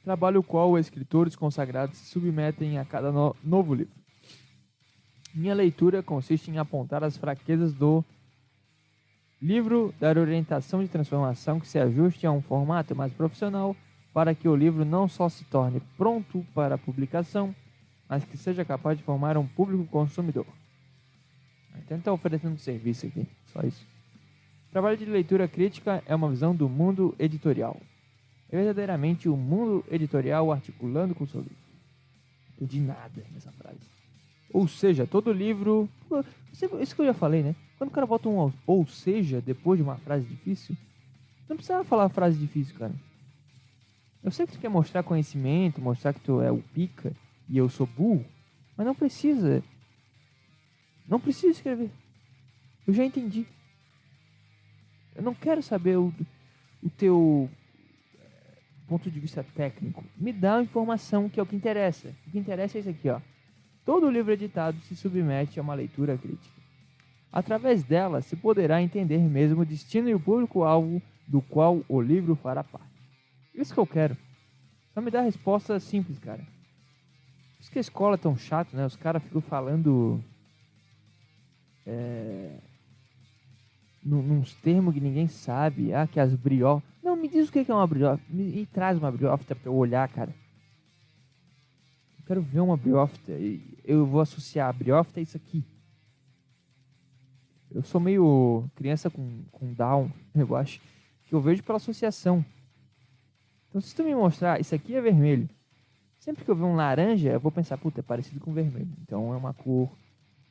Trabalho 0.02 0.40
o 0.40 0.42
qual 0.42 0.76
escritores 0.76 1.36
consagrados 1.36 1.96
se 1.98 2.06
submetem 2.06 2.76
a 2.76 2.84
cada 2.84 3.12
no 3.12 3.36
novo 3.44 3.72
livro. 3.72 3.94
Minha 5.32 5.54
leitura 5.54 6.02
consiste 6.02 6.50
em 6.50 6.58
apontar 6.58 7.04
as 7.04 7.16
fraquezas 7.16 7.72
do 7.72 8.04
livro, 9.40 9.94
dar 10.00 10.18
orientação 10.18 10.82
de 10.82 10.88
transformação 10.88 11.60
que 11.60 11.68
se 11.68 11.78
ajuste 11.78 12.26
a 12.26 12.32
um 12.32 12.42
formato 12.42 12.96
mais 12.96 13.12
profissional 13.12 13.76
para 14.12 14.34
que 14.34 14.48
o 14.48 14.56
livro 14.56 14.84
não 14.84 15.06
só 15.06 15.28
se 15.28 15.44
torne 15.44 15.80
pronto 15.96 16.44
para 16.52 16.76
publicação, 16.76 17.54
mas 18.14 18.24
que 18.24 18.36
seja 18.36 18.64
capaz 18.64 18.96
de 18.96 19.02
formar 19.02 19.36
um 19.36 19.44
público 19.44 19.84
consumidor. 19.86 20.46
Então 21.78 21.98
está 21.98 22.12
oferecendo 22.12 22.54
um 22.54 22.58
serviço 22.58 23.06
aqui, 23.06 23.26
só 23.52 23.60
isso. 23.62 23.84
Trabalho 24.70 24.96
de 24.96 25.04
leitura 25.04 25.48
crítica 25.48 26.00
é 26.06 26.14
uma 26.14 26.30
visão 26.30 26.54
do 26.54 26.68
mundo 26.68 27.12
editorial. 27.18 27.76
É 28.48 28.56
verdadeiramente 28.56 29.28
o 29.28 29.36
mundo 29.36 29.84
editorial 29.90 30.52
articulando 30.52 31.12
com 31.12 31.24
o 31.24 31.26
seu 31.26 31.40
livro. 31.40 31.56
Entendi 32.54 32.78
nada 32.78 33.24
nessa 33.32 33.50
frase. 33.50 33.80
Ou 34.52 34.68
seja, 34.68 35.08
todo 35.08 35.32
livro. 35.32 35.88
Isso 36.52 36.94
que 36.94 37.02
eu 37.02 37.06
já 37.06 37.14
falei, 37.14 37.42
né? 37.42 37.56
Quando 37.76 37.90
o 37.90 37.92
cara 37.92 38.06
bota 38.06 38.28
um 38.28 38.52
ou 38.64 38.86
seja 38.86 39.40
depois 39.40 39.76
de 39.76 39.82
uma 39.82 39.96
frase 39.96 40.24
difícil, 40.24 40.76
não 41.48 41.56
precisa 41.56 41.82
falar 41.82 42.08
frase 42.10 42.38
difícil, 42.38 42.76
cara. 42.76 42.94
Eu 44.22 44.30
sei 44.30 44.46
que 44.46 44.52
tu 44.52 44.60
quer 44.60 44.68
mostrar 44.68 45.02
conhecimento, 45.02 45.80
mostrar 45.80 46.12
que 46.12 46.20
tu 46.20 46.40
é 46.40 46.52
o 46.52 46.62
pica, 46.72 47.12
e 47.48 47.58
eu 47.58 47.68
sou 47.68 47.86
burro, 47.86 48.24
mas 48.76 48.86
não 48.86 48.94
precisa. 48.94 49.62
Não 51.06 51.20
precisa 51.20 51.52
escrever. 51.52 51.90
Eu 52.86 52.92
já 52.94 53.04
entendi. 53.04 53.46
Eu 55.14 55.22
não 55.22 55.34
quero 55.34 55.62
saber 55.62 55.96
o, 55.96 56.12
o 56.82 56.90
teu 56.90 57.48
eh, 58.18 58.58
ponto 58.88 59.10
de 59.10 59.20
vista 59.20 59.44
técnico. 59.54 60.04
Me 60.16 60.32
dá 60.32 60.56
a 60.56 60.62
informação 60.62 61.28
que 61.28 61.38
é 61.38 61.42
o 61.42 61.46
que 61.46 61.56
interessa. 61.56 62.14
O 62.26 62.30
que 62.30 62.38
interessa 62.38 62.78
é 62.78 62.80
isso 62.80 62.90
aqui, 62.90 63.08
ó. 63.08 63.20
Todo 63.84 64.10
livro 64.10 64.32
editado 64.32 64.80
se 64.80 64.96
submete 64.96 65.60
a 65.60 65.62
uma 65.62 65.74
leitura 65.74 66.16
crítica. 66.16 66.54
Através 67.30 67.82
dela 67.84 68.22
se 68.22 68.34
poderá 68.36 68.80
entender 68.80 69.18
mesmo 69.18 69.62
o 69.62 69.66
destino 69.66 70.08
e 70.08 70.14
o 70.14 70.20
público-alvo 70.20 71.02
do 71.26 71.42
qual 71.42 71.84
o 71.88 72.00
livro 72.00 72.34
fará 72.34 72.64
parte. 72.64 72.86
Isso 73.54 73.74
que 73.74 73.80
eu 73.80 73.86
quero. 73.86 74.16
Só 74.92 75.00
me 75.00 75.10
dá 75.10 75.20
a 75.20 75.24
resposta 75.24 75.78
simples, 75.80 76.18
cara. 76.18 76.53
Isso 77.64 77.72
que 77.72 77.78
a 77.78 77.80
escola 77.80 78.16
é 78.16 78.18
tão 78.18 78.36
chato, 78.36 78.76
né? 78.76 78.84
Os 78.84 78.94
caras 78.94 79.22
ficam 79.22 79.40
falando. 79.40 80.22
É... 81.86 82.58
nos 84.04 84.52
termos 84.56 84.92
que 84.92 85.00
ninguém 85.00 85.26
sabe. 85.28 85.90
Ah, 85.94 86.06
que 86.06 86.20
as 86.20 86.34
briófitas. 86.34 86.94
Não, 87.02 87.16
me 87.16 87.26
diz 87.26 87.48
o 87.48 87.52
que 87.52 87.64
é 87.66 87.74
uma 87.74 87.86
briófita. 87.86 88.30
Me, 88.30 88.66
traz 88.66 88.98
uma 88.98 89.10
briófita 89.10 89.56
pra 89.56 89.70
eu 89.70 89.74
olhar, 89.74 90.06
cara. 90.10 90.34
Eu 92.18 92.26
quero 92.26 92.42
ver 92.42 92.60
uma 92.60 92.76
briófita. 92.76 93.32
Eu 93.82 94.04
vou 94.04 94.20
associar 94.20 94.68
a 94.68 94.72
briófita 94.72 95.20
a 95.20 95.22
isso 95.22 95.38
aqui. 95.38 95.64
Eu 97.70 97.82
sou 97.82 97.98
meio 97.98 98.68
criança 98.74 99.08
com, 99.08 99.42
com 99.50 99.72
Down, 99.72 100.12
eu 100.36 100.54
acho. 100.54 100.82
Que 101.24 101.34
eu 101.34 101.40
vejo 101.40 101.62
pela 101.62 101.78
associação. 101.78 102.44
Então, 103.70 103.80
se 103.80 103.94
tu 103.94 104.04
me 104.04 104.14
mostrar, 104.14 104.60
isso 104.60 104.74
aqui 104.74 104.94
é 104.94 105.00
vermelho. 105.00 105.48
Sempre 106.24 106.42
que 106.42 106.50
eu 106.50 106.56
ver 106.56 106.64
um 106.64 106.74
laranja, 106.74 107.32
eu 107.32 107.38
vou 107.38 107.52
pensar, 107.52 107.76
puta, 107.76 108.00
é 108.00 108.02
parecido 108.02 108.40
com 108.40 108.50
vermelho. 108.50 108.88
Então 109.02 109.34
é 109.34 109.36
uma 109.36 109.52
cor 109.52 109.92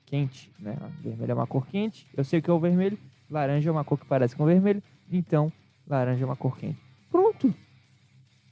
quente, 0.05 0.51
né? 0.59 0.77
Vermelho 1.01 1.31
é 1.31 1.33
uma 1.33 1.47
cor 1.47 1.65
quente. 1.65 2.07
Eu 2.15 2.23
sei 2.23 2.39
que 2.43 2.47
é 2.47 2.53
o 2.53 2.59
vermelho. 2.59 2.95
Laranja 3.27 3.71
é 3.71 3.71
uma 3.71 3.83
cor 3.83 3.97
que 3.97 4.05
parece 4.05 4.35
com 4.35 4.45
vermelho. 4.45 4.83
Então, 5.11 5.51
laranja 5.87 6.23
é 6.23 6.25
uma 6.27 6.35
cor 6.35 6.59
quente. 6.59 6.77
Pronto. 7.09 7.51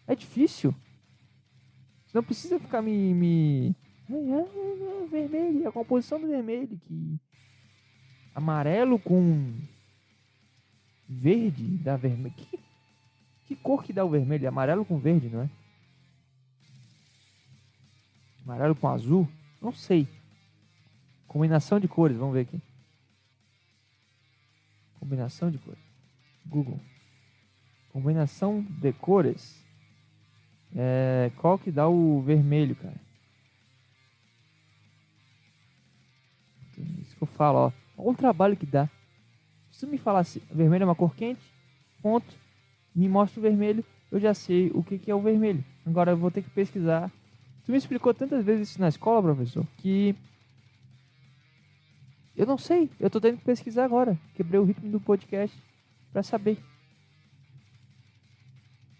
É 0.08 0.16
difícil. 0.16 0.74
Você 2.08 2.18
não 2.18 2.24
precisa 2.24 2.60
ficar 2.60 2.82
me. 2.82 3.14
me... 3.14 3.76
Vermelho, 5.12 5.68
a 5.68 5.72
composição 5.72 6.20
do 6.20 6.28
vermelho. 6.28 6.76
Que 6.88 7.20
amarelo 8.34 8.98
com 8.98 9.54
verde 11.08 11.68
dá 11.84 11.96
vermelho. 11.98 12.34
Que, 12.36 12.60
que 13.46 13.56
cor 13.58 13.84
que 13.84 13.94
dá 13.94 14.04
o 14.04 14.10
vermelho? 14.10 14.48
Amarelo 14.48 14.84
com 14.84 14.98
verde, 14.98 15.30
não 15.30 15.44
é? 15.44 15.61
Amarelo 18.44 18.76
com 18.76 18.88
azul? 18.88 19.28
Não 19.62 19.72
sei. 19.72 20.08
Combinação 21.28 21.80
de 21.80 21.88
cores, 21.88 22.18
vamos 22.18 22.34
ver 22.34 22.42
aqui. 22.42 22.62
Combinação 25.00 25.50
de 25.50 25.58
cores. 25.58 25.82
Google. 26.46 26.80
Combinação 27.92 28.62
de 28.62 28.94
cores. 28.94 29.66
É, 30.76 31.32
qual 31.38 31.58
que 31.58 31.72
dá 31.72 31.88
o 31.88 32.22
vermelho, 32.22 32.76
cara? 32.76 32.96
Isso 37.02 37.16
que 37.16 37.24
eu 37.24 37.28
falo, 37.28 37.58
ó. 37.58 37.72
Olha 37.98 38.10
o 38.12 38.16
trabalho 38.16 38.58
que 38.58 38.66
dá. 38.66 38.90
Se 39.72 39.86
me 39.86 39.98
falasse, 39.98 40.42
vermelho 40.52 40.84
é 40.84 40.86
uma 40.86 40.96
cor 40.96 41.16
quente, 41.16 41.42
ponto, 42.02 42.34
me 42.94 43.08
mostra 43.08 43.40
o 43.40 43.44
vermelho, 43.44 43.84
eu 44.12 44.20
já 44.20 44.34
sei 44.34 44.70
o 44.74 44.84
que, 44.84 44.98
que 44.98 45.10
é 45.10 45.16
o 45.16 45.22
vermelho. 45.22 45.64
Agora 45.86 46.12
eu 46.12 46.18
vou 46.18 46.30
ter 46.30 46.42
que 46.42 46.50
pesquisar. 46.50 47.12
Tu 47.66 47.72
me 47.72 47.78
explicou 47.78 48.14
tantas 48.14 48.44
vezes 48.44 48.70
isso 48.70 48.82
na 48.82 48.90
escola, 48.90 49.22
professor, 49.22 49.66
que 49.78 50.16
eu 52.36 52.46
não 52.46 52.58
sei. 52.58 52.90
Eu 53.00 53.10
tô 53.10 53.20
tendo 53.22 53.38
que 53.38 53.44
pesquisar 53.44 53.86
agora. 53.86 54.20
Quebrei 54.36 54.60
o 54.60 54.64
ritmo 54.64 54.90
do 54.90 55.00
podcast 55.00 55.58
pra 56.12 56.24
saber. 56.24 56.58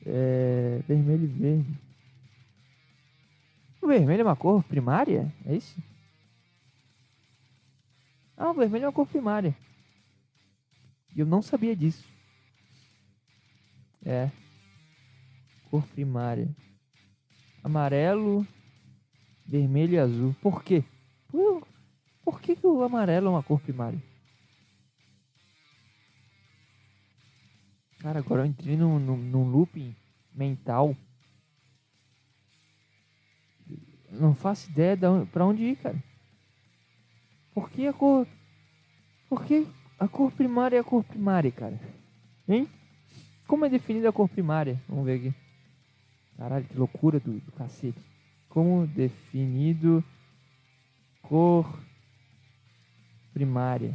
É, 0.06 0.82
vermelho 0.88 1.24
e 1.24 1.28
verde. 1.28 1.80
O 3.82 3.88
vermelho 3.88 4.22
é 4.22 4.24
uma 4.24 4.36
cor 4.36 4.64
primária? 4.64 5.34
É 5.46 5.56
isso? 5.56 5.82
Ah, 8.38 8.52
o 8.52 8.54
vermelho 8.54 8.86
é 8.86 8.88
uma 8.88 8.94
cor 8.94 9.08
primária. 9.08 9.56
E 11.16 11.20
eu 11.20 11.26
não 11.26 11.42
sabia 11.42 11.76
disso. 11.76 12.08
É. 14.06 14.30
Cor 15.70 15.84
primária. 15.88 16.50
Amarelo, 17.64 18.46
vermelho 19.46 19.94
e 19.94 20.00
azul. 20.00 20.36
Por 20.42 20.64
quê? 20.64 20.84
Por, 21.28 21.68
por 22.24 22.42
que, 22.42 22.56
que 22.56 22.66
o 22.66 22.84
amarelo 22.84 23.28
é 23.28 23.30
uma 23.30 23.44
cor 23.44 23.60
primária? 23.60 24.02
Cara, 28.00 28.20
agora 28.20 28.42
eu 28.42 28.46
entrei 28.48 28.76
num, 28.76 28.98
num, 28.98 29.18
num 29.18 29.44
looping 29.44 29.96
mental. 30.34 30.96
Não 34.10 34.34
faço 34.34 34.70
ideia 34.72 34.98
de 34.98 35.06
onde, 35.06 35.30
pra 35.30 35.46
onde 35.46 35.64
ir, 35.64 35.76
cara. 35.76 36.04
Por 37.54 37.70
que 37.70 37.86
a 37.86 37.94
cor. 37.94 38.28
Por 39.30 39.46
que 39.46 39.68
a 40.00 40.08
cor 40.08 40.32
primária 40.32 40.78
é 40.78 40.80
a 40.80 40.84
cor 40.84 41.04
primária, 41.04 41.52
cara? 41.52 41.80
Hein? 42.48 42.68
Como 43.48 43.66
é 43.66 43.70
definida 43.70 44.10
a 44.10 44.14
cor 44.14 44.28
primária? 44.28 44.82
Vamos 44.90 45.06
ver 45.06 45.18
aqui. 45.18 45.41
Caralho, 46.42 46.66
que 46.66 46.76
loucura 46.76 47.20
do, 47.20 47.40
do 47.40 47.52
cacete. 47.52 48.02
Como 48.50 48.88
definido 48.88 50.04
cor 51.22 51.80
primária? 53.32 53.94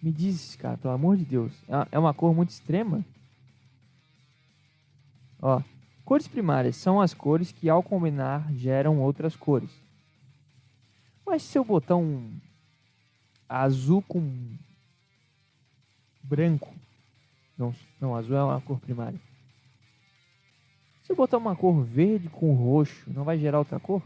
Me 0.00 0.12
diz, 0.12 0.54
cara, 0.54 0.76
pelo 0.78 0.94
amor 0.94 1.16
de 1.16 1.24
Deus. 1.24 1.52
É- 1.68 1.88
É 1.90 1.98
uma 1.98 2.14
cor 2.14 2.32
muito 2.32 2.50
extrema? 2.50 3.04
Ó, 5.42 5.60
cores 6.04 6.28
primárias 6.28 6.76
são 6.76 7.00
as 7.00 7.12
cores 7.12 7.50
que 7.50 7.68
ao 7.68 7.82
combinar 7.82 8.54
geram 8.54 9.00
outras 9.00 9.34
cores. 9.34 9.72
Mas 11.26 11.42
se 11.42 11.58
eu 11.58 11.64
botar 11.64 11.96
um 11.96 12.38
azul 13.48 14.02
com 14.02 14.56
branco, 16.22 16.72
não, 17.58 17.74
não, 18.00 18.14
azul 18.14 18.36
é 18.36 18.44
uma 18.44 18.60
cor 18.60 18.78
primária. 18.78 19.18
Se 21.08 21.12
eu 21.12 21.16
botar 21.16 21.38
uma 21.38 21.56
cor 21.56 21.82
verde 21.82 22.28
com 22.28 22.52
roxo, 22.52 23.10
não 23.10 23.24
vai 23.24 23.38
gerar 23.38 23.58
outra 23.60 23.80
cor? 23.80 24.02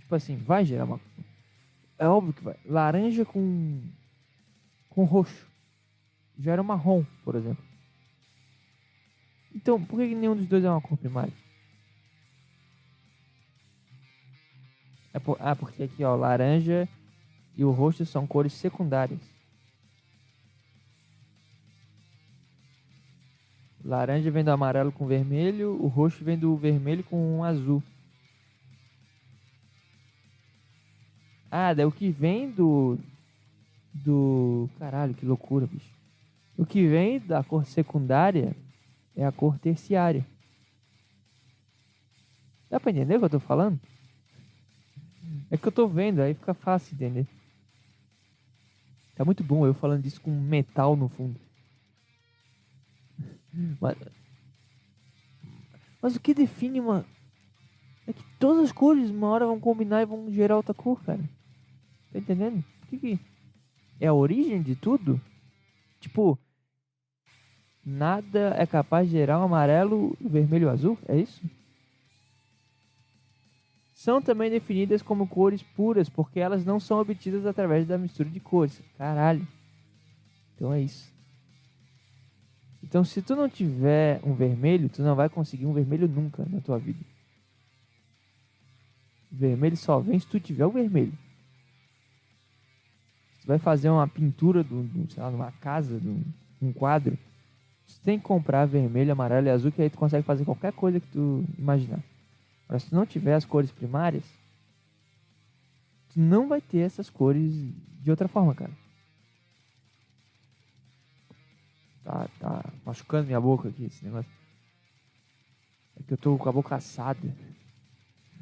Tipo 0.00 0.12
assim, 0.16 0.34
vai 0.36 0.64
gerar 0.64 0.86
uma 0.86 1.00
É 1.96 2.08
óbvio 2.08 2.32
que 2.32 2.42
vai. 2.42 2.56
Laranja 2.64 3.24
com 3.24 3.80
com 4.90 5.04
roxo. 5.04 5.46
Gera 6.36 6.64
marrom, 6.64 7.04
por 7.24 7.36
exemplo. 7.36 7.62
Então, 9.54 9.80
por 9.84 10.00
que 10.00 10.16
nenhum 10.16 10.34
dos 10.34 10.48
dois 10.48 10.64
é 10.64 10.68
uma 10.70 10.80
cor 10.80 10.98
primária? 10.98 11.32
É 15.14 15.20
por- 15.20 15.36
ah, 15.38 15.54
porque 15.54 15.84
aqui, 15.84 16.02
ó, 16.02 16.16
laranja 16.16 16.88
e 17.56 17.64
o 17.64 17.70
roxo 17.70 18.04
são 18.04 18.26
cores 18.26 18.52
secundárias. 18.52 19.20
Laranja 23.84 24.30
vem 24.30 24.44
do 24.44 24.50
amarelo 24.50 24.90
com 24.90 25.06
vermelho, 25.06 25.80
o 25.82 25.86
roxo 25.86 26.24
vem 26.24 26.38
do 26.38 26.56
vermelho 26.56 27.04
com 27.04 27.38
um 27.38 27.44
azul. 27.44 27.82
Ah, 31.50 31.72
daí 31.72 31.86
o 31.86 31.92
que 31.92 32.10
vem 32.10 32.50
do. 32.50 32.98
Do. 33.94 34.68
Caralho, 34.78 35.14
que 35.14 35.24
loucura, 35.24 35.66
bicho. 35.66 35.92
O 36.56 36.66
que 36.66 36.86
vem 36.86 37.20
da 37.20 37.42
cor 37.42 37.64
secundária 37.64 38.54
é 39.16 39.24
a 39.24 39.32
cor 39.32 39.58
terciária. 39.58 40.26
Dá 42.68 42.78
pra 42.78 42.90
entender 42.90 43.16
o 43.16 43.18
que 43.20 43.24
eu 43.24 43.30
tô 43.30 43.40
falando? 43.40 43.80
É 45.50 45.56
que 45.56 45.66
eu 45.66 45.72
tô 45.72 45.86
vendo, 45.86 46.20
aí 46.20 46.34
fica 46.34 46.52
fácil 46.52 46.94
entender. 46.94 47.26
Tá 49.14 49.24
muito 49.24 49.42
bom 49.42 49.66
eu 49.66 49.72
falando 49.72 50.02
disso 50.02 50.20
com 50.20 50.30
metal 50.30 50.94
no 50.94 51.08
fundo. 51.08 51.47
Mas, 53.80 53.96
mas 56.00 56.16
o 56.16 56.20
que 56.20 56.34
define 56.34 56.80
uma. 56.80 57.04
É 58.06 58.12
que 58.12 58.24
todas 58.38 58.64
as 58.64 58.72
cores 58.72 59.10
uma 59.10 59.28
hora 59.28 59.46
vão 59.46 59.60
combinar 59.60 60.02
e 60.02 60.06
vão 60.06 60.30
gerar 60.32 60.56
outra 60.56 60.72
cor, 60.72 61.02
cara. 61.04 61.22
Tá 62.12 62.18
entendendo? 62.18 62.64
O 62.82 62.86
que, 62.86 62.98
que 62.98 63.20
é 64.00 64.06
a 64.06 64.14
origem 64.14 64.62
de 64.62 64.74
tudo? 64.74 65.20
Tipo, 66.00 66.38
nada 67.84 68.54
é 68.56 68.66
capaz 68.66 69.08
de 69.08 69.16
gerar 69.16 69.38
um 69.40 69.44
amarelo, 69.44 70.16
vermelho 70.20 70.70
azul? 70.70 70.96
É 71.06 71.16
isso? 71.18 71.42
São 73.92 74.22
também 74.22 74.48
definidas 74.48 75.02
como 75.02 75.26
cores 75.26 75.62
puras 75.62 76.08
porque 76.08 76.38
elas 76.38 76.64
não 76.64 76.78
são 76.78 77.00
obtidas 77.00 77.44
através 77.44 77.84
da 77.84 77.98
mistura 77.98 78.30
de 78.30 78.38
cores. 78.38 78.80
Caralho. 78.96 79.46
Então 80.54 80.72
é 80.72 80.80
isso. 80.80 81.12
Então 82.88 83.04
se 83.04 83.20
tu 83.20 83.36
não 83.36 83.50
tiver 83.50 84.18
um 84.24 84.32
vermelho, 84.32 84.88
tu 84.88 85.02
não 85.02 85.14
vai 85.14 85.28
conseguir 85.28 85.66
um 85.66 85.74
vermelho 85.74 86.08
nunca 86.08 86.46
na 86.48 86.58
tua 86.58 86.78
vida. 86.78 86.98
Vermelho 89.30 89.76
só 89.76 90.00
vem 90.00 90.18
se 90.18 90.26
tu 90.26 90.40
tiver 90.40 90.64
o 90.64 90.70
vermelho. 90.70 91.12
Se 93.34 93.42
tu 93.42 93.46
vai 93.46 93.58
fazer 93.58 93.90
uma 93.90 94.08
pintura 94.08 94.64
lá, 95.18 95.30
numa 95.30 95.52
casa, 95.52 96.00
de 96.00 96.08
um, 96.62 96.72
quadro, 96.72 97.18
tu 97.86 98.00
tem 98.02 98.18
que 98.18 98.24
comprar 98.24 98.64
vermelho, 98.64 99.12
amarelo 99.12 99.48
e 99.48 99.50
azul, 99.50 99.70
que 99.70 99.82
aí 99.82 99.90
tu 99.90 99.98
consegue 99.98 100.24
fazer 100.24 100.46
qualquer 100.46 100.72
coisa 100.72 100.98
que 100.98 101.08
tu 101.08 101.44
imaginar. 101.58 102.02
Agora, 102.64 102.80
se 102.80 102.88
tu 102.88 102.94
não 102.94 103.04
tiver 103.04 103.34
as 103.34 103.44
cores 103.44 103.70
primárias, 103.70 104.24
tu 106.08 106.18
não 106.18 106.48
vai 106.48 106.62
ter 106.62 106.78
essas 106.78 107.10
cores 107.10 107.52
de 108.00 108.10
outra 108.10 108.28
forma, 108.28 108.54
cara. 108.54 108.72
Tá, 112.08 112.26
tá 112.40 112.64
machucando 112.86 113.26
minha 113.26 113.38
boca 113.38 113.68
aqui 113.68 113.84
esse 113.84 114.02
negócio. 114.02 114.30
É 115.94 116.02
que 116.02 116.14
eu 116.14 116.16
tô 116.16 116.38
com 116.38 116.48
a 116.48 116.52
boca 116.52 116.74
assada. 116.74 117.36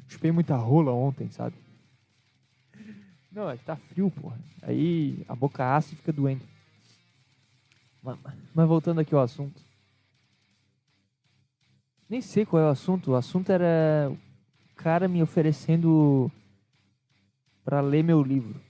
Chupei 0.07 0.31
muita 0.31 0.55
rola 0.55 0.93
ontem, 0.93 1.29
sabe? 1.29 1.53
Não, 3.29 3.49
é 3.49 3.57
que 3.57 3.65
tá 3.65 3.75
frio, 3.75 4.09
porra. 4.09 4.39
Aí 4.61 5.21
a 5.27 5.35
boca 5.35 5.75
assa 5.75 5.93
e 5.93 5.97
fica 5.97 6.13
doendo. 6.13 6.45
Mas, 8.01 8.17
mas 8.55 8.67
voltando 8.69 9.01
aqui 9.01 9.13
ao 9.13 9.19
assunto. 9.19 9.61
Nem 12.07 12.21
sei 12.21 12.45
qual 12.45 12.63
é 12.63 12.67
o 12.67 12.71
assunto. 12.71 13.11
O 13.11 13.15
assunto 13.15 13.51
era 13.51 14.09
o 14.09 14.75
cara 14.75 15.09
me 15.09 15.21
oferecendo 15.21 16.31
para 17.65 17.81
ler 17.81 18.01
meu 18.01 18.23
livro. 18.23 18.61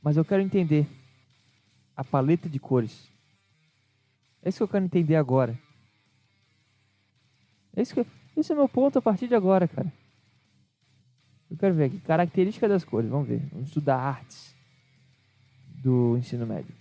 Mas 0.00 0.16
eu 0.16 0.24
quero 0.24 0.40
entender 0.40 0.88
a 1.96 2.04
paleta 2.04 2.48
de 2.48 2.58
cores. 2.58 3.10
É 4.42 4.48
isso 4.48 4.58
que 4.58 4.62
eu 4.64 4.68
quero 4.68 4.84
entender 4.84 5.16
agora. 5.16 5.58
É 7.74 7.82
isso 7.82 7.94
que, 7.94 8.06
esse 8.36 8.52
é 8.52 8.54
meu 8.54 8.68
ponto 8.68 8.98
a 8.98 9.02
partir 9.02 9.28
de 9.28 9.34
agora, 9.34 9.68
cara. 9.68 9.92
Eu 11.50 11.56
quero 11.56 11.74
ver 11.74 11.84
aqui. 11.84 12.00
Característica 12.00 12.68
das 12.68 12.84
cores. 12.84 13.10
Vamos 13.10 13.28
ver. 13.28 13.40
Vamos 13.52 13.68
estudar 13.68 13.98
artes 13.98 14.54
do 15.68 16.16
ensino 16.16 16.46
médio. 16.46 16.74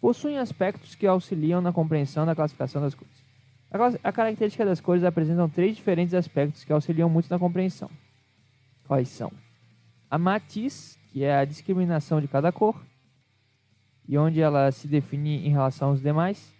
Possuem 0.00 0.38
aspectos 0.38 0.94
que 0.94 1.06
auxiliam 1.06 1.60
na 1.60 1.72
compreensão 1.72 2.24
da 2.24 2.34
classificação 2.34 2.80
das 2.80 2.94
cores. 2.94 3.22
A, 3.70 4.08
a 4.08 4.12
característica 4.12 4.64
das 4.64 4.80
cores 4.80 5.04
apresentam 5.04 5.48
três 5.48 5.76
diferentes 5.76 6.14
aspectos 6.14 6.64
que 6.64 6.72
auxiliam 6.72 7.08
muito 7.08 7.28
na 7.28 7.38
compreensão. 7.38 7.90
Quais 8.86 9.08
são? 9.08 9.30
A 10.10 10.18
matiz, 10.18 10.98
que 11.12 11.22
é 11.22 11.36
a 11.36 11.44
discriminação 11.44 12.20
de 12.20 12.26
cada 12.26 12.50
cor, 12.50 12.80
e 14.10 14.18
onde 14.18 14.40
ela 14.40 14.72
se 14.72 14.88
define 14.88 15.46
em 15.46 15.50
relação 15.50 15.90
aos 15.90 16.02
demais. 16.02 16.52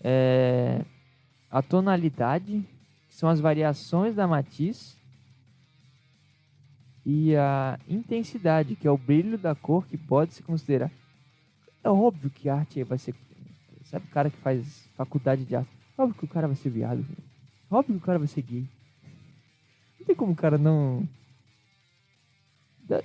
É, 0.00 0.84
a 1.50 1.60
tonalidade, 1.60 2.64
que 3.08 3.14
são 3.16 3.28
as 3.28 3.40
variações 3.40 4.14
da 4.14 4.24
matiz. 4.24 4.96
E 7.04 7.34
a 7.34 7.76
intensidade, 7.88 8.76
que 8.76 8.86
é 8.86 8.90
o 8.90 8.96
brilho 8.96 9.36
da 9.36 9.52
cor 9.52 9.84
que 9.84 9.98
pode 9.98 10.34
se 10.34 10.44
considerar. 10.44 10.92
É 11.82 11.90
óbvio 11.90 12.30
que 12.30 12.48
a 12.48 12.54
arte 12.54 12.84
vai 12.84 12.98
ser. 12.98 13.16
Sabe 13.86 14.06
o 14.06 14.10
cara 14.10 14.30
que 14.30 14.36
faz 14.36 14.88
faculdade 14.96 15.44
de 15.44 15.56
arte? 15.56 15.70
Óbvio 15.98 16.16
que 16.16 16.24
o 16.24 16.28
cara 16.28 16.46
vai 16.46 16.54
ser 16.54 16.70
viado. 16.70 17.02
velho. 17.02 17.24
Óbvio 17.68 17.96
que 17.96 18.02
o 18.02 18.06
cara 18.06 18.20
vai 18.20 18.28
ser 18.28 18.42
gay. 18.42 18.64
Não 19.98 20.06
tem 20.06 20.14
como 20.14 20.30
o 20.30 20.36
cara 20.36 20.56
não. 20.56 21.08
Dá, 22.84 23.02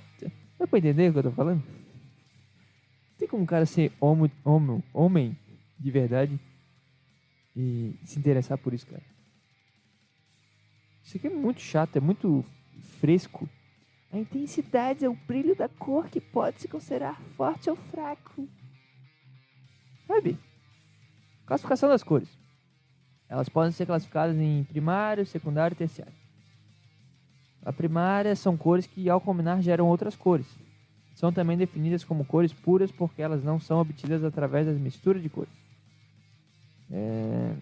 dá 0.56 0.68
pra 0.68 0.78
entender 0.78 1.08
o 1.08 1.12
que 1.14 1.18
eu 1.18 1.22
tô 1.24 1.32
falando? 1.32 1.81
Tem 3.22 3.28
como 3.28 3.44
o 3.44 3.46
cara 3.46 3.64
ser 3.64 3.92
homo, 4.00 4.28
homo, 4.44 4.82
homem 4.92 5.38
de 5.78 5.90
verdade 5.92 6.40
e 7.54 7.94
se 8.04 8.18
interessar 8.18 8.58
por 8.58 8.74
isso, 8.74 8.84
cara. 8.84 9.04
Isso 11.04 11.16
aqui 11.16 11.28
é 11.28 11.30
muito 11.30 11.60
chato, 11.60 11.94
é 11.94 12.00
muito 12.00 12.44
fresco. 12.98 13.48
A 14.10 14.18
intensidade 14.18 15.04
é 15.04 15.08
o 15.08 15.14
brilho 15.14 15.54
da 15.54 15.68
cor 15.68 16.08
que 16.08 16.20
pode 16.20 16.62
se 16.62 16.66
considerar 16.66 17.20
forte 17.36 17.70
ou 17.70 17.76
fraco. 17.76 18.48
Sabe? 20.08 20.36
Classificação 21.46 21.88
das 21.88 22.02
cores. 22.02 22.36
Elas 23.28 23.48
podem 23.48 23.70
ser 23.70 23.86
classificadas 23.86 24.36
em 24.36 24.64
primário, 24.64 25.24
secundário 25.24 25.76
e 25.76 25.78
terciário. 25.78 26.12
A 27.64 27.72
primária 27.72 28.34
são 28.34 28.56
cores 28.56 28.84
que, 28.84 29.08
ao 29.08 29.20
combinar, 29.20 29.62
geram 29.62 29.86
outras 29.86 30.16
cores. 30.16 30.61
São 31.14 31.32
também 31.32 31.56
definidas 31.56 32.04
como 32.04 32.24
cores 32.24 32.52
puras 32.52 32.90
porque 32.90 33.22
elas 33.22 33.44
não 33.44 33.60
são 33.60 33.80
obtidas 33.80 34.24
através 34.24 34.66
das 34.66 34.78
misturas 34.78 35.22
de 35.22 35.28
cores. 35.28 35.52
É, 36.90 37.54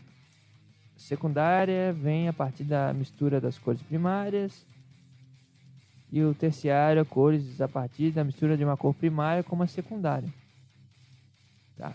Secundária 1.00 1.94
vem 1.94 2.28
a 2.28 2.32
partir 2.32 2.62
da 2.62 2.92
mistura 2.92 3.40
das 3.40 3.58
cores 3.58 3.80
primárias. 3.80 4.66
E 6.12 6.22
o 6.22 6.34
terciário, 6.34 7.04
cores 7.06 7.60
a 7.60 7.66
partir 7.66 8.10
da 8.10 8.22
mistura 8.22 8.56
de 8.56 8.64
uma 8.64 8.76
cor 8.76 8.92
primária 8.92 9.42
com 9.42 9.56
uma 9.56 9.66
secundária. 9.66 10.28
Tá. 11.76 11.94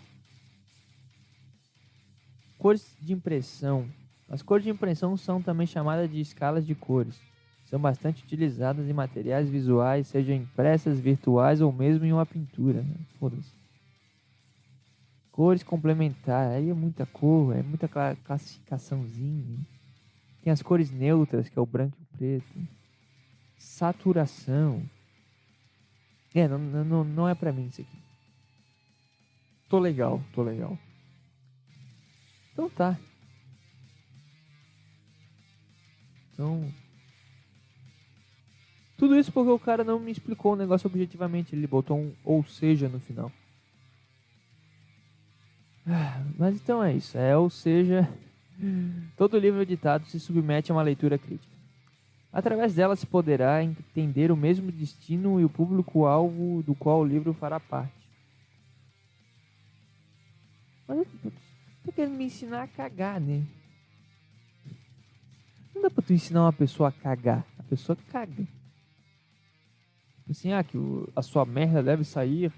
Cores 2.57 2.97
de 2.99 3.13
impressão. 3.13 3.87
As 4.27 4.41
cores 4.41 4.63
de 4.63 4.71
impressão 4.71 5.15
são 5.15 5.39
também 5.39 5.67
chamadas 5.67 6.09
de 6.09 6.19
escalas 6.19 6.65
de 6.65 6.73
cores. 6.73 7.21
São 7.65 7.79
bastante 7.79 8.23
utilizadas 8.23 8.87
em 8.87 8.93
materiais 8.93 9.49
visuais, 9.49 10.07
sejam 10.07 10.35
impressas, 10.35 10.99
virtuais 10.99 11.61
ou 11.61 11.71
mesmo 11.73 12.05
em 12.05 12.13
uma 12.13 12.25
pintura. 12.25 12.81
né? 12.83 12.95
Foda-se. 13.19 13.51
Cores 15.31 15.63
complementares. 15.63 16.57
Aí 16.57 16.69
é 16.69 16.73
muita 16.73 17.05
cor, 17.05 17.55
é 17.55 17.63
muita 17.63 17.87
cla- 17.87 18.15
classificaçãozinha. 18.23 19.57
Tem 20.43 20.53
as 20.53 20.61
cores 20.61 20.91
neutras, 20.91 21.49
que 21.49 21.57
é 21.57 21.61
o 21.61 21.65
branco 21.65 21.97
e 21.99 22.03
o 22.03 22.17
preto. 22.17 22.67
Saturação. 23.57 24.83
É, 26.35 26.47
não, 26.47 26.59
não- 26.59 27.03
não 27.03 27.27
é 27.27 27.33
pra 27.33 27.51
mim 27.51 27.65
isso 27.67 27.81
aqui. 27.81 27.97
Tô 29.67 29.79
legal, 29.79 30.21
tô 30.33 30.43
legal. 30.43 30.77
Então 32.53 32.69
tá. 32.69 32.97
Então. 36.33 36.71
Tudo 38.97 39.17
isso 39.17 39.31
porque 39.31 39.51
o 39.51 39.59
cara 39.59 39.83
não 39.83 39.99
me 39.99 40.11
explicou 40.11 40.53
o 40.53 40.55
negócio 40.55 40.87
objetivamente. 40.87 41.55
Ele 41.55 41.67
botou 41.67 41.97
um 41.97 42.13
ou 42.23 42.43
seja 42.43 42.87
no 42.87 42.99
final. 42.99 43.31
Mas 46.37 46.55
então 46.55 46.83
é 46.83 46.93
isso. 46.93 47.17
É 47.17 47.35
ou 47.35 47.49
seja. 47.49 48.09
Todo 49.17 49.37
livro 49.37 49.61
editado 49.61 50.05
se 50.05 50.19
submete 50.19 50.71
a 50.71 50.75
uma 50.75 50.81
leitura 50.81 51.17
crítica. 51.17 51.53
Através 52.31 52.75
dela 52.75 52.95
se 52.95 53.05
poderá 53.05 53.63
entender 53.63 54.29
o 54.29 54.35
mesmo 54.35 54.71
destino 54.71 55.39
e 55.39 55.45
o 55.45 55.49
público-alvo 55.49 56.61
do 56.63 56.75
qual 56.75 56.99
o 56.99 57.05
livro 57.05 57.33
fará 57.33 57.61
parte. 57.61 57.93
Mas 60.85 61.07
tô 61.85 61.91
querendo 61.93 62.15
me 62.15 62.25
ensinar 62.25 62.63
a 62.63 62.67
cagar, 62.67 63.21
né? 63.21 63.41
Não 65.73 65.81
dá 65.81 65.89
pra 65.89 66.03
tu 66.03 66.11
ensinar 66.11 66.43
uma 66.43 66.53
pessoa 66.53 66.89
a 66.89 66.91
cagar. 66.91 67.45
A 67.57 67.63
pessoa 67.63 67.97
caga. 68.11 68.45
Tipo 70.25 70.31
Assim, 70.31 70.53
ah, 70.53 70.63
que 70.63 70.75
o- 70.75 71.07
a 71.15 71.21
sua 71.21 71.45
merda 71.45 71.83
deve 71.83 72.03
sair 72.03 72.51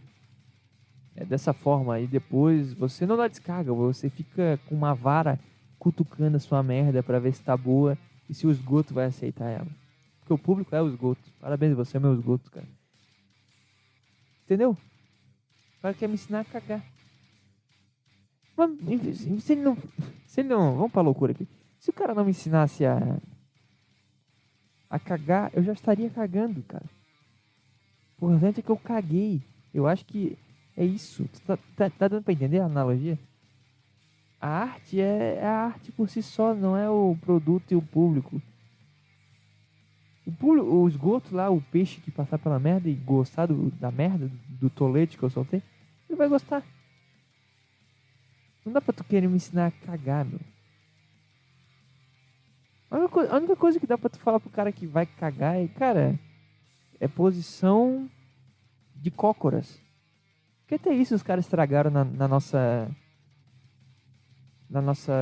é, 1.16 1.26
dessa 1.26 1.52
forma. 1.52 1.96
Aí 1.96 2.08
depois 2.08 2.74
você 2.74 3.06
não 3.06 3.18
dá 3.18 3.28
descarga, 3.28 3.74
você 3.74 4.10
fica 4.10 4.58
com 4.68 4.76
uma 4.76 4.94
vara 4.94 5.38
cutucando 5.78 6.38
a 6.38 6.40
sua 6.40 6.64
merda 6.64 7.04
pra 7.04 7.20
ver 7.20 7.34
se 7.34 7.44
tá 7.44 7.58
boa 7.58 7.98
e 8.30 8.34
se 8.34 8.48
o 8.48 8.52
esgoto 8.52 8.94
vai 8.94 9.06
aceitar 9.06 9.50
ela. 9.50 9.68
Porque 10.20 10.34
o 10.34 10.38
público 10.38 10.74
é 10.74 10.82
o 10.82 10.88
esgoto. 10.88 11.22
Parabéns, 11.42 11.76
você 11.76 11.98
é 11.98 12.00
meu 12.00 12.14
esgoto, 12.14 12.50
cara. 12.50 12.68
Entendeu? 14.46 14.72
O 14.72 15.82
cara 15.82 15.94
quer 15.94 16.08
me 16.08 16.14
ensinar 16.14 16.42
a 16.42 16.46
cagar. 16.46 16.84
Mas, 18.56 18.72
se 19.42 19.54
ele 19.54 19.62
não. 19.62 19.78
Se 20.26 20.40
ele 20.42 20.50
não. 20.50 20.76
Vamos 20.76 20.92
pra 20.92 21.02
loucura 21.02 21.34
aqui. 21.34 21.48
Se 21.80 21.90
o 21.90 21.94
cara 21.94 22.16
não 22.16 22.24
me 22.24 22.32
ensinasse 22.32 22.86
a. 22.86 23.20
A 24.90 24.98
cagar, 24.98 25.52
eu 25.54 25.62
já 25.62 25.74
estaria 25.74 26.10
cagando, 26.10 26.64
cara. 26.64 26.86
O 28.20 28.28
importante 28.28 28.60
é 28.60 28.64
que 28.64 28.70
eu 28.70 28.78
caguei. 28.78 29.42
Eu 29.74 29.88
acho 29.88 30.06
que 30.06 30.38
é 30.76 30.84
isso. 30.86 31.28
Tá, 31.46 31.58
tá, 31.76 31.90
tá 31.90 32.08
dando 32.08 32.24
pra 32.24 32.34
entender 32.34 32.60
a 32.60 32.66
analogia? 32.66 33.18
A 34.40 34.48
arte 34.48 35.00
é, 35.02 35.40
é 35.42 35.46
a 35.46 35.66
arte 35.66 35.92
por 35.92 36.10
si 36.10 36.22
só, 36.22 36.54
não 36.54 36.78
é 36.78 36.90
o 36.90 37.18
produto 37.22 37.72
e 37.72 37.76
o 37.76 37.82
público. 37.82 38.42
O, 40.26 40.82
o 40.84 40.88
esgoto 40.88 41.36
lá, 41.36 41.50
o 41.50 41.62
peixe 41.62 42.02
que 42.02 42.12
passar 42.12 42.38
pela 42.38 42.60
merda 42.60 42.90
e 42.90 42.94
gostar 42.94 43.46
do- 43.48 43.72
da 43.72 43.90
merda, 43.90 44.30
do, 44.48 44.70
tolete 44.70 45.18
que 45.18 45.24
eu 45.24 45.30
soltei, 45.30 45.64
ele 46.10 46.18
vai 46.18 46.28
gostar. 46.28 46.64
Não 48.66 48.74
dá 48.74 48.82
pra 48.82 48.94
tu 48.94 49.04
querer 49.04 49.28
me 49.28 49.38
ensinar 49.38 49.68
a 49.68 49.72
cagar, 49.72 50.26
meu. 50.26 50.40
A 52.92 52.98
única, 52.98 53.34
a 53.34 53.38
única 53.38 53.56
coisa 53.56 53.80
que 53.80 53.88
dá 53.88 53.98
pra 53.98 54.10
tu 54.10 54.20
falar 54.20 54.40
pro 54.40 54.50
cara 54.50 54.72
que 54.72 54.86
vai 54.86 55.06
cagar 55.06 55.56
é, 55.56 55.68
cara, 55.68 56.20
é 57.00 57.08
posição 57.08 58.10
de 58.96 59.12
cócoras. 59.12 59.80
Porque 60.62 60.76
até 60.76 60.94
isso 60.94 61.16
os 61.16 61.24
caras 61.24 61.46
estragaram 61.46 61.90
na, 61.90 62.04
na 62.04 62.28
nossa. 62.28 62.90
Na 64.70 64.82
nossa 64.82 65.14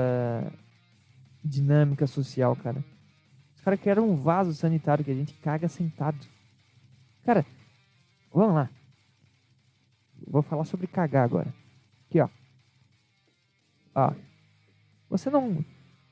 dinâmica 1.43 2.07
social, 2.07 2.55
cara. 2.55 2.84
Os 3.55 3.61
caras 3.61 3.80
criaram 3.80 4.09
um 4.09 4.15
vaso 4.15 4.53
sanitário 4.55 5.05
que 5.05 5.11
a 5.11 5.15
gente 5.15 5.36
caga 5.36 5.67
sentado. 5.67 6.26
Cara, 7.23 7.45
vamos 8.34 8.55
lá. 8.55 8.69
Vou 10.28 10.41
falar 10.41 10.65
sobre 10.65 10.88
cagar 10.88 11.23
agora. 11.23 11.53
Aqui, 12.07 12.19
ó. 12.19 12.30
Ó. 13.93 14.13
Você 15.09 15.30
não 15.30 15.63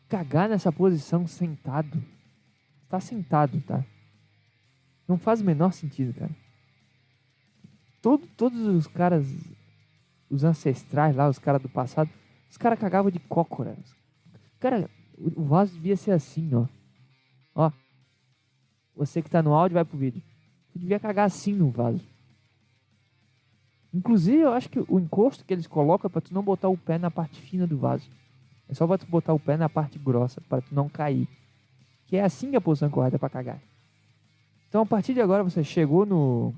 cagar 0.08 0.48
nessa 0.48 0.72
posição 0.72 1.26
sentado. 1.26 2.04
Tá 2.88 3.00
sentado, 3.00 3.60
tá? 3.62 3.84
Não 5.08 5.18
faz 5.18 5.42
o 5.42 5.46
menor 5.46 5.72
sentido, 5.74 6.14
cara. 6.14 6.32
Todo, 8.02 8.28
todos 8.36 8.60
os 8.68 8.88
caras, 8.88 9.28
os 10.30 10.44
ancestrais 10.44 11.16
lá, 11.16 11.30
os 11.30 11.40
caras 11.40 11.62
do 11.62 11.70
passado, 11.70 12.10
os 12.50 12.58
caras 12.58 12.80
cagavam 12.80 13.12
de 13.12 13.20
cócoras. 13.20 13.96
Cara, 14.60 14.90
o 15.18 15.44
vaso 15.44 15.74
devia 15.74 15.96
ser 15.96 16.12
assim, 16.12 16.54
ó. 16.54 16.68
Ó. 17.56 17.72
Você 18.96 19.22
que 19.22 19.30
tá 19.30 19.42
no 19.42 19.54
áudio, 19.54 19.76
vai 19.76 19.86
pro 19.86 19.98
vídeo. 19.98 20.22
Você 20.70 20.80
devia 20.80 21.00
cagar 21.00 21.26
assim 21.26 21.54
no 21.54 21.70
vaso. 21.70 22.06
Inclusive, 23.94 24.40
eu 24.40 24.54
acho 24.54 24.70
que 24.70 24.80
o 24.80 25.00
encosto 25.00 25.46
que 25.46 25.54
eles 25.54 25.68
colocam 25.68 26.08
é 26.08 26.12
pra 26.12 26.22
tu 26.22 26.34
não 26.34 26.42
botar 26.42 26.68
o 26.68 26.78
pé 26.78 26.98
na 26.98 27.12
parte 27.12 27.40
fina 27.40 27.68
do 27.68 27.78
vaso. 27.78 28.10
É 28.68 28.74
só 28.74 28.88
pra 28.88 28.98
tu 28.98 29.06
botar 29.06 29.34
o 29.34 29.40
pé 29.40 29.56
na 29.56 29.70
parte 29.70 30.00
grossa, 30.00 30.42
pra 30.42 30.62
tu 30.62 30.74
não 30.74 30.90
cair. 30.90 31.28
Que 32.08 32.18
é 32.18 32.24
assim 32.24 32.50
que 32.50 32.56
é 32.56 32.58
a 32.58 32.62
posição 32.62 32.90
correta 32.90 33.20
pra 33.20 33.30
cagar. 33.30 33.62
Então, 34.74 34.82
a 34.82 34.86
partir 34.88 35.14
de 35.14 35.22
agora, 35.22 35.44
você 35.44 35.64
chegou 35.64 36.04
no, 36.04 36.52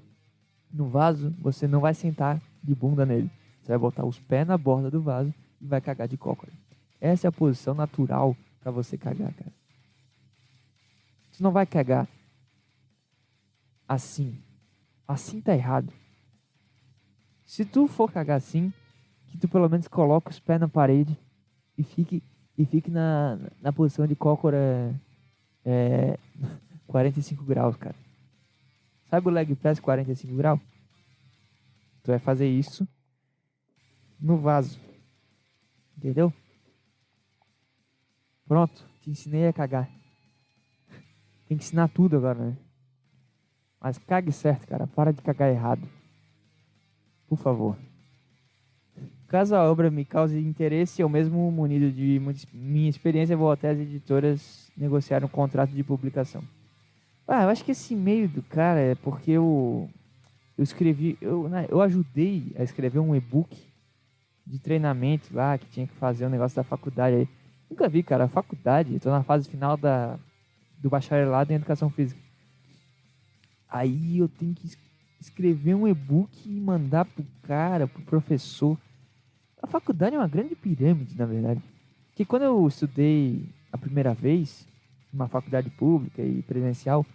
no 0.72 0.88
vaso, 0.88 1.36
você 1.38 1.68
não 1.68 1.82
vai 1.82 1.93
sentar 1.93 2.41
de 2.63 2.74
bunda 2.74 3.05
nele. 3.05 3.30
Você 3.61 3.74
vai 3.74 3.78
botar 3.78 4.05
os 4.05 4.18
pés 4.18 4.47
na 4.47 4.57
borda 4.57 4.89
do 4.89 5.01
vaso 5.01 5.34
e 5.59 5.66
vai 5.68 5.82
cagar 5.82 6.07
de 6.07 6.16
cócoras. 6.16 6.55
Essa 7.01 7.28
é 7.28 7.30
a 7.30 7.32
posição 7.34 7.74
natural 7.74 8.34
pra 8.61 8.72
você 8.72 8.97
cagar, 8.97 9.34
cara. 9.34 9.51
Você 11.30 11.43
não 11.43 11.51
vai 11.51 11.66
cagar 11.66 12.07
assim. 13.86 14.38
Assim 15.05 15.41
tá 15.41 15.53
errado. 15.53 15.91
Se 17.45 17.66
tu 17.66 17.86
for 17.86 18.09
cagar 18.09 18.38
assim, 18.38 18.72
que 19.28 19.38
tu 19.38 19.49
pelo 19.49 19.68
menos 19.68 19.89
coloque 19.89 20.32
os 20.32 20.39
pés 20.39 20.57
na 20.57 20.70
parede 20.70 21.20
e 21.78 21.84
fique, 21.84 22.24
e 22.57 22.66
fique 22.66 22.89
na, 22.89 23.38
na 23.61 23.74
posição 23.74 24.07
de 24.07 24.16
cócora 24.16 24.95
é, 25.66 26.18
45 26.88 27.43
graus, 27.43 27.76
cara. 27.76 28.05
Sabe 29.10 29.28
o 29.28 29.32
leg 29.32 29.56
press 29.56 29.80
45 29.80 30.36
graus? 30.36 30.60
Tu 32.03 32.12
vai 32.12 32.20
fazer 32.20 32.47
isso 32.47 32.88
no 34.20 34.38
vaso. 34.38 34.80
Entendeu? 35.97 36.34
Pronto, 38.47 38.86
te 39.01 39.10
ensinei 39.10 39.47
a 39.47 39.53
cagar. 39.53 39.89
Tem 41.47 41.58
que 41.58 41.64
ensinar 41.64 41.88
tudo 41.89 42.18
agora, 42.18 42.38
né? 42.38 42.58
Mas 43.80 43.97
cague 43.97 44.32
certo, 44.32 44.68
cara. 44.68 44.88
Para 44.88 45.14
de 45.14 45.22
cagar 45.22 45.49
errado. 45.49 45.88
Por 47.28 47.38
favor. 47.38 47.78
Caso 49.28 49.56
a 49.56 49.70
obra 49.70 49.89
me 49.89 50.06
cause 50.06 50.39
interesse, 50.39 51.01
eu 51.01 51.10
mesmo, 51.10 51.51
munido 51.51 51.91
de 51.91 52.22
minha 52.53 52.89
experiência, 52.89 53.36
vou 53.36 53.51
até 53.51 53.72
as 53.72 53.80
editoras 53.80 54.72
negociar 54.78 55.24
um 55.26 55.28
contrato 55.28 55.72
de 55.72 55.84
publicação. 55.84 56.43
Ah, 57.28 57.43
eu 57.43 57.49
acho 57.49 57.63
que 57.65 57.71
esse 57.71 57.93
e-mail 57.93 58.28
do 58.30 58.43
cara 58.43 58.80
é 58.80 58.95
porque 58.95 59.32
eu, 59.32 59.89
eu 60.57 60.63
escrevi, 60.63 61.17
eu, 61.19 61.49
né, 61.49 61.65
eu 61.69 61.82
ajudei 61.82 62.51
a 62.57 62.63
escrever 62.63 62.99
um 62.99 63.15
e-book 63.15 63.57
de 64.45 64.59
treinamento 64.59 65.34
lá, 65.36 65.57
que 65.57 65.65
tinha 65.65 65.88
que 65.88 65.93
fazer 65.95 66.26
um 66.26 66.30
negócio 66.30 66.55
da 66.55 66.63
faculdade 66.63 67.15
aí. 67.15 67.30
Nunca 67.69 67.89
vi, 67.89 68.03
cara, 68.03 68.26
a 68.26 68.28
faculdade, 68.30 68.93
eu 68.93 68.99
tô 68.99 69.09
na 69.09 69.23
fase 69.23 69.49
final 69.49 69.76
da, 69.76 70.19
do 70.78 70.89
bacharelado 70.89 71.51
em 71.51 71.55
educação 71.55 71.89
física. 71.89 72.19
Aí 73.67 74.19
eu 74.19 74.28
tenho 74.30 74.53
que 74.53 74.67
es- 74.67 74.78
escrever 75.19 75.73
um 75.73 75.88
e-book 75.88 76.30
e 76.45 76.59
mandar 76.59 77.05
pro 77.05 77.26
cara, 77.41 77.88
pro 77.88 78.03
professor. 78.03 78.78
A 79.61 79.65
faculdade 79.65 80.15
é 80.15 80.19
uma 80.19 80.28
grande 80.28 80.55
pirâmide, 80.55 81.17
na 81.17 81.26
verdade. 81.26 81.61
Porque 82.09 82.23
quando 82.23 82.43
eu 82.43 82.67
estudei 82.67 83.49
a 83.71 83.78
primeira 83.80 84.13
vez, 84.13 84.67
numa 85.16 85.28
faculdade 85.30 85.70
pública 85.70 86.22
e 86.22 86.41
presencial, 86.43 87.05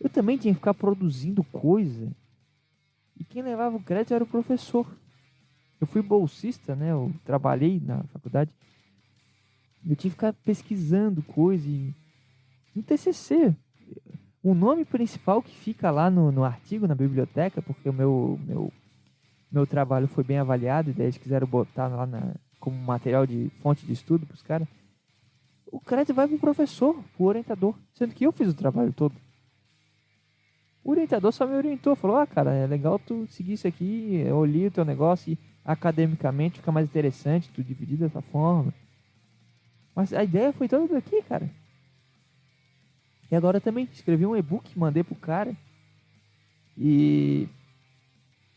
eu 0.00 0.08
também 0.08 0.38
tinha 0.38 0.54
que 0.54 0.58
ficar 0.58 0.74
produzindo 0.74 1.44
coisa. 1.44 2.10
E 3.16 3.24
quem 3.24 3.42
levava 3.42 3.76
o 3.76 3.82
crédito 3.82 4.14
era 4.14 4.24
o 4.24 4.26
professor. 4.26 4.86
Eu 5.80 5.86
fui 5.86 6.02
bolsista, 6.02 6.74
né? 6.74 6.92
Eu 6.92 7.12
trabalhei 7.24 7.80
na 7.80 8.02
faculdade. 8.04 8.50
Eu 9.84 9.94
tive 9.94 9.96
que 9.96 10.10
ficar 10.10 10.32
pesquisando 10.32 11.22
coisa 11.22 11.68
e... 11.68 11.94
No 12.74 12.82
TCC, 12.82 13.56
o 14.42 14.54
nome 14.54 14.84
principal 14.84 15.42
que 15.42 15.54
fica 15.54 15.90
lá 15.90 16.10
no, 16.10 16.30
no 16.30 16.44
artigo, 16.44 16.86
na 16.86 16.94
biblioteca, 16.94 17.60
porque 17.60 17.88
o 17.88 17.92
meu, 17.92 18.38
meu, 18.46 18.72
meu 19.50 19.66
trabalho 19.66 20.06
foi 20.06 20.22
bem 20.22 20.38
avaliado, 20.38 20.90
e 20.90 20.92
daí 20.92 21.06
eles 21.06 21.18
quiseram 21.18 21.46
botar 21.46 21.88
lá 21.88 22.06
na, 22.06 22.36
como 22.60 22.76
material 22.76 23.26
de 23.26 23.50
fonte 23.56 23.84
de 23.84 23.92
estudo 23.92 24.26
para 24.26 24.34
os 24.34 24.42
caras. 24.42 24.68
O 25.70 25.80
crédito 25.80 26.14
vai 26.14 26.26
pro 26.26 26.38
professor, 26.38 27.02
pro 27.16 27.26
orientador, 27.26 27.74
sendo 27.94 28.14
que 28.14 28.24
eu 28.24 28.32
fiz 28.32 28.48
o 28.48 28.54
trabalho 28.54 28.92
todo. 28.92 29.14
O 30.82 30.90
orientador 30.90 31.32
só 31.32 31.46
me 31.46 31.54
orientou, 31.54 31.94
falou: 31.94 32.16
Ah, 32.16 32.26
cara, 32.26 32.54
é 32.54 32.66
legal 32.66 32.98
tu 32.98 33.26
seguir 33.28 33.54
isso 33.54 33.68
aqui, 33.68 34.22
eu 34.26 34.36
olhei 34.36 34.66
o 34.66 34.70
teu 34.70 34.84
negócio 34.84 35.32
e 35.32 35.38
academicamente 35.64 36.60
fica 36.60 36.72
mais 36.72 36.88
interessante 36.88 37.50
tu 37.50 37.62
dividir 37.62 37.98
dessa 37.98 38.22
forma. 38.22 38.72
Mas 39.94 40.14
a 40.14 40.24
ideia 40.24 40.52
foi 40.52 40.68
toda 40.68 40.94
daqui, 40.94 41.20
cara. 41.22 41.50
E 43.30 43.36
agora 43.36 43.60
também 43.60 43.86
escrevi 43.92 44.24
um 44.24 44.36
e-book, 44.36 44.78
mandei 44.78 45.02
pro 45.02 45.14
cara. 45.14 45.54
E. 46.76 47.48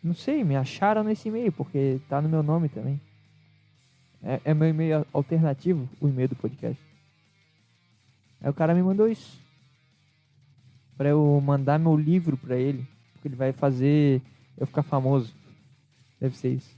Não 0.01 0.14
sei, 0.14 0.43
me 0.43 0.55
acharam 0.55 1.03
nesse 1.03 1.28
e-mail, 1.28 1.51
porque 1.51 1.99
tá 2.07 2.22
no 2.22 2.30
meu 2.30 2.41
nome 2.41 2.70
também. 2.70 2.99
É, 4.24 4.39
é 4.45 4.53
meu 4.53 4.70
e-mail 4.70 5.05
alternativo, 5.12 5.88
o 5.99 6.07
e-mail 6.07 6.30
do 6.30 6.36
podcast. 6.36 6.90
Aí 8.41 8.49
o 8.49 8.53
cara 8.53 8.73
me 8.73 8.81
mandou 8.81 9.07
isso. 9.07 9.39
Pra 10.97 11.09
eu 11.09 11.41
mandar 11.41 11.79
meu 11.79 11.95
livro 11.95 12.35
pra 12.35 12.57
ele. 12.57 12.87
Porque 13.13 13.27
ele 13.27 13.35
vai 13.35 13.53
fazer 13.53 14.21
eu 14.57 14.65
ficar 14.65 14.83
famoso. 14.83 15.33
Deve 16.19 16.35
ser 16.35 16.49
isso. 16.49 16.75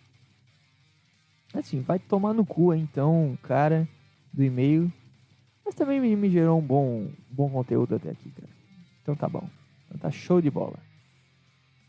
Assim, 1.54 1.82
vai 1.82 2.00
tomar 2.00 2.34
no 2.34 2.46
cu 2.46 2.74
então, 2.74 3.38
cara 3.44 3.88
do 4.32 4.44
e-mail. 4.44 4.92
Mas 5.64 5.76
também 5.76 6.02
me, 6.02 6.16
me 6.16 6.30
gerou 6.30 6.60
um 6.60 6.66
bom, 6.66 7.10
bom 7.30 7.50
conteúdo 7.50 7.96
até 7.96 8.10
aqui, 8.10 8.30
cara. 8.32 8.50
Então 9.02 9.16
tá 9.16 9.30
bom. 9.30 9.48
Então 9.86 9.98
tá 9.98 10.12
show 10.12 10.42
de 10.42 10.50
bola. 10.50 10.80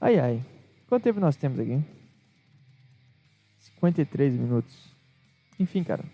Ai 0.00 0.18
ai. 0.18 0.44
Quanto 0.88 1.02
tempo 1.02 1.18
nós 1.18 1.36
temos 1.36 1.58
aqui? 1.58 1.82
53 3.58 4.34
minutos. 4.34 4.94
Enfim, 5.58 5.82
cara. 5.82 6.04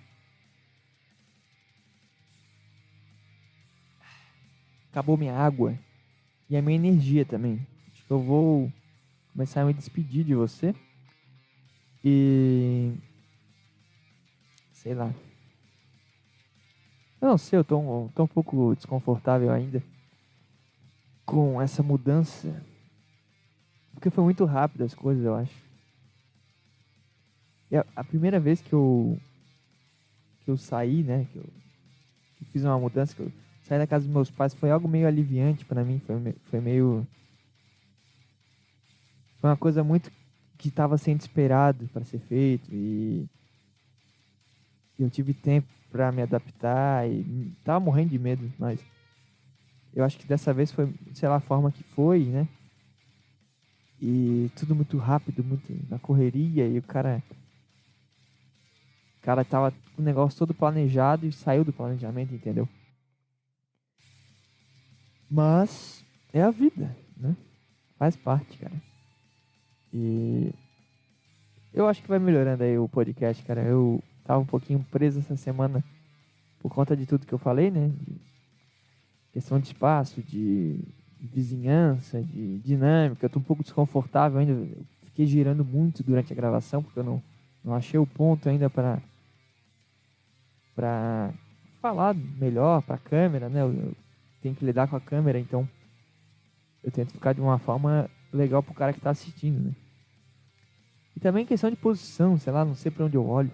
Acabou 4.91 5.17
minha 5.17 5.35
água. 5.35 5.79
E 6.49 6.57
a 6.57 6.63
minha 6.63 6.77
energia 6.77 7.25
também. 7.25 7.65
Acho 7.93 8.05
que 8.05 8.11
eu 8.11 8.21
vou 8.21 8.73
começar 9.33 9.63
a 9.63 9.65
me 9.65 9.73
despedir 9.73 10.25
de 10.25 10.35
você. 10.35 10.75
E. 12.05 12.93
Sei 14.73 14.95
lá. 14.95 15.13
Eu 17.21 17.29
não 17.29 17.39
sei, 17.39 17.59
eu 17.59 17.65
tô, 17.65 17.79
um- 17.79 18.09
tô 18.09 18.25
um 18.25 18.27
pouco 18.27 18.75
desconfortável 18.75 19.53
ainda 19.53 19.83
com 21.25 21.61
essa 21.61 21.83
mudança. 21.83 22.65
Porque 23.93 24.11
foi 24.11 24.25
muito 24.25 24.45
rápido 24.45 24.83
as 24.83 24.95
coisas, 24.95 25.25
eu 25.25 25.35
acho. 25.35 25.55
E 27.71 27.77
a, 27.77 27.85
a 27.95 28.03
primeira 28.03 28.41
vez 28.41 28.61
que 28.61 28.73
eu 28.73 29.19
que 30.45 30.51
eu 30.51 30.57
saí, 30.57 31.03
né, 31.03 31.27
que 31.31 31.37
eu, 31.39 31.45
que 31.45 32.43
eu 32.43 32.47
fiz 32.47 32.65
uma 32.65 32.79
mudança, 32.79 33.15
que 33.15 33.21
eu 33.21 33.31
saí 33.71 33.79
da 33.79 33.87
casa 33.87 34.05
dos 34.05 34.13
meus 34.13 34.29
pais, 34.29 34.53
foi 34.53 34.69
algo 34.69 34.89
meio 34.89 35.07
aliviante 35.07 35.65
pra 35.65 35.85
mim, 35.85 36.01
foi, 36.05 36.35
foi 36.51 36.61
meio 36.61 37.07
foi 39.39 39.49
uma 39.49 39.57
coisa 39.57 39.85
muito 39.85 40.11
que 40.59 40.69
estava 40.69 40.99
sendo 40.99 41.21
esperado 41.21 41.89
para 41.93 42.05
ser 42.05 42.19
feito 42.19 42.69
e 42.75 43.29
eu 44.99 45.09
tive 45.09 45.33
tempo 45.33 45.69
para 45.89 46.11
me 46.11 46.21
adaptar 46.21 47.09
e 47.09 47.53
tava 47.65 47.79
morrendo 47.79 48.11
de 48.11 48.19
medo, 48.19 48.53
mas 48.59 48.81
eu 49.95 50.03
acho 50.03 50.19
que 50.19 50.27
dessa 50.27 50.53
vez 50.53 50.73
foi, 50.73 50.93
sei 51.15 51.29
lá, 51.29 51.37
a 51.37 51.41
forma 51.41 51.71
que 51.71 51.85
foi, 51.85 52.25
né? 52.25 52.49
E 54.03 54.51
tudo 54.57 54.75
muito 54.75 54.99
rápido, 54.99 55.45
muito 55.45 55.73
na 55.89 55.99
correria 55.99 56.67
e 56.67 56.77
o 56.77 56.83
cara 56.83 57.23
o 59.19 59.23
cara 59.23 59.45
tava 59.45 59.71
com 59.95 60.03
o 60.03 60.05
negócio 60.05 60.37
todo 60.37 60.53
planejado 60.53 61.25
e 61.25 61.31
saiu 61.31 61.65
do 61.65 61.73
planejamento, 61.73 62.35
entendeu? 62.35 62.69
Mas 65.31 66.05
é 66.33 66.43
a 66.43 66.51
vida, 66.51 66.97
né? 67.17 67.37
Faz 67.97 68.17
parte, 68.17 68.59
cara. 68.59 68.75
E 69.93 70.53
eu 71.73 71.87
acho 71.87 72.03
que 72.03 72.09
vai 72.09 72.19
melhorando 72.19 72.65
aí 72.65 72.77
o 72.77 72.89
podcast, 72.89 73.43
cara. 73.45 73.63
Eu 73.63 74.03
tava 74.25 74.41
um 74.41 74.47
pouquinho 74.47 74.85
preso 74.91 75.21
essa 75.21 75.37
semana 75.37 75.85
por 76.61 76.73
conta 76.73 76.97
de 76.97 77.07
tudo 77.07 77.27
que 77.27 77.33
eu 77.33 77.39
falei, 77.39 77.71
né? 77.71 77.89
De 77.89 78.21
questão 79.33 79.61
de 79.61 79.69
espaço, 79.69 80.21
de 80.21 80.81
vizinhança, 81.21 82.21
de 82.23 82.59
dinâmica. 82.59 83.25
Eu 83.25 83.31
tô 83.31 83.39
um 83.39 83.43
pouco 83.43 83.63
desconfortável 83.63 84.41
ainda. 84.41 84.53
Eu 84.53 84.85
fiquei 85.05 85.27
girando 85.27 85.65
muito 85.65 86.03
durante 86.03 86.33
a 86.33 86.37
gravação 86.37 86.83
porque 86.83 86.99
eu 86.99 87.05
não, 87.05 87.23
não 87.65 87.75
achei 87.75 88.01
o 88.01 88.07
ponto 88.07 88.49
ainda 88.49 88.69
para 88.69 89.01
para 90.75 91.33
falar 91.81 92.15
melhor 92.15 92.81
para 92.83 92.95
a 92.95 92.99
câmera, 92.99 93.49
né? 93.49 93.61
Eu, 93.61 93.73
eu 93.73 93.97
tenho 94.41 94.55
que 94.55 94.65
lidar 94.65 94.89
com 94.89 94.97
a 94.97 95.01
câmera, 95.01 95.39
então 95.39 95.69
eu 96.83 96.91
tento 96.91 97.13
ficar 97.13 97.33
de 97.33 97.41
uma 97.41 97.59
forma 97.59 98.11
legal 98.33 98.63
pro 98.63 98.75
cara 98.75 98.93
que 98.93 99.01
tá 99.01 99.11
assistindo, 99.11 99.61
né? 99.61 99.75
E 101.17 101.21
também 101.21 101.45
questão 101.45 101.71
de 101.71 101.77
posição, 101.77 102.39
sei 102.39 102.53
lá, 102.53 102.65
não 102.65 102.75
sei 102.75 102.91
para 102.91 103.05
onde 103.05 103.17
eu 103.17 103.27
olho. 103.27 103.51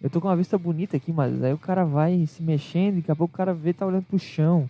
Eu 0.00 0.10
tô 0.10 0.20
com 0.20 0.28
uma 0.28 0.36
vista 0.36 0.58
bonita 0.58 0.96
aqui, 0.96 1.12
mas 1.12 1.42
aí 1.42 1.52
o 1.52 1.58
cara 1.58 1.84
vai 1.84 2.26
se 2.26 2.42
mexendo 2.42 2.94
e 2.94 3.00
daqui 3.00 3.12
a 3.12 3.16
pouco 3.16 3.34
o 3.34 3.36
cara 3.36 3.54
vê 3.54 3.72
tá 3.72 3.86
olhando 3.86 4.04
pro 4.04 4.18
chão. 4.18 4.68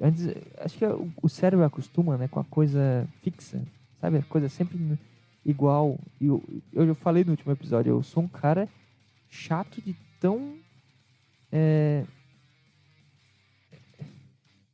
Antes, 0.00 0.26
acho 0.58 0.78
que 0.78 0.86
o, 0.86 1.12
o 1.22 1.28
cérebro 1.28 1.64
acostuma, 1.64 2.16
né, 2.16 2.26
com 2.26 2.40
a 2.40 2.44
coisa 2.44 3.06
fixa, 3.20 3.62
sabe? 4.00 4.18
A 4.18 4.22
coisa 4.22 4.48
sempre 4.48 4.98
igual. 5.44 5.98
E 6.20 6.26
eu, 6.26 6.42
eu 6.72 6.94
falei 6.94 7.24
no 7.24 7.32
último 7.32 7.52
episódio, 7.52 7.90
eu 7.90 8.02
sou 8.02 8.22
um 8.22 8.28
cara 8.28 8.68
chato 9.28 9.80
de 9.82 9.94
tão 10.18 10.56
é, 11.52 12.04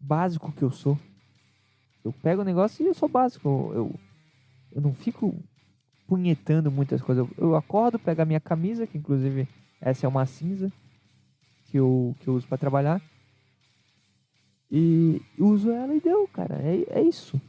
básico 0.00 0.52
que 0.52 0.62
eu 0.62 0.70
sou. 0.70 0.98
Eu 2.02 2.12
pego 2.12 2.42
o 2.42 2.44
negócio 2.44 2.82
e 2.82 2.88
eu 2.88 2.94
sou 2.94 3.08
básico. 3.08 3.48
Eu, 3.74 3.94
eu, 4.72 4.80
não 4.80 4.94
fico 4.94 5.34
punhetando 6.06 6.70
muitas 6.70 7.02
coisas. 7.02 7.28
Eu, 7.36 7.48
eu 7.48 7.56
acordo, 7.56 7.98
pego 7.98 8.22
a 8.22 8.24
minha 8.24 8.40
camisa, 8.40 8.86
que 8.86 8.96
inclusive 8.96 9.46
essa 9.80 10.06
é 10.06 10.08
uma 10.08 10.24
cinza 10.24 10.72
que 11.66 11.76
eu, 11.76 12.16
que 12.20 12.28
eu 12.28 12.34
uso 12.34 12.48
para 12.48 12.58
trabalhar. 12.58 13.02
E 14.70 15.20
uso 15.38 15.70
ela 15.70 15.94
e 15.94 16.00
deu, 16.00 16.26
cara. 16.28 16.56
É, 16.62 17.00
é 17.00 17.02
isso. 17.02 17.40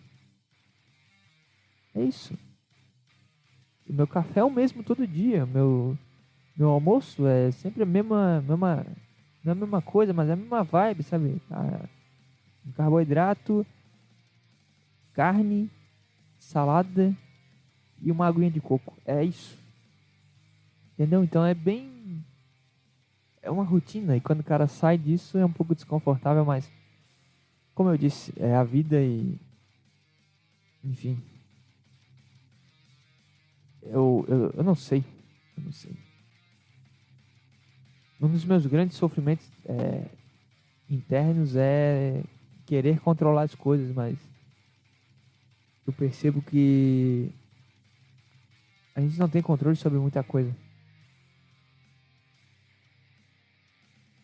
É 1.96 2.04
isso. 2.04 2.38
O 3.88 3.94
meu 3.94 4.08
café 4.08 4.42
é 4.42 4.44
o 4.44 4.50
mesmo 4.50 4.84
todo 4.84 5.08
dia. 5.08 5.46
Meu, 5.46 5.98
meu 6.58 6.70
almoço 6.70 7.26
é 7.26 7.52
sempre 7.52 7.84
a 7.84 7.86
mesma, 7.86 8.42
mesma. 8.42 8.86
Não 9.44 9.52
é 9.52 9.56
a 9.56 9.60
mesma 9.60 9.82
coisa, 9.82 10.14
mas 10.14 10.30
é 10.30 10.34
a 10.34 10.36
mesma 10.36 10.64
vibe, 10.64 11.04
sabe? 11.04 11.42
Ah, 11.50 11.88
carboidrato, 12.76 13.66
carne, 15.14 15.70
salada 16.40 17.16
e 18.02 18.12
uma 18.12 18.28
aguinha 18.28 18.52
de 18.52 18.60
coco. 18.60 18.98
É 19.06 19.24
isso. 19.24 19.58
Entendeu? 20.94 21.24
Então 21.24 21.46
é 21.46 21.54
bem. 21.54 22.24
É 23.42 23.50
uma 23.50 23.64
rotina. 23.64 24.16
E 24.16 24.22
quando 24.22 24.42
o 24.42 24.44
cara 24.44 24.68
sai 24.68 24.98
disso 24.98 25.38
é 25.38 25.46
um 25.46 25.52
pouco 25.52 25.76
desconfortável, 25.76 26.46
mas. 26.46 26.72
Como 27.74 27.90
eu 27.90 27.98
disse, 27.98 28.34
é 28.38 28.56
a 28.56 28.64
vida 28.64 29.02
e. 29.02 29.40
Enfim. 30.84 31.22
Eu, 33.82 34.26
eu, 34.28 34.54
eu 34.58 34.64
não 34.64 34.76
sei. 34.76 35.04
Eu 35.58 35.64
não 35.64 35.72
sei. 35.72 35.96
Um 38.22 38.28
dos 38.28 38.46
meus 38.46 38.68
grandes 38.68 38.98
sofrimentos 38.98 39.52
é, 39.66 40.06
internos 40.88 41.56
é 41.56 42.24
querer 42.72 43.02
controlar 43.02 43.42
as 43.42 43.54
coisas, 43.54 43.94
mas 43.94 44.18
eu 45.86 45.92
percebo 45.92 46.42
que 46.42 47.30
a 48.96 49.02
gente 49.02 49.20
não 49.20 49.28
tem 49.28 49.42
controle 49.42 49.76
sobre 49.76 50.00
muita 50.00 50.24
coisa. 50.24 50.56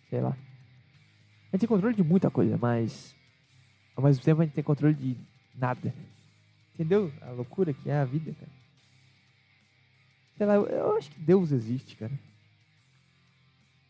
Sei 0.10 0.22
lá. 0.22 0.30
A 0.30 1.58
gente 1.58 1.60
tem 1.60 1.68
controle 1.68 1.94
de 1.94 2.04
muita 2.04 2.32
coisa, 2.32 2.58
mas 2.58 3.14
ao 3.98 4.06
mesmo 4.06 4.24
tempo 4.24 4.42
a 4.42 4.46
gente 4.46 4.54
tem 4.54 4.64
controle 4.64 4.96
de 4.96 5.18
nada. 5.54 5.94
Entendeu? 6.74 7.12
A 7.24 7.32
loucura 7.32 7.74
que 7.74 7.90
é 7.90 7.98
a 7.98 8.06
vida, 8.06 8.32
cara. 8.32 8.52
Sei 10.38 10.46
lá, 10.46 10.54
eu, 10.54 10.68
eu 10.68 10.96
acho 10.96 11.12
que 11.12 11.20
Deus 11.20 11.52
existe, 11.52 11.98
cara. 11.98 12.18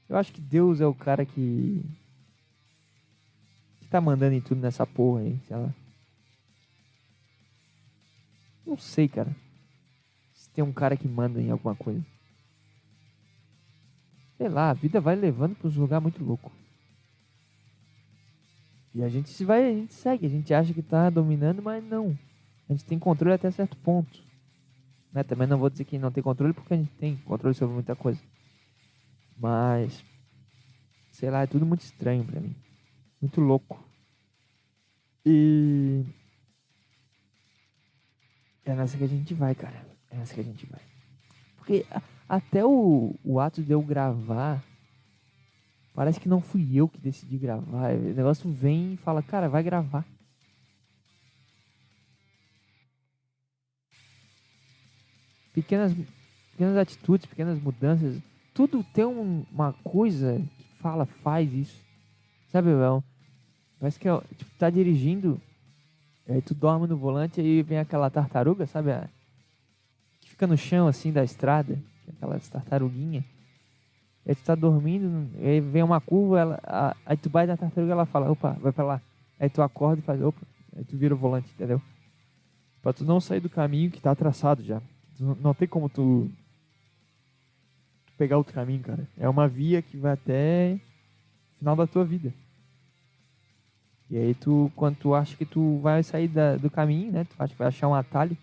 Eu 0.09 0.17
acho 0.17 0.33
que 0.33 0.41
Deus 0.41 0.81
é 0.81 0.87
o 0.87 0.95
cara 0.95 1.27
que. 1.27 1.85
Que 3.87 3.91
tá 3.91 4.01
mandando 4.01 4.35
em 4.35 4.41
tudo 4.41 4.59
nessa 4.59 4.85
porra 4.85 5.21
aí, 5.21 5.39
sei 5.47 5.55
lá. 5.55 5.73
Não 8.65 8.77
sei, 8.77 9.07
cara. 9.07 9.33
Se 10.33 10.49
tem 10.49 10.61
um 10.61 10.73
cara 10.73 10.97
que 10.97 11.07
manda 11.07 11.41
em 11.41 11.49
alguma 11.49 11.73
coisa. 11.73 12.05
Sei 14.37 14.49
lá, 14.49 14.69
a 14.69 14.73
vida 14.73 14.99
vai 14.99 15.15
levando 15.15 15.55
para 15.55 15.69
uns 15.69 15.77
lugares 15.77 16.03
muito 16.03 16.21
louco. 16.21 16.51
E 18.93 19.01
a 19.01 19.07
gente 19.07 19.29
se 19.29 19.45
vai, 19.45 19.63
a 19.63 19.73
gente 19.73 19.93
segue, 19.93 20.25
a 20.25 20.29
gente 20.29 20.53
acha 20.53 20.73
que 20.73 20.81
tá 20.81 21.09
dominando, 21.09 21.61
mas 21.61 21.81
não. 21.81 22.17
A 22.67 22.73
gente 22.73 22.83
tem 22.83 22.99
controle 22.99 23.35
até 23.35 23.49
certo 23.49 23.77
ponto. 23.77 24.21
Né? 25.13 25.23
Também 25.23 25.47
não 25.47 25.57
vou 25.57 25.69
dizer 25.69 25.85
que 25.85 25.97
não 25.97 26.11
tem 26.11 26.21
controle, 26.21 26.53
porque 26.53 26.73
a 26.73 26.77
gente 26.77 26.91
tem 26.91 27.15
controle 27.15 27.55
sobre 27.55 27.73
muita 27.73 27.95
coisa. 27.95 28.19
Mas, 29.37 30.03
sei 31.09 31.29
lá, 31.29 31.43
é 31.43 31.47
tudo 31.47 31.65
muito 31.65 31.81
estranho 31.81 32.25
pra 32.25 32.41
mim. 32.41 32.53
Muito 33.21 33.41
louco. 33.41 33.83
E. 35.25 36.03
É 38.65 38.75
nessa 38.75 38.97
que 38.97 39.03
a 39.03 39.07
gente 39.07 39.33
vai, 39.33 39.55
cara. 39.55 39.85
É 40.11 40.17
nessa 40.17 40.33
que 40.33 40.41
a 40.41 40.43
gente 40.43 40.65
vai. 40.65 40.81
Porque 41.57 41.85
até 42.27 42.63
o, 42.65 43.15
o 43.23 43.39
ato 43.39 43.63
de 43.63 43.71
eu 43.71 43.81
gravar. 43.81 44.63
Parece 45.93 46.19
que 46.19 46.29
não 46.29 46.41
fui 46.41 46.75
eu 46.75 46.87
que 46.87 46.99
decidi 46.99 47.37
gravar. 47.37 47.93
O 47.93 48.13
negócio 48.13 48.51
vem 48.51 48.93
e 48.93 48.97
fala, 48.97 49.23
cara, 49.23 49.49
vai 49.49 49.63
gravar. 49.63 50.05
Pequenas, 55.53 55.91
pequenas 56.51 56.77
atitudes, 56.77 57.25
pequenas 57.25 57.59
mudanças. 57.59 58.21
Tudo 58.53 58.83
tem 58.93 59.05
um- 59.05 59.43
uma 59.51 59.73
coisa 59.73 60.39
que 60.57 60.63
fala, 60.79 61.05
faz 61.05 61.51
isso. 61.51 61.86
Sabe, 62.51 62.69
Bel? 62.69 63.03
Parece 63.79 63.99
que 63.99 64.07
tipo, 64.37 64.51
tá 64.57 64.69
dirigindo. 64.69 65.39
Aí 66.27 66.41
tu 66.41 66.53
dorme 66.53 66.87
no 66.87 66.97
volante 66.97 67.41
e 67.41 67.61
vem 67.61 67.77
aquela 67.79 68.09
tartaruga, 68.09 68.65
sabe? 68.65 68.91
A, 68.91 69.07
que 70.19 70.29
fica 70.29 70.47
no 70.47 70.57
chão 70.57 70.87
assim 70.87 71.11
da 71.11 71.23
estrada. 71.23 71.75
que 72.03 72.09
é 72.09 72.13
Aquelas 72.13 72.47
tartaruguinhas. 72.47 73.23
Aí 74.25 74.35
tu 74.35 74.43
tá 74.43 74.55
dormindo, 74.55 75.29
aí 75.39 75.61
vem 75.61 75.81
uma 75.83 76.01
curva, 76.01 76.39
ela, 76.39 76.59
a, 76.63 76.95
aí 77.05 77.15
tu 77.15 77.29
bate 77.29 77.47
na 77.47 77.55
tartaruga 77.55 77.93
ela 77.93 78.05
fala, 78.05 78.29
opa, 78.29 78.51
vai 78.59 78.73
pra 78.73 78.83
lá. 78.83 79.01
Aí 79.39 79.49
tu 79.49 79.61
acorda 79.61 80.01
e 80.01 80.03
faz, 80.05 80.21
opa, 80.21 80.41
aí 80.75 80.83
tu 80.83 80.97
vira 80.97 81.13
o 81.13 81.17
volante, 81.17 81.49
entendeu? 81.53 81.81
Pra 82.81 82.91
tu 82.91 83.05
não 83.05 83.21
sair 83.21 83.39
do 83.39 83.49
caminho 83.49 83.89
que 83.89 84.01
tá 84.01 84.13
traçado 84.13 84.63
já. 84.63 84.81
Não- 85.17 85.53
tem 85.53 85.67
como 85.67 85.87
tu, 85.87 86.29
tu 88.05 88.13
pegar 88.17 88.37
outro 88.37 88.53
caminho, 88.53 88.81
cara. 88.83 89.07
É 89.17 89.29
uma 89.29 89.47
via 89.47 89.81
que 89.81 89.95
vai 89.95 90.11
até 90.13 90.77
final 91.57 91.75
da 91.75 91.87
tua 91.87 92.05
vida. 92.05 92.33
E 94.09 94.17
aí 94.17 94.33
tu, 94.33 94.71
quando 94.75 94.95
tu 94.97 95.13
acha 95.13 95.35
que 95.35 95.45
tu 95.45 95.79
vai 95.79 96.01
sair 96.01 96.27
da- 96.27 96.55
do 96.55 96.69
caminho, 96.69 97.11
né? 97.11 97.25
Tu 97.25 97.35
acha 97.37 97.53
que 97.53 97.59
vai 97.59 97.67
achar 97.67 97.87
um 97.87 97.95
atalho. 97.95 98.37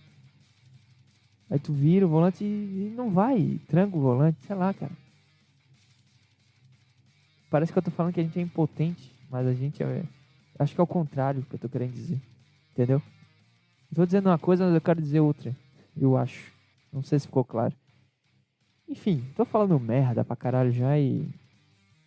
Aí 1.50 1.58
tu 1.58 1.72
vira 1.72 2.06
o 2.06 2.08
volante 2.08 2.44
e, 2.44 2.92
não 2.96 3.10
vai, 3.10 3.58
tranca 3.68 3.96
o 3.96 4.00
volante, 4.00 4.38
sei 4.46 4.56
lá, 4.56 4.74
cara. 4.74 4.92
Parece 7.50 7.72
que 7.72 7.78
eu 7.78 7.82
tô 7.82 7.90
falando 7.90 8.12
que 8.12 8.20
a 8.20 8.22
gente 8.22 8.38
é 8.38 8.42
impotente, 8.42 9.12
mas 9.30 9.46
a 9.46 9.54
gente 9.54 9.82
é. 9.82 10.04
Acho 10.58 10.74
que 10.74 10.80
é 10.80 10.84
o 10.84 10.86
contrário 10.86 11.42
que 11.42 11.54
eu 11.54 11.58
tô 11.58 11.68
querendo 11.68 11.92
dizer. 11.92 12.20
Entendeu? 12.72 13.00
Eu 13.90 13.96
tô 13.96 14.06
dizendo 14.06 14.28
uma 14.28 14.38
coisa, 14.38 14.64
mas 14.66 14.74
eu 14.74 14.80
quero 14.80 15.00
dizer 15.00 15.20
outra. 15.20 15.54
Eu 15.96 16.16
acho. 16.16 16.52
Não 16.92 17.02
sei 17.02 17.18
se 17.18 17.26
ficou 17.26 17.44
claro. 17.44 17.74
Enfim, 18.88 19.24
tô 19.36 19.44
falando 19.44 19.78
merda 19.78 20.24
pra 20.24 20.36
caralho 20.36 20.72
já 20.72 20.98
e. 20.98 21.28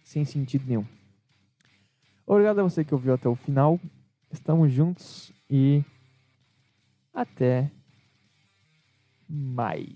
sem 0.03 0.25
sentido 0.25 0.65
nenhum. 0.67 0.85
Obrigado 2.29 2.59
a 2.59 2.63
você 2.63 2.83
que 2.83 2.93
ouviu 2.93 3.13
até 3.13 3.29
o 3.29 3.35
final. 3.35 3.79
Estamos 4.29 4.69
juntos 4.69 5.31
e 5.49 5.81
até 7.13 7.71
mais. 9.29 9.87